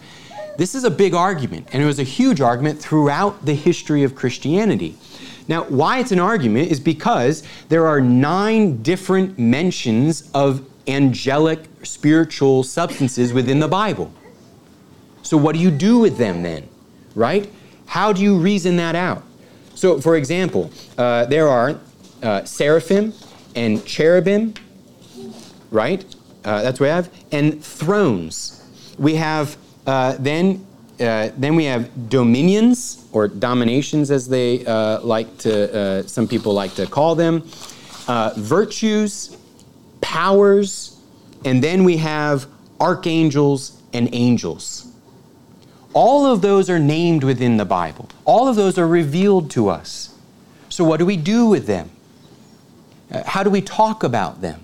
This 0.58 0.75
is 0.75 0.84
a 0.84 0.91
big 0.91 1.13
argument, 1.13 1.67
and 1.71 1.82
it 1.82 1.86
was 1.86 1.99
a 1.99 2.03
huge 2.03 2.41
argument 2.41 2.79
throughout 2.79 3.45
the 3.45 3.53
history 3.53 4.03
of 4.03 4.15
Christianity. 4.15 4.97
Now, 5.49 5.63
why 5.63 5.97
it's 5.97 6.12
an 6.12 6.19
argument 6.19 6.69
is 6.69 6.79
because 6.79 7.41
there 7.69 7.88
are 7.88 7.99
nine 7.99 8.83
different 8.83 9.39
mentions 9.39 10.29
of 10.35 10.63
angelic 10.88 11.65
spiritual 11.81 12.62
substances 12.62 13.33
within 13.33 13.59
the 13.59 13.67
Bible. 13.67 14.13
So, 15.23 15.38
what 15.38 15.55
do 15.55 15.59
you 15.59 15.71
do 15.71 15.97
with 15.97 16.19
them 16.19 16.43
then? 16.43 16.69
Right? 17.15 17.51
How 17.88 18.13
do 18.13 18.21
you 18.21 18.38
reason 18.38 18.77
that 18.77 18.95
out? 18.95 19.23
So, 19.73 19.99
for 19.99 20.17
example, 20.17 20.69
uh, 20.99 21.25
there 21.25 21.47
are 21.47 21.79
uh, 22.21 22.43
seraphim 22.43 23.13
and 23.55 23.83
cherubim, 23.88 24.53
right? 25.71 26.05
Uh, 26.45 26.62
that's 26.62 26.79
what 26.79 26.85
we 26.85 26.91
have, 26.91 27.09
and 27.31 27.63
thrones. 27.63 28.63
We 28.99 29.15
have 29.15 29.57
uh, 29.88 30.15
then 30.19 30.67
uh, 30.99 31.31
then 31.38 31.55
we 31.55 31.65
have 31.65 32.09
dominions 32.09 33.05
or 33.12 33.27
dominations, 33.27 34.12
as 34.12 34.27
they 34.27 34.65
uh, 34.65 34.99
like 35.01 35.38
to. 35.39 36.07
some 36.07 36.27
people 36.27 36.53
like 36.53 36.73
to 36.75 36.85
call 36.85 37.15
them, 37.15 37.43
virtues, 38.38 39.38
powers, 40.01 40.99
and 41.45 41.63
then 41.63 41.83
we 41.83 41.97
have 41.97 42.47
archangels 42.79 43.81
and 43.93 44.09
angels. 44.13 44.89
All 45.93 46.25
of 46.25 46.41
those 46.41 46.69
are 46.69 46.79
named 46.79 47.23
within 47.23 47.57
the 47.57 47.65
Bible. 47.65 48.09
All 48.25 48.47
of 48.47 48.55
those 48.55 48.77
are 48.77 48.88
revealed 48.88 49.49
to 49.51 49.69
us. 49.69 50.15
So, 50.69 50.83
what 50.83 50.97
do 50.97 51.05
we 51.05 51.17
do 51.17 51.47
with 51.47 51.65
them? 51.65 51.89
Uh, 53.12 53.23
how 53.25 53.43
do 53.43 53.50
we 53.50 53.62
talk 53.62 54.04
about 54.04 54.41
them? 54.41 54.62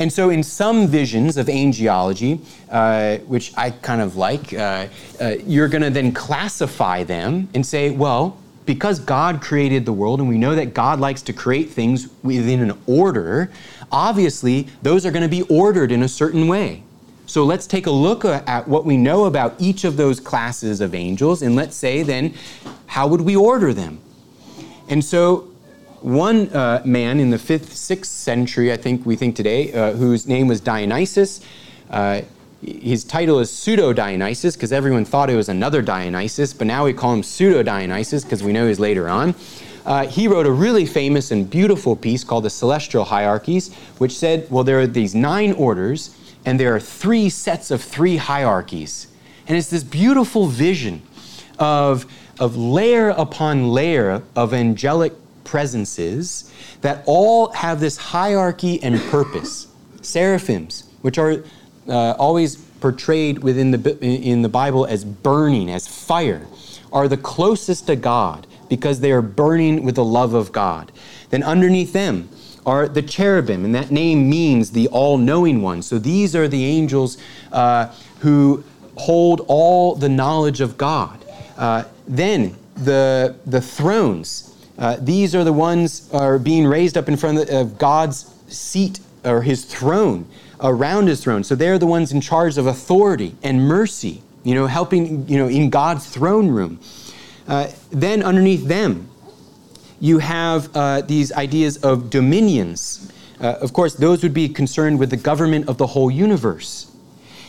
And 0.00 0.10
so, 0.10 0.30
in 0.30 0.42
some 0.42 0.88
visions 0.88 1.36
of 1.36 1.46
angelology, 1.48 2.40
uh, 2.70 3.18
which 3.26 3.52
I 3.54 3.70
kind 3.70 4.00
of 4.00 4.16
like, 4.16 4.54
uh, 4.54 4.86
uh, 5.20 5.34
you're 5.44 5.68
going 5.68 5.82
to 5.82 5.90
then 5.90 6.12
classify 6.12 7.04
them 7.04 7.50
and 7.54 7.64
say, 7.64 7.90
well, 7.90 8.38
because 8.64 8.98
God 8.98 9.42
created 9.42 9.84
the 9.84 9.92
world 9.92 10.20
and 10.20 10.28
we 10.28 10.38
know 10.38 10.54
that 10.54 10.72
God 10.72 11.00
likes 11.00 11.20
to 11.22 11.34
create 11.34 11.68
things 11.68 12.08
within 12.22 12.62
an 12.62 12.80
order, 12.86 13.50
obviously 13.92 14.68
those 14.80 15.04
are 15.04 15.10
going 15.10 15.22
to 15.22 15.28
be 15.28 15.42
ordered 15.42 15.92
in 15.92 16.02
a 16.02 16.08
certain 16.08 16.48
way. 16.48 16.82
So 17.26 17.44
let's 17.44 17.66
take 17.66 17.86
a 17.86 17.90
look 17.90 18.24
at 18.24 18.66
what 18.66 18.86
we 18.86 18.96
know 18.96 19.26
about 19.26 19.54
each 19.58 19.84
of 19.84 19.98
those 19.98 20.18
classes 20.18 20.80
of 20.80 20.94
angels, 20.94 21.42
and 21.42 21.54
let's 21.54 21.76
say 21.76 22.02
then, 22.02 22.34
how 22.86 23.06
would 23.06 23.20
we 23.20 23.36
order 23.36 23.74
them? 23.74 24.00
And 24.88 25.04
so, 25.04 25.49
one 26.02 26.48
uh, 26.54 26.82
man 26.84 27.20
in 27.20 27.30
the 27.30 27.38
fifth, 27.38 27.74
sixth 27.74 28.10
century, 28.10 28.72
I 28.72 28.76
think 28.76 29.04
we 29.04 29.16
think 29.16 29.36
today, 29.36 29.72
uh, 29.72 29.92
whose 29.92 30.26
name 30.26 30.48
was 30.48 30.60
Dionysius, 30.60 31.40
uh, 31.90 32.22
his 32.62 33.04
title 33.04 33.38
is 33.38 33.50
Pseudo 33.50 33.92
Dionysus 33.92 34.54
because 34.54 34.72
everyone 34.72 35.04
thought 35.04 35.30
it 35.30 35.36
was 35.36 35.48
another 35.48 35.80
Dionysus, 35.80 36.52
but 36.52 36.66
now 36.66 36.84
we 36.84 36.92
call 36.92 37.14
him 37.14 37.22
Pseudo 37.22 37.62
Dionysus 37.62 38.22
because 38.22 38.42
we 38.42 38.52
know 38.52 38.68
he's 38.68 38.78
later 38.78 39.08
on. 39.08 39.34
Uh, 39.86 40.06
he 40.06 40.28
wrote 40.28 40.46
a 40.46 40.52
really 40.52 40.84
famous 40.84 41.30
and 41.30 41.48
beautiful 41.48 41.96
piece 41.96 42.22
called 42.22 42.44
The 42.44 42.50
Celestial 42.50 43.04
Hierarchies, 43.04 43.74
which 43.96 44.16
said, 44.16 44.46
well, 44.50 44.62
there 44.62 44.78
are 44.78 44.86
these 44.86 45.14
nine 45.14 45.52
orders, 45.52 46.14
and 46.44 46.60
there 46.60 46.74
are 46.74 46.80
three 46.80 47.30
sets 47.30 47.70
of 47.70 47.82
three 47.82 48.16
hierarchies. 48.16 49.06
And 49.48 49.56
it's 49.56 49.70
this 49.70 49.82
beautiful 49.82 50.46
vision 50.46 51.02
of, 51.58 52.04
of 52.38 52.56
layer 52.56 53.08
upon 53.08 53.70
layer 53.70 54.22
of 54.36 54.52
angelic 54.52 55.14
presences 55.50 56.48
that 56.80 57.02
all 57.06 57.50
have 57.50 57.80
this 57.80 57.96
hierarchy 57.96 58.80
and 58.84 59.00
purpose. 59.10 59.66
Seraphims, 60.00 60.84
which 61.02 61.18
are 61.18 61.42
uh, 61.88 62.12
always 62.12 62.54
portrayed 62.54 63.40
within 63.40 63.72
the, 63.72 63.98
in 64.00 64.42
the 64.42 64.48
Bible 64.48 64.86
as 64.86 65.04
burning, 65.04 65.68
as 65.68 65.88
fire, 65.88 66.46
are 66.92 67.08
the 67.08 67.16
closest 67.16 67.88
to 67.88 67.96
God 67.96 68.46
because 68.68 69.00
they 69.00 69.10
are 69.10 69.20
burning 69.20 69.84
with 69.84 69.96
the 69.96 70.04
love 70.04 70.34
of 70.34 70.52
God. 70.52 70.92
Then 71.30 71.42
underneath 71.42 71.92
them 71.92 72.28
are 72.64 72.86
the 72.86 73.02
cherubim, 73.02 73.64
and 73.64 73.74
that 73.74 73.90
name 73.90 74.30
means 74.30 74.70
the 74.70 74.86
all 74.88 75.18
knowing 75.18 75.62
one. 75.62 75.82
So 75.82 75.98
these 75.98 76.36
are 76.36 76.46
the 76.46 76.64
angels 76.64 77.18
uh, 77.50 77.92
who 78.20 78.62
hold 78.94 79.44
all 79.48 79.96
the 79.96 80.08
knowledge 80.08 80.60
of 80.60 80.78
God. 80.78 81.24
Uh, 81.58 81.84
then 82.06 82.54
the, 82.76 83.34
the 83.46 83.60
thrones, 83.60 84.49
uh, 84.80 84.96
these 84.98 85.34
are 85.34 85.44
the 85.44 85.52
ones 85.52 86.08
are 86.12 86.38
being 86.38 86.66
raised 86.66 86.96
up 86.96 87.08
in 87.08 87.16
front 87.16 87.50
of 87.50 87.78
God's 87.78 88.34
seat 88.48 88.98
or 89.24 89.42
his 89.42 89.64
throne 89.64 90.26
around 90.62 91.06
his 91.06 91.22
throne. 91.22 91.44
So 91.44 91.54
they're 91.54 91.78
the 91.78 91.86
ones 91.86 92.12
in 92.12 92.20
charge 92.20 92.58
of 92.58 92.66
authority 92.66 93.36
and 93.42 93.60
mercy, 93.60 94.22
you 94.42 94.54
know, 94.54 94.66
helping, 94.66 95.28
you 95.28 95.38
know, 95.38 95.48
in 95.48 95.70
God's 95.70 96.06
throne 96.06 96.48
room. 96.48 96.80
Uh, 97.46 97.68
then 97.90 98.22
underneath 98.22 98.66
them, 98.66 99.08
you 100.00 100.18
have 100.18 100.74
uh, 100.74 101.02
these 101.02 101.30
ideas 101.32 101.76
of 101.78 102.08
dominions. 102.08 103.12
Uh, 103.40 103.56
of 103.60 103.72
course, 103.72 103.94
those 103.94 104.22
would 104.22 104.34
be 104.34 104.48
concerned 104.48 104.98
with 104.98 105.10
the 105.10 105.16
government 105.16 105.68
of 105.68 105.76
the 105.76 105.86
whole 105.86 106.10
universe. 106.10 106.90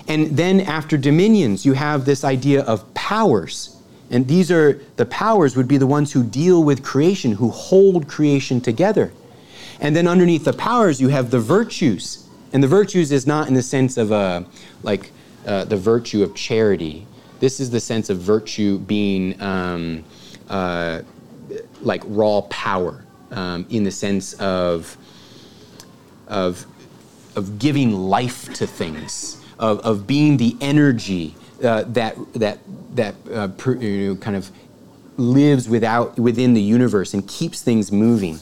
And 0.07 0.35
then 0.35 0.61
after 0.61 0.97
dominions, 0.97 1.65
you 1.65 1.73
have 1.73 2.05
this 2.05 2.23
idea 2.23 2.63
of 2.63 2.93
powers. 2.93 3.80
And 4.11 4.27
these 4.27 4.51
are 4.51 4.73
the 4.97 5.05
powers 5.05 5.55
would 5.55 5.69
be 5.69 5.77
the 5.77 5.87
ones 5.87 6.11
who 6.11 6.21
deal 6.21 6.63
with 6.63 6.83
creation, 6.83 7.31
who 7.31 7.49
hold 7.49 8.07
creation 8.07 8.59
together. 8.59 9.11
And 9.79 9.95
then 9.95 10.05
underneath 10.05 10.43
the 10.43 10.53
powers, 10.53 11.01
you 11.01 11.07
have 11.07 11.31
the 11.31 11.39
virtues. 11.39 12.27
And 12.53 12.61
the 12.61 12.67
virtues 12.67 13.11
is 13.11 13.25
not 13.25 13.47
in 13.47 13.53
the 13.53 13.63
sense 13.63 13.97
of 13.97 14.11
uh, 14.11 14.43
like 14.83 15.11
uh, 15.47 15.63
the 15.63 15.77
virtue 15.77 16.21
of 16.23 16.35
charity. 16.35 17.07
This 17.39 17.59
is 17.59 17.71
the 17.71 17.79
sense 17.79 18.09
of 18.09 18.19
virtue 18.19 18.77
being 18.79 19.41
um, 19.41 20.03
uh, 20.49 21.01
like 21.81 22.03
raw 22.05 22.41
power 22.41 23.03
um, 23.31 23.65
in 23.69 23.85
the 23.85 23.91
sense 23.91 24.33
of, 24.33 24.97
of, 26.27 26.65
of 27.37 27.57
giving 27.57 27.93
life 27.93 28.53
to 28.55 28.67
things, 28.67 29.41
of, 29.57 29.79
of 29.79 30.05
being 30.05 30.35
the 30.35 30.57
energy 30.59 31.33
uh, 31.63 31.83
that, 31.83 32.15
that, 32.33 32.59
that 32.95 33.15
uh, 33.31 33.47
per, 33.49 33.75
you 33.75 34.09
know, 34.09 34.15
kind 34.15 34.35
of 34.35 34.51
lives 35.17 35.69
without, 35.69 36.17
within 36.17 36.53
the 36.53 36.61
universe 36.61 37.13
and 37.13 37.27
keeps 37.27 37.61
things 37.61 37.91
moving. 37.91 38.39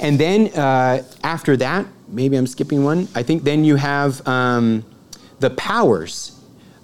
And 0.00 0.18
then 0.18 0.48
uh, 0.48 1.02
after 1.22 1.56
that, 1.58 1.86
maybe 2.08 2.36
I'm 2.36 2.46
skipping 2.46 2.84
one. 2.84 3.08
I 3.14 3.22
think 3.22 3.44
then 3.44 3.64
you 3.64 3.76
have 3.76 4.26
um, 4.26 4.84
the 5.40 5.50
powers. 5.50 6.36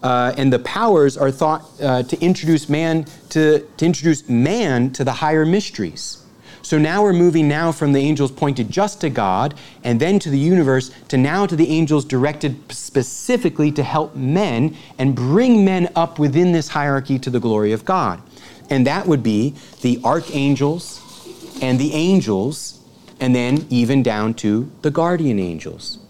Uh, 0.02 0.34
and 0.36 0.52
the 0.52 0.58
powers 0.58 1.16
are 1.16 1.30
thought 1.30 1.64
uh, 1.82 2.02
to 2.04 2.20
introduce 2.20 2.68
man 2.68 3.06
to, 3.30 3.66
to 3.76 3.86
introduce 3.86 4.28
man 4.28 4.92
to 4.92 5.04
the 5.04 5.12
higher 5.12 5.44
mysteries. 5.44 6.22
So 6.66 6.78
now 6.78 7.00
we're 7.00 7.12
moving 7.12 7.46
now 7.46 7.70
from 7.70 7.92
the 7.92 8.00
angels 8.00 8.32
pointed 8.32 8.72
just 8.72 9.00
to 9.02 9.08
God 9.08 9.54
and 9.84 10.00
then 10.00 10.18
to 10.18 10.30
the 10.30 10.38
universe 10.38 10.90
to 11.06 11.16
now 11.16 11.46
to 11.46 11.54
the 11.54 11.68
angels 11.68 12.04
directed 12.04 12.72
specifically 12.72 13.70
to 13.70 13.84
help 13.84 14.16
men 14.16 14.76
and 14.98 15.14
bring 15.14 15.64
men 15.64 15.88
up 15.94 16.18
within 16.18 16.50
this 16.50 16.66
hierarchy 16.66 17.20
to 17.20 17.30
the 17.30 17.38
glory 17.38 17.70
of 17.70 17.84
God. 17.84 18.20
And 18.68 18.84
that 18.84 19.06
would 19.06 19.22
be 19.22 19.54
the 19.82 20.00
archangels 20.04 21.00
and 21.62 21.78
the 21.78 21.92
angels 21.92 22.80
and 23.20 23.32
then 23.32 23.64
even 23.70 24.02
down 24.02 24.34
to 24.34 24.68
the 24.82 24.90
guardian 24.90 25.38
angels. 25.38 26.00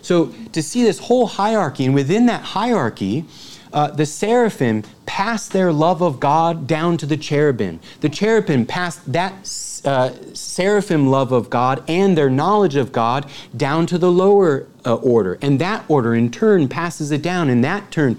So 0.00 0.32
to 0.52 0.62
see 0.62 0.82
this 0.82 0.98
whole 0.98 1.26
hierarchy, 1.26 1.84
and 1.84 1.94
within 1.94 2.24
that 2.24 2.40
hierarchy, 2.40 3.26
uh, 3.70 3.88
the 3.88 4.06
seraphim 4.06 4.84
pass 5.04 5.46
their 5.46 5.74
love 5.74 6.00
of 6.00 6.20
God 6.20 6.66
down 6.66 6.96
to 6.96 7.04
the 7.04 7.18
cherubim. 7.18 7.80
The 8.00 8.08
cherubim 8.08 8.64
pass 8.64 8.96
that 9.06 9.46
uh, 9.86 10.10
seraphim 10.34 11.08
love 11.08 11.32
of 11.32 11.48
God 11.48 11.82
and 11.88 12.18
their 12.18 12.28
knowledge 12.28 12.76
of 12.76 12.92
God 12.92 13.30
down 13.56 13.86
to 13.86 13.98
the 13.98 14.10
lower 14.10 14.66
uh, 14.84 14.96
order. 14.96 15.38
And 15.40 15.60
that 15.60 15.84
order 15.88 16.14
in 16.14 16.30
turn 16.30 16.68
passes 16.68 17.10
it 17.12 17.22
down 17.22 17.48
in 17.48 17.60
that 17.62 17.90
turn. 17.90 18.18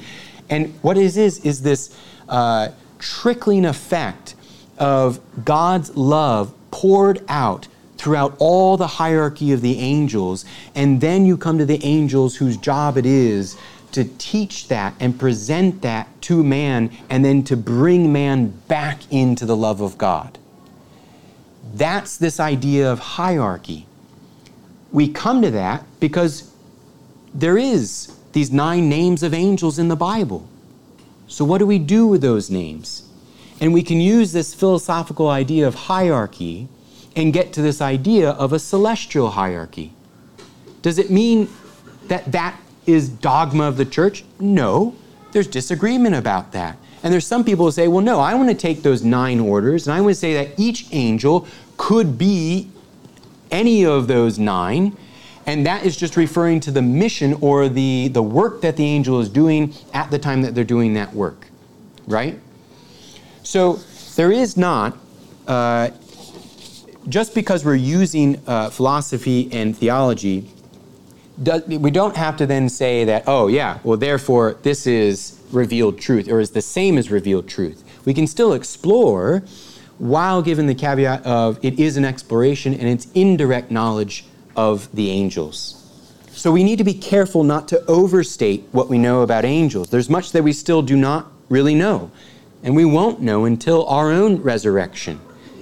And 0.50 0.74
what 0.82 0.98
it 0.98 1.18
is, 1.18 1.40
is 1.40 1.62
this 1.62 1.96
uh, 2.30 2.70
trickling 3.00 3.66
effect 3.66 4.36
of 4.78 5.20
God's 5.44 5.96
love 5.96 6.54
poured 6.72 7.24
out 7.28 7.68
throughout 7.98 8.36
all 8.40 8.78
the 8.78 8.88
hierarchy 8.88 9.52
of 9.52 9.62
the 9.62 9.80
angels. 9.80 10.46
And 10.76 11.02
then 11.02 11.26
you 11.26 11.36
come 11.36 11.58
to 11.58 11.66
the 11.66 11.84
angels 11.84 12.36
whose 12.36 12.56
job 12.58 12.98
it 12.98 13.06
is 13.06 13.58
to 13.92 14.06
teach 14.18 14.68
that 14.68 14.94
and 15.00 15.20
present 15.20 15.82
that 15.82 16.08
to 16.22 16.44
man 16.44 16.92
and 17.10 17.26
then 17.26 17.44
to 17.44 17.58
bring 17.58 18.14
man 18.14 18.50
back 18.68 19.00
into 19.12 19.46
the 19.46 19.56
love 19.56 19.82
of 19.82 19.98
God. 19.98 20.38
That's 21.78 22.18
this 22.18 22.40
idea 22.40 22.92
of 22.92 23.00
hierarchy. 23.00 23.86
We 24.92 25.08
come 25.10 25.44
to 25.44 25.52
that 25.52 25.86
because 26.00 26.52
there 27.36 27.58
is 27.58 28.16
these 28.34 28.52
nine 28.52 28.90
names 28.90 29.22
of 29.22 29.34
angels 29.34 29.78
in 29.78 29.88
the 29.88 29.96
Bible. 29.96 30.48
So 31.28 31.46
what 31.46 31.60
do 31.60 31.68
we 31.68 31.78
do 31.78 32.08
with 32.08 32.22
those 32.22 32.50
names? 32.50 33.08
And 33.62 33.74
we 33.74 33.84
can 33.84 34.02
use 34.02 34.32
this 34.32 34.54
philosophical 34.54 35.30
idea 35.30 35.68
of 35.68 35.76
hierarchy 35.76 36.68
and 37.16 37.32
get 37.32 37.54
to 37.54 37.62
this 37.62 37.82
idea 37.82 38.32
of 38.32 38.54
a 38.54 38.60
celestial 38.60 39.32
hierarchy. 39.32 39.94
Does 40.82 40.98
it 40.98 41.12
mean 41.12 41.48
that 42.06 42.32
that 42.32 42.60
is 42.86 43.10
dogma 43.10 43.66
of 43.66 43.78
the 43.78 43.86
church? 43.86 44.24
No. 44.40 44.96
There's 45.32 45.48
disagreement 45.48 46.16
about 46.16 46.54
that. 46.54 46.78
And 47.04 47.14
there's 47.14 47.28
some 47.28 47.44
people 47.44 47.66
who 47.66 47.72
say, 47.72 47.88
well, 47.88 48.04
no, 48.04 48.20
I 48.20 48.34
want 48.34 48.50
to 48.50 48.56
take 48.56 48.82
those 48.82 49.04
nine 49.04 49.40
orders 49.40 49.88
and 49.88 49.96
I 49.96 50.02
want 50.02 50.12
to 50.12 50.20
say 50.20 50.34
that 50.34 50.60
each 50.60 50.88
angel 50.92 51.48
could 51.78 52.18
be 52.18 52.70
any 53.52 53.86
of 53.86 54.08
those 54.08 54.40
nine. 54.40 54.98
And 55.46 55.66
that 55.66 55.86
is 55.86 55.96
just 55.96 56.18
referring 56.18 56.60
to 56.62 56.72
the 56.72 56.82
mission 56.82 57.36
or 57.40 57.70
the, 57.70 58.10
the 58.10 58.22
work 58.22 58.62
that 58.62 58.76
the 58.76 58.84
angel 58.84 59.22
is 59.22 59.30
doing 59.30 59.74
at 59.94 60.12
the 60.12 60.20
time 60.20 60.42
that 60.42 60.56
they're 60.56 60.64
doing 60.64 60.94
that 60.96 61.14
work. 61.14 61.48
Right? 62.08 62.40
So 63.44 63.80
there 64.16 64.32
is 64.32 64.58
not, 64.58 64.98
uh, 65.48 65.92
just 67.08 67.34
because 67.34 67.64
we're 67.64 67.76
using 67.76 68.42
uh, 68.46 68.70
philosophy 68.70 69.50
and 69.54 69.78
theology, 69.78 70.50
we 71.68 71.92
don't 71.92 72.18
have 72.18 72.36
to 72.38 72.46
then 72.46 72.68
say 72.68 73.06
that, 73.06 73.24
oh, 73.28 73.48
yeah, 73.48 73.80
well, 73.84 73.98
therefore, 73.98 74.58
this 74.64 74.88
is 74.88 75.37
revealed 75.52 76.00
truth 76.00 76.30
or 76.30 76.40
is 76.40 76.52
the 76.52 76.62
same 76.62 76.98
as 76.98 77.12
revealed 77.12 77.48
truth. 77.48 77.84
We 78.06 78.14
can 78.14 78.28
still 78.28 78.54
explore 78.54 79.44
while 79.98 80.42
given 80.42 80.68
the 80.68 80.76
caveat 80.76 81.26
of 81.26 81.64
it 81.64 81.80
is 81.80 81.98
an 81.98 82.06
exploration 82.06 82.74
and 82.74 82.88
it's 82.88 83.08
indirect 83.14 83.72
knowledge 83.72 84.26
of 84.56 84.94
the 84.94 85.10
angels. 85.10 85.74
So 86.32 86.52
we 86.52 86.64
need 86.64 86.78
to 86.78 86.84
be 86.84 86.94
careful 86.94 87.44
not 87.44 87.68
to 87.70 87.84
overstate 87.86 88.66
what 88.72 88.90
we 88.90 89.00
know 89.00 89.22
about 89.22 89.44
angels. 89.44 89.90
There's 89.90 90.10
much 90.10 90.34
that 90.34 90.44
we 90.44 90.54
still 90.54 90.84
do 90.84 90.96
not 90.96 91.32
really 91.50 91.74
know, 91.74 92.12
and 92.62 92.76
we 92.76 92.86
won't 92.86 93.22
know 93.22 93.46
until 93.46 93.88
our 93.88 94.12
own 94.12 94.38
resurrection. 94.38 95.20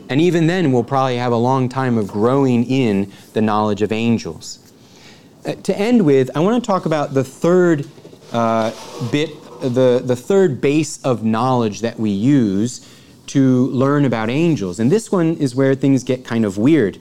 And 0.09 0.19
even 0.19 0.47
then, 0.47 0.71
we'll 0.71 0.83
probably 0.83 1.17
have 1.17 1.31
a 1.31 1.38
long 1.38 1.69
time 1.69 1.97
of 1.97 2.07
growing 2.07 2.65
in 2.65 3.11
the 3.33 3.41
knowledge 3.41 3.81
of 3.81 3.91
angels. 3.91 4.59
Uh, 5.45 5.53
to 5.53 5.77
end 5.77 6.05
with, 6.05 6.29
I 6.36 6.41
want 6.41 6.61
to 6.61 6.67
talk 6.67 6.86
about 6.86 7.13
the 7.13 7.23
third 7.23 7.88
uh, 8.33 8.71
bit, 9.11 9.29
the, 9.70 10.01
the 10.03 10.16
third 10.16 10.61
base 10.61 11.03
of 11.03 11.24
knowledge 11.24 11.82
that 11.82 11.99
we 11.99 12.09
use 12.09 12.88
to 13.28 13.68
learn 13.68 14.05
about 14.05 14.30
angels. 14.30 14.80
And 14.80 14.91
this 14.91 15.11
one 15.11 15.36
is 15.38 15.55
where 15.55 15.76
things 15.76 16.03
get 16.03 16.26
kind 16.26 16.45
of 16.45 16.57
weird. 16.57 16.99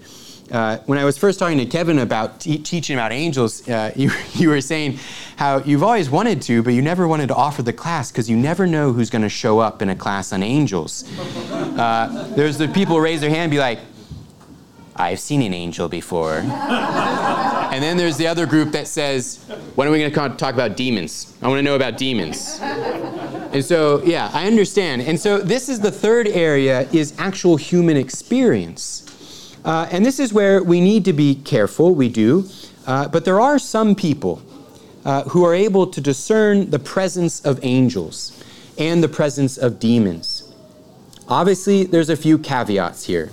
Uh, 0.51 0.79
when 0.87 0.99
I 0.99 1.05
was 1.05 1.17
first 1.17 1.39
talking 1.39 1.59
to 1.59 1.67
Kevin 1.67 1.99
about 1.99 2.41
te- 2.41 2.59
teaching 2.59 2.97
about 2.97 3.13
angels, 3.13 3.67
uh, 3.69 3.93
you, 3.97 4.11
you 4.35 4.51
were 4.51 4.61
saying 4.61 4.99
how 5.37 5.59
you've 5.59 5.83
always 5.83 6.11
wanted 6.11 6.43
to, 6.43 6.63
but 6.63 6.75
you 6.75 6.83
never 6.83 7.09
wanted 7.09 7.29
to 7.29 7.35
offer 7.35 7.63
the 7.63 7.73
class 7.73 8.11
because 8.11 8.29
you 8.29 8.37
never 8.37 8.67
know 8.67 8.93
who's 8.93 9.11
going 9.11 9.23
to 9.23 9.29
show 9.29 9.59
up 9.59 9.83
in 9.83 9.89
a 9.89 9.97
class 9.97 10.33
on 10.33 10.43
angels. 10.43 11.05
Uh, 11.19 12.33
there's 12.37 12.59
the 12.59 12.69
people 12.69 13.01
raise 13.01 13.21
their 13.21 13.31
hand 13.31 13.43
and 13.43 13.51
be 13.51 13.59
like, 13.59 13.81
I've 14.97 15.19
seen 15.19 15.43
an 15.43 15.53
angel 15.53 15.89
before. 15.89 16.43
And 17.75 17.83
then 17.83 17.97
there's 17.97 18.17
the 18.17 18.29
other 18.29 18.47
group 18.47 18.71
that 18.71 18.87
says, 18.87 19.45
when 19.75 19.89
are 19.89 19.91
we 19.91 19.99
going 19.99 20.13
to 20.13 20.37
talk 20.37 20.55
about 20.55 20.77
demons? 20.77 21.37
I 21.43 21.49
want 21.49 21.59
to 21.59 21.63
know 21.65 21.75
about 21.75 21.99
demons. 21.99 22.61
And 22.63 23.65
so, 23.65 24.01
yeah, 24.05 24.31
I 24.33 24.47
understand. 24.47 25.03
And 25.03 25.19
so 25.19 25.39
this 25.39 25.69
is 25.69 25.81
the 25.81 25.91
third 25.91 26.29
area 26.29 26.89
is 26.93 27.15
actual 27.19 27.57
human 27.57 27.97
experience. 27.97 29.57
Uh, 29.65 29.89
and 29.91 30.07
this 30.07 30.21
is 30.21 30.33
where 30.33 30.63
we 30.63 30.81
need 30.81 31.05
to 31.07 31.13
be 31.13 31.35
careful, 31.35 31.97
we 31.97 32.09
do. 32.09 32.49
Uh, 32.87 33.09
but 33.09 33.25
there 33.25 33.41
are 33.41 33.59
some 33.59 33.97
people 33.97 34.41
uh, 35.05 35.25
who 35.25 35.45
are 35.45 35.53
able 35.53 35.89
to 35.89 36.01
discern 36.01 36.71
the 36.71 36.79
presence 36.79 37.45
of 37.45 37.59
angels 37.65 38.41
and 38.79 39.03
the 39.03 39.09
presence 39.09 39.59
of 39.59 39.81
demons. 39.81 40.55
Obviously, 41.27 41.83
there's 41.83 42.09
a 42.09 42.17
few 42.17 42.39
caveats 42.39 43.07
here. 43.07 43.33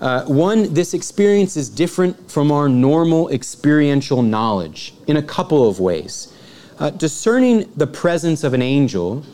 Uh, 0.00 0.24
one, 0.26 0.72
this 0.74 0.94
experience 0.94 1.56
is 1.56 1.68
different 1.68 2.30
from 2.30 2.52
our 2.52 2.68
normal 2.68 3.28
experiential 3.30 4.22
knowledge 4.22 4.94
in 5.06 5.16
a 5.16 5.22
couple 5.22 5.68
of 5.68 5.80
ways. 5.80 6.32
Uh, 6.78 6.90
discerning 6.90 7.68
the 7.76 7.86
presence 7.86 8.44
of 8.44 8.54
an 8.54 8.62
angel 8.62 9.24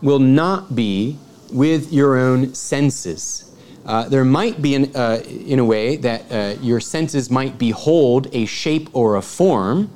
will 0.00 0.18
not 0.18 0.74
be 0.74 1.18
with 1.52 1.92
your 1.92 2.16
own 2.16 2.54
senses. 2.54 3.54
Uh, 3.84 4.08
there 4.08 4.24
might 4.24 4.62
be, 4.62 4.74
an, 4.76 4.96
uh, 4.96 5.22
in 5.26 5.58
a 5.58 5.64
way, 5.64 5.96
that 5.96 6.32
uh, 6.32 6.60
your 6.62 6.80
senses 6.80 7.30
might 7.30 7.58
behold 7.58 8.28
a 8.32 8.46
shape 8.46 8.88
or 8.94 9.16
a 9.16 9.22
form 9.22 9.90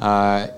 uh, 0.00 0.48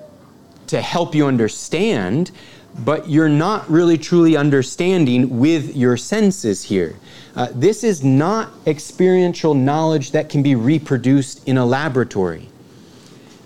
to 0.67 0.81
help 0.81 1.15
you 1.15 1.27
understand, 1.27 2.33
but 2.79 3.09
you're 3.09 3.29
not 3.29 3.69
really 3.71 3.97
truly 3.97 4.37
understanding 4.37 5.39
with 5.39 5.77
your 5.77 5.97
senses 5.97 6.65
here. 6.65 6.97
Uh, 7.37 7.49
this 7.55 7.85
is 7.85 8.03
not 8.03 8.51
experiential 8.67 9.55
knowledge 9.55 10.11
that 10.13 10.29
can 10.29 10.43
be 10.43 10.55
reproduced 10.55 11.47
in 11.47 11.59
a 11.59 11.65
laboratory. 11.65 12.49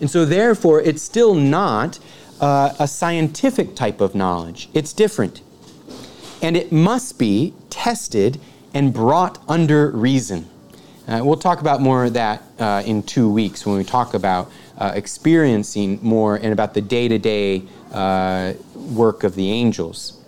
And 0.00 0.10
so, 0.10 0.24
therefore, 0.24 0.80
it's 0.80 1.02
still 1.02 1.34
not 1.34 1.98
uh, 2.40 2.74
a 2.78 2.86
scientific 2.86 3.74
type 3.74 4.00
of 4.00 4.14
knowledge. 4.14 4.68
It's 4.72 4.92
different. 4.92 5.42
And 6.40 6.56
it 6.56 6.70
must 6.70 7.18
be 7.18 7.54
tested 7.68 8.40
and 8.72 8.92
brought 8.92 9.42
under 9.48 9.90
reason. 9.90 10.48
Uh, 11.08 11.22
we'll 11.24 11.36
talk 11.38 11.60
about 11.60 11.80
more 11.80 12.04
of 12.04 12.12
that 12.12 12.42
uh, 12.58 12.82
in 12.84 13.02
two 13.02 13.32
weeks 13.32 13.64
when 13.64 13.76
we 13.76 13.84
talk 13.84 14.14
about 14.14 14.50
uh, 14.76 14.92
experiencing 14.94 15.98
more 16.02 16.36
and 16.36 16.52
about 16.52 16.74
the 16.74 16.80
day 16.82 17.08
to 17.08 17.18
day 17.18 17.62
work 17.92 19.24
of 19.24 19.34
the 19.34 19.50
angels. 19.50 20.18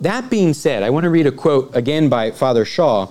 That 0.00 0.30
being 0.30 0.54
said, 0.54 0.82
I 0.82 0.90
want 0.90 1.04
to 1.04 1.10
read 1.10 1.26
a 1.26 1.32
quote 1.32 1.74
again 1.74 2.08
by 2.08 2.30
Father 2.30 2.64
Shaw, 2.64 3.10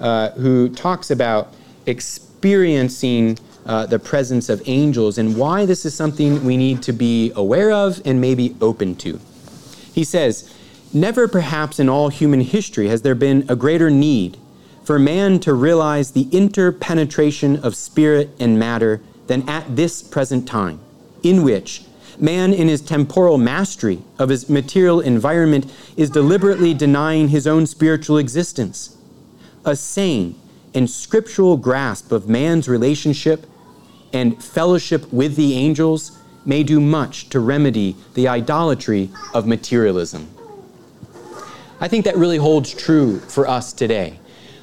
uh, 0.00 0.30
who 0.30 0.68
talks 0.68 1.10
about 1.10 1.52
experiencing 1.86 3.38
uh, 3.66 3.86
the 3.86 3.98
presence 3.98 4.48
of 4.48 4.62
angels 4.66 5.18
and 5.18 5.36
why 5.36 5.66
this 5.66 5.84
is 5.84 5.94
something 5.94 6.44
we 6.44 6.56
need 6.56 6.82
to 6.82 6.92
be 6.92 7.32
aware 7.34 7.72
of 7.72 8.00
and 8.04 8.20
maybe 8.20 8.54
open 8.60 8.94
to. 8.96 9.20
He 9.92 10.04
says, 10.04 10.54
Never 10.92 11.28
perhaps 11.28 11.78
in 11.78 11.88
all 11.88 12.08
human 12.08 12.40
history 12.40 12.88
has 12.88 13.02
there 13.02 13.14
been 13.14 13.44
a 13.48 13.56
greater 13.56 13.90
need 13.90 14.38
for 14.84 14.98
man 14.98 15.38
to 15.40 15.52
realize 15.52 16.12
the 16.12 16.28
interpenetration 16.30 17.56
of 17.56 17.76
spirit 17.76 18.30
and 18.40 18.58
matter 18.58 19.02
than 19.26 19.46
at 19.46 19.76
this 19.76 20.02
present 20.02 20.48
time, 20.48 20.80
in 21.22 21.42
which 21.42 21.82
man, 22.20 22.52
in 22.52 22.68
his 22.68 22.80
temporal 22.80 23.38
mastery 23.38 24.00
of 24.18 24.28
his 24.28 24.48
material 24.48 25.00
environment, 25.00 25.72
is 25.96 26.10
deliberately 26.10 26.74
denying 26.74 27.28
his 27.28 27.46
own 27.46 27.66
spiritual 27.66 28.18
existence. 28.18 28.96
A 29.64 29.76
sane 29.76 30.38
and 30.74 30.88
scriptural 30.88 31.56
grasp 31.56 32.12
of 32.12 32.28
man's 32.28 32.68
relationship 32.68 33.46
and 34.12 34.42
fellowship 34.42 35.12
with 35.12 35.36
the 35.36 35.54
angels 35.54 36.18
may 36.44 36.62
do 36.62 36.80
much 36.80 37.28
to 37.28 37.40
remedy 37.40 37.96
the 38.14 38.28
idolatry 38.28 39.10
of 39.34 39.46
materialism. 39.46 40.28
I 41.80 41.88
think 41.88 42.04
that 42.06 42.16
really 42.16 42.38
holds 42.38 42.72
true 42.72 43.20
for 43.20 43.46
us 43.46 43.72
today. 43.72 44.18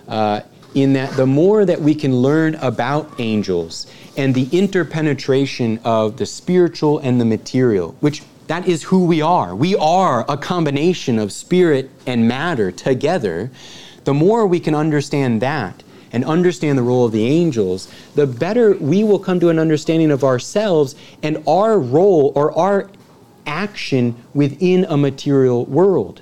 Uh, 0.07 0.41
in 0.75 0.93
that 0.93 1.11
the 1.13 1.25
more 1.25 1.65
that 1.65 1.81
we 1.81 1.95
can 1.95 2.15
learn 2.15 2.55
about 2.55 3.09
angels 3.19 3.87
and 4.17 4.35
the 4.35 4.47
interpenetration 4.51 5.79
of 5.83 6.17
the 6.17 6.25
spiritual 6.25 6.99
and 6.99 7.19
the 7.19 7.25
material, 7.25 7.95
which 8.01 8.21
that 8.47 8.67
is 8.67 8.83
who 8.83 9.05
we 9.05 9.21
are. 9.21 9.55
We 9.55 9.75
are 9.75 10.25
a 10.29 10.37
combination 10.37 11.17
of 11.17 11.31
spirit 11.31 11.89
and 12.05 12.27
matter 12.27 12.71
together. 12.71 13.49
The 14.03 14.13
more 14.13 14.45
we 14.45 14.59
can 14.59 14.75
understand 14.75 15.41
that 15.41 15.81
and 16.11 16.23
understand 16.23 16.77
the 16.77 16.83
role 16.83 17.05
of 17.05 17.11
the 17.11 17.25
angels, 17.25 17.91
the 18.13 18.27
better 18.27 18.75
we 18.75 19.03
will 19.03 19.17
come 19.17 19.39
to 19.39 19.49
an 19.49 19.57
understanding 19.57 20.11
of 20.11 20.23
ourselves 20.23 20.95
and 21.23 21.41
our 21.47 21.79
role 21.79 22.31
or 22.35 22.55
our 22.57 22.89
action 23.47 24.15
within 24.33 24.85
a 24.85 24.97
material 24.97 25.65
world. 25.65 26.21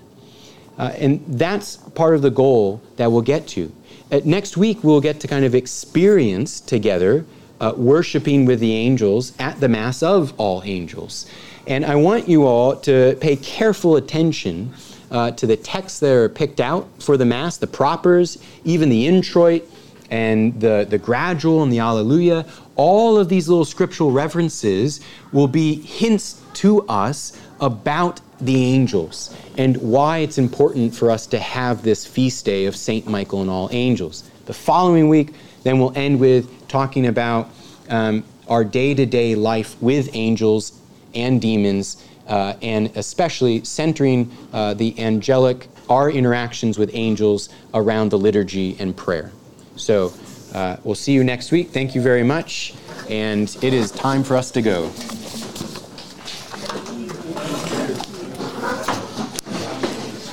Uh, 0.77 0.93
and 0.97 1.23
that's 1.27 1.77
part 1.77 2.15
of 2.15 2.21
the 2.21 2.31
goal 2.31 2.81
that 2.95 3.11
we'll 3.11 3.21
get 3.21 3.47
to. 3.47 3.71
Uh, 4.13 4.21
next 4.25 4.57
week, 4.57 4.83
we'll 4.83 5.01
get 5.01 5.19
to 5.19 5.27
kind 5.27 5.43
of 5.43 5.55
experience 5.55 6.59
together 6.59 7.25
uh, 7.59 7.73
worshiping 7.75 8.45
with 8.45 8.59
the 8.59 8.71
angels 8.71 9.33
at 9.39 9.59
the 9.59 9.67
Mass 9.67 10.03
of 10.03 10.39
all 10.39 10.61
angels. 10.65 11.25
And 11.65 11.83
I 11.83 11.95
want 11.95 12.29
you 12.29 12.45
all 12.45 12.75
to 12.81 13.17
pay 13.19 13.35
careful 13.35 13.95
attention 13.95 14.71
uh, 15.09 15.31
to 15.31 15.47
the 15.47 15.57
texts 15.57 15.99
that 16.01 16.11
are 16.11 16.29
picked 16.29 16.59
out 16.59 16.87
for 16.99 17.17
the 17.17 17.25
Mass, 17.25 17.57
the 17.57 17.65
propers, 17.65 18.37
even 18.63 18.89
the 18.89 19.07
introit, 19.07 19.67
and 20.11 20.61
the, 20.61 20.85
the 20.87 20.99
gradual 20.99 21.63
and 21.63 21.71
the 21.71 21.79
Alleluia. 21.79 22.45
All 22.75 23.17
of 23.17 23.29
these 23.29 23.49
little 23.49 23.65
scriptural 23.65 24.11
references 24.11 24.99
will 25.31 25.47
be 25.47 25.81
hints 25.81 26.39
to 26.53 26.83
us 26.83 27.35
about 27.61 28.21
the 28.39 28.63
angels 28.63 29.35
and 29.57 29.77
why 29.77 30.19
it's 30.19 30.37
important 30.37 30.93
for 30.93 31.09
us 31.09 31.27
to 31.27 31.39
have 31.39 31.81
this 31.83 32.05
feast 32.05 32.45
day 32.45 32.65
of 32.65 32.75
St. 32.75 33.07
Michael 33.07 33.41
and 33.41 33.49
all 33.49 33.69
angels. 33.71 34.29
The 34.45 34.53
following 34.53 35.07
week, 35.07 35.33
then 35.63 35.79
we'll 35.79 35.93
end 35.95 36.19
with 36.19 36.67
talking 36.67 37.07
about 37.07 37.49
um, 37.89 38.23
our 38.47 38.63
day 38.63 38.93
to 38.93 39.05
day 39.05 39.35
life 39.35 39.81
with 39.81 40.09
angels 40.13 40.79
and 41.13 41.41
demons, 41.41 42.03
uh, 42.27 42.55
and 42.61 42.91
especially 42.95 43.63
centering 43.63 44.31
uh, 44.51 44.73
the 44.73 44.99
angelic, 44.99 45.67
our 45.89 46.09
interactions 46.09 46.77
with 46.77 46.89
angels 46.93 47.49
around 47.73 48.09
the 48.09 48.17
liturgy 48.17 48.75
and 48.79 48.95
prayer. 48.95 49.31
So 49.75 50.13
uh, 50.53 50.77
we'll 50.83 50.95
see 50.95 51.13
you 51.13 51.23
next 51.23 51.51
week. 51.51 51.69
Thank 51.69 51.95
you 51.95 52.01
very 52.01 52.23
much. 52.23 52.73
And 53.09 53.55
it 53.61 53.73
is 53.73 53.91
time 53.91 54.23
for 54.23 54.35
us 54.35 54.51
to 54.51 54.61
go. 54.61 54.91